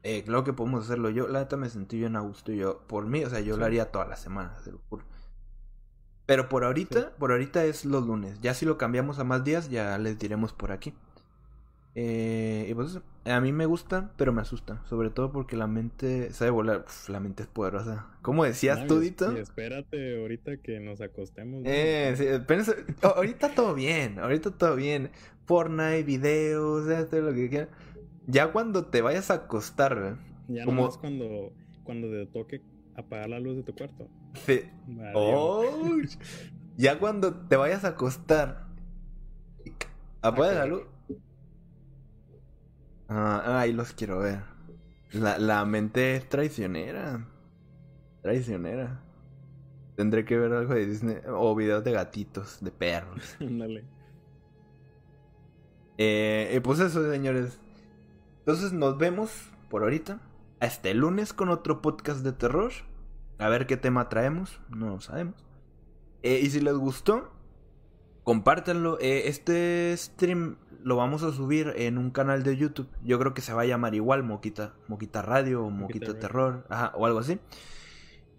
[0.02, 1.10] eh, claro que podemos hacerlo.
[1.10, 2.50] Yo, la neta, me sentí bien a gusto.
[2.52, 3.60] Yo, por mí, o sea, yo Sí.
[3.60, 5.04] lo haría todas las semanas, se lo juro.
[6.26, 7.06] Pero por ahorita, Sí.
[7.18, 8.40] por ahorita es los lunes.
[8.40, 10.94] Ya si lo cambiamos a más días, ya les diremos por aquí.
[12.00, 14.80] Eh, y pues a mí me gusta, pero me asusta.
[14.88, 16.84] Sobre todo porque la mente sabe volar.
[16.86, 18.06] Uf, la mente es poderosa.
[18.22, 19.36] ¿Cómo decías No, tú, Dito?
[19.36, 21.62] y espérate ahorita que nos acostemos.
[21.64, 21.68] ¿no?
[21.68, 22.26] Eh, sí,
[23.02, 25.10] a- ahorita todo bien, ahorita todo bien.
[25.46, 27.68] Fortnite, videos, esto, lo que quieras.
[28.28, 30.18] Ya cuando te vayas a acostar.
[30.46, 31.52] Ya como- nomás cuando,
[31.82, 32.62] cuando te toque
[32.94, 34.06] apagar la luz de tu cuarto.
[34.46, 34.60] Sí.
[35.14, 35.64] Oh,
[36.76, 38.66] ya cuando te vayas a acostar,
[40.22, 40.82] apaga la luz.
[43.08, 44.42] Ah, ahí los quiero ver.
[45.12, 47.26] La, la mente es traicionera.
[48.22, 49.02] Traicionera.
[49.96, 53.36] Tendré que ver algo de Disney o videos de gatitos, de perros.
[53.40, 53.84] Ándale.
[55.96, 57.58] Eh, pues eso, señores.
[58.40, 60.20] Entonces nos vemos por ahorita.
[60.60, 62.72] Hasta el lunes con otro podcast de terror.
[63.38, 64.60] A ver qué tema traemos.
[64.68, 65.44] No lo sabemos.
[66.22, 67.32] Eh, y si les gustó,
[68.28, 68.98] compártanlo.
[69.00, 72.90] Eh, este stream lo vamos a subir en un canal de YouTube.
[73.02, 76.18] Yo creo que se va a llamar igual Moquita, Moquita Radio o Moquita.
[76.18, 76.66] Terror.
[76.68, 77.40] Ajá, o algo así.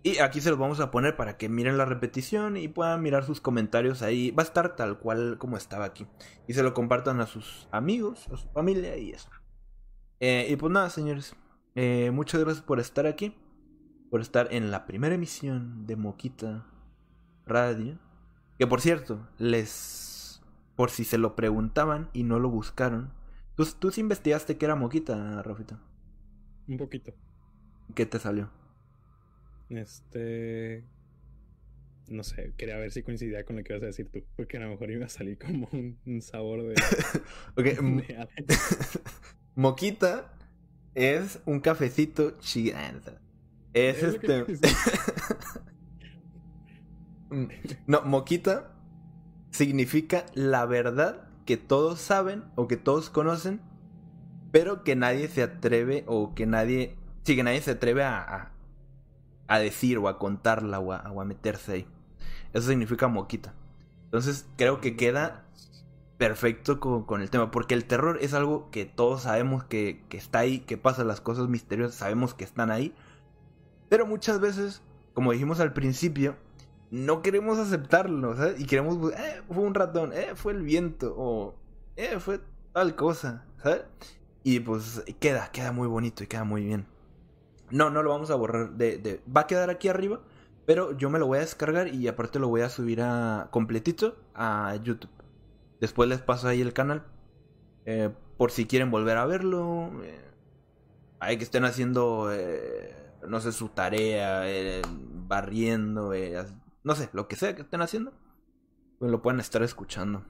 [0.04, 3.24] Y aquí se los vamos a poner para que miren la repetición y puedan mirar
[3.24, 4.30] sus comentarios ahí.
[4.30, 6.06] Va a estar tal cual como estaba aquí
[6.48, 9.32] y se lo compartan a sus amigos, a su familia y eso.
[10.20, 11.36] Eh, y pues nada, señores,
[11.74, 13.36] eh, muchas gracias por estar aquí,
[14.12, 16.68] por estar en la primera emisión de Moquita
[17.48, 17.98] Radio.
[18.60, 20.42] Que por cierto, les,
[20.76, 23.12] por si se lo preguntaban y no lo buscaron,
[23.56, 25.80] tú, tú sí investigaste que era Moquita, Rafita.
[26.68, 27.14] Un poquito.
[27.96, 28.52] ¿Qué te salió?
[29.70, 30.86] Este.
[32.08, 34.24] No sé, quería ver si coincidía con lo que ibas a decir tú.
[34.36, 36.76] Porque a lo mejor iba a salir como un, un sabor de.
[37.56, 38.26] Ok, de-
[39.56, 40.34] Moquita
[40.96, 43.12] es un cafecito chigante.
[43.74, 44.46] Es este.
[47.30, 47.46] Mm,
[47.88, 48.72] No, Moquita
[49.52, 53.62] significa la verdad que todos saben o que todos conocen,
[54.52, 56.96] pero que nadie se atreve o que nadie.
[57.24, 58.52] Sí, que nadie se atreve a,
[59.48, 61.88] a, decir o a contarla o a, a meterse ahí.
[62.54, 63.54] Eso significa Moquita.
[64.06, 65.46] Entonces creo que queda
[66.18, 70.18] perfecto con, con el tema, porque el terror es algo que todos sabemos que, que
[70.18, 72.94] está ahí, que pasa las cosas misteriosas, sabemos que están ahí,
[73.88, 74.82] pero muchas veces,
[75.14, 76.36] como dijimos al principio,
[76.92, 78.60] no queremos aceptarlo, ¿sabes?
[78.60, 81.56] Y queremos, eh, fue un ratón, eh, fue el viento, o
[81.96, 82.42] eh, fue
[82.74, 83.84] tal cosa, ¿sabes?
[84.44, 86.88] Y pues queda, queda muy bonito y queda muy bien.
[87.72, 89.22] No, no lo vamos a borrar de.
[89.36, 90.22] Va a quedar aquí arriba,
[90.66, 94.18] pero yo me lo voy a descargar y aparte lo voy a subir a completito
[94.34, 95.12] a YouTube.
[95.80, 97.06] Después les paso ahí el canal.
[97.86, 99.92] eh, por si quieren volver a verlo.
[100.04, 100.20] eh,
[101.20, 102.96] hay que estén haciendo, eh,
[103.28, 104.82] no sé, su tarea, eh,
[105.28, 106.14] barriendo,
[106.84, 108.14] no sé, lo que sea que estén haciendo.
[109.00, 110.26] Pues lo pueden estar escuchando.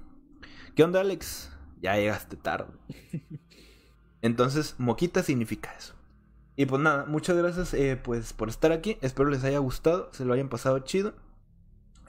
[0.75, 1.51] ¿Qué onda, Alex?
[1.81, 2.73] Ya llegaste tarde.
[4.21, 5.95] Entonces, moquita significa eso.
[6.55, 8.97] Y pues nada, muchas gracias eh, pues por estar aquí.
[9.01, 11.13] Espero les haya gustado, se lo hayan pasado chido.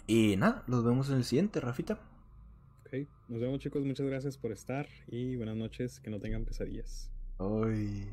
[0.07, 2.01] Y nada, nos vemos en el siguiente, Rafita.
[2.81, 7.12] Ok, nos vemos chicos, muchas gracias por estar y buenas noches, que no tengan pesadillas.
[7.39, 8.11] Ay,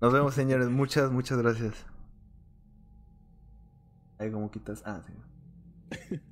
[0.00, 0.70] Nos vemos, señores.
[0.70, 1.86] Muchas, muchas gracias.
[4.20, 4.82] Ay, como quitas.
[4.86, 5.12] Ah, sí.